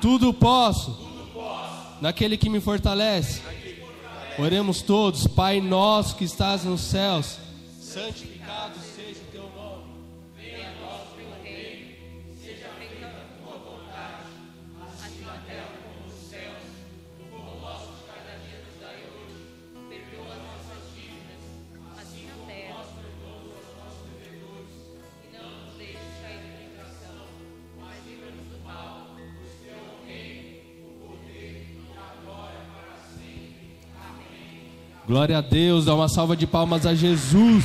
Tudo 0.00 0.32
posso 0.32 1.06
naquele 2.00 2.36
que 2.36 2.48
me 2.48 2.60
fortalece. 2.60 3.40
Oremos 4.38 4.82
todos, 4.82 5.26
Pai 5.26 5.60
nosso 5.60 6.16
que 6.16 6.24
estás 6.24 6.64
nos 6.64 6.82
céus, 6.82 7.38
santificado 7.80 8.35
Glória 35.06 35.38
a 35.38 35.40
Deus, 35.40 35.84
dá 35.84 35.94
uma 35.94 36.08
salva 36.08 36.36
de 36.36 36.48
palmas 36.48 36.84
a 36.84 36.92
Jesus. 36.92 37.64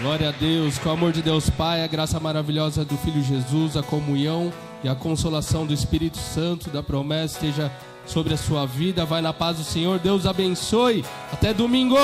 Glória 0.00 0.30
a 0.30 0.32
Deus, 0.32 0.78
com 0.78 0.88
o 0.88 0.92
amor 0.92 1.12
de 1.12 1.22
Deus 1.22 1.48
Pai, 1.48 1.84
a 1.84 1.86
graça 1.86 2.18
maravilhosa 2.18 2.84
do 2.84 2.96
Filho 2.96 3.22
Jesus, 3.22 3.76
a 3.76 3.84
comunhão 3.84 4.52
e 4.82 4.88
a 4.88 4.96
consolação 4.96 5.64
do 5.64 5.72
Espírito 5.72 6.18
Santo 6.18 6.70
da 6.70 6.82
promessa 6.82 7.36
esteja 7.36 7.70
sobre 8.04 8.34
a 8.34 8.36
sua 8.36 8.66
vida. 8.66 9.04
Vai 9.04 9.22
na 9.22 9.32
paz 9.32 9.58
do 9.58 9.64
Senhor. 9.64 10.00
Deus 10.00 10.26
abençoe. 10.26 11.04
Até 11.32 11.54
domingo. 11.54 11.96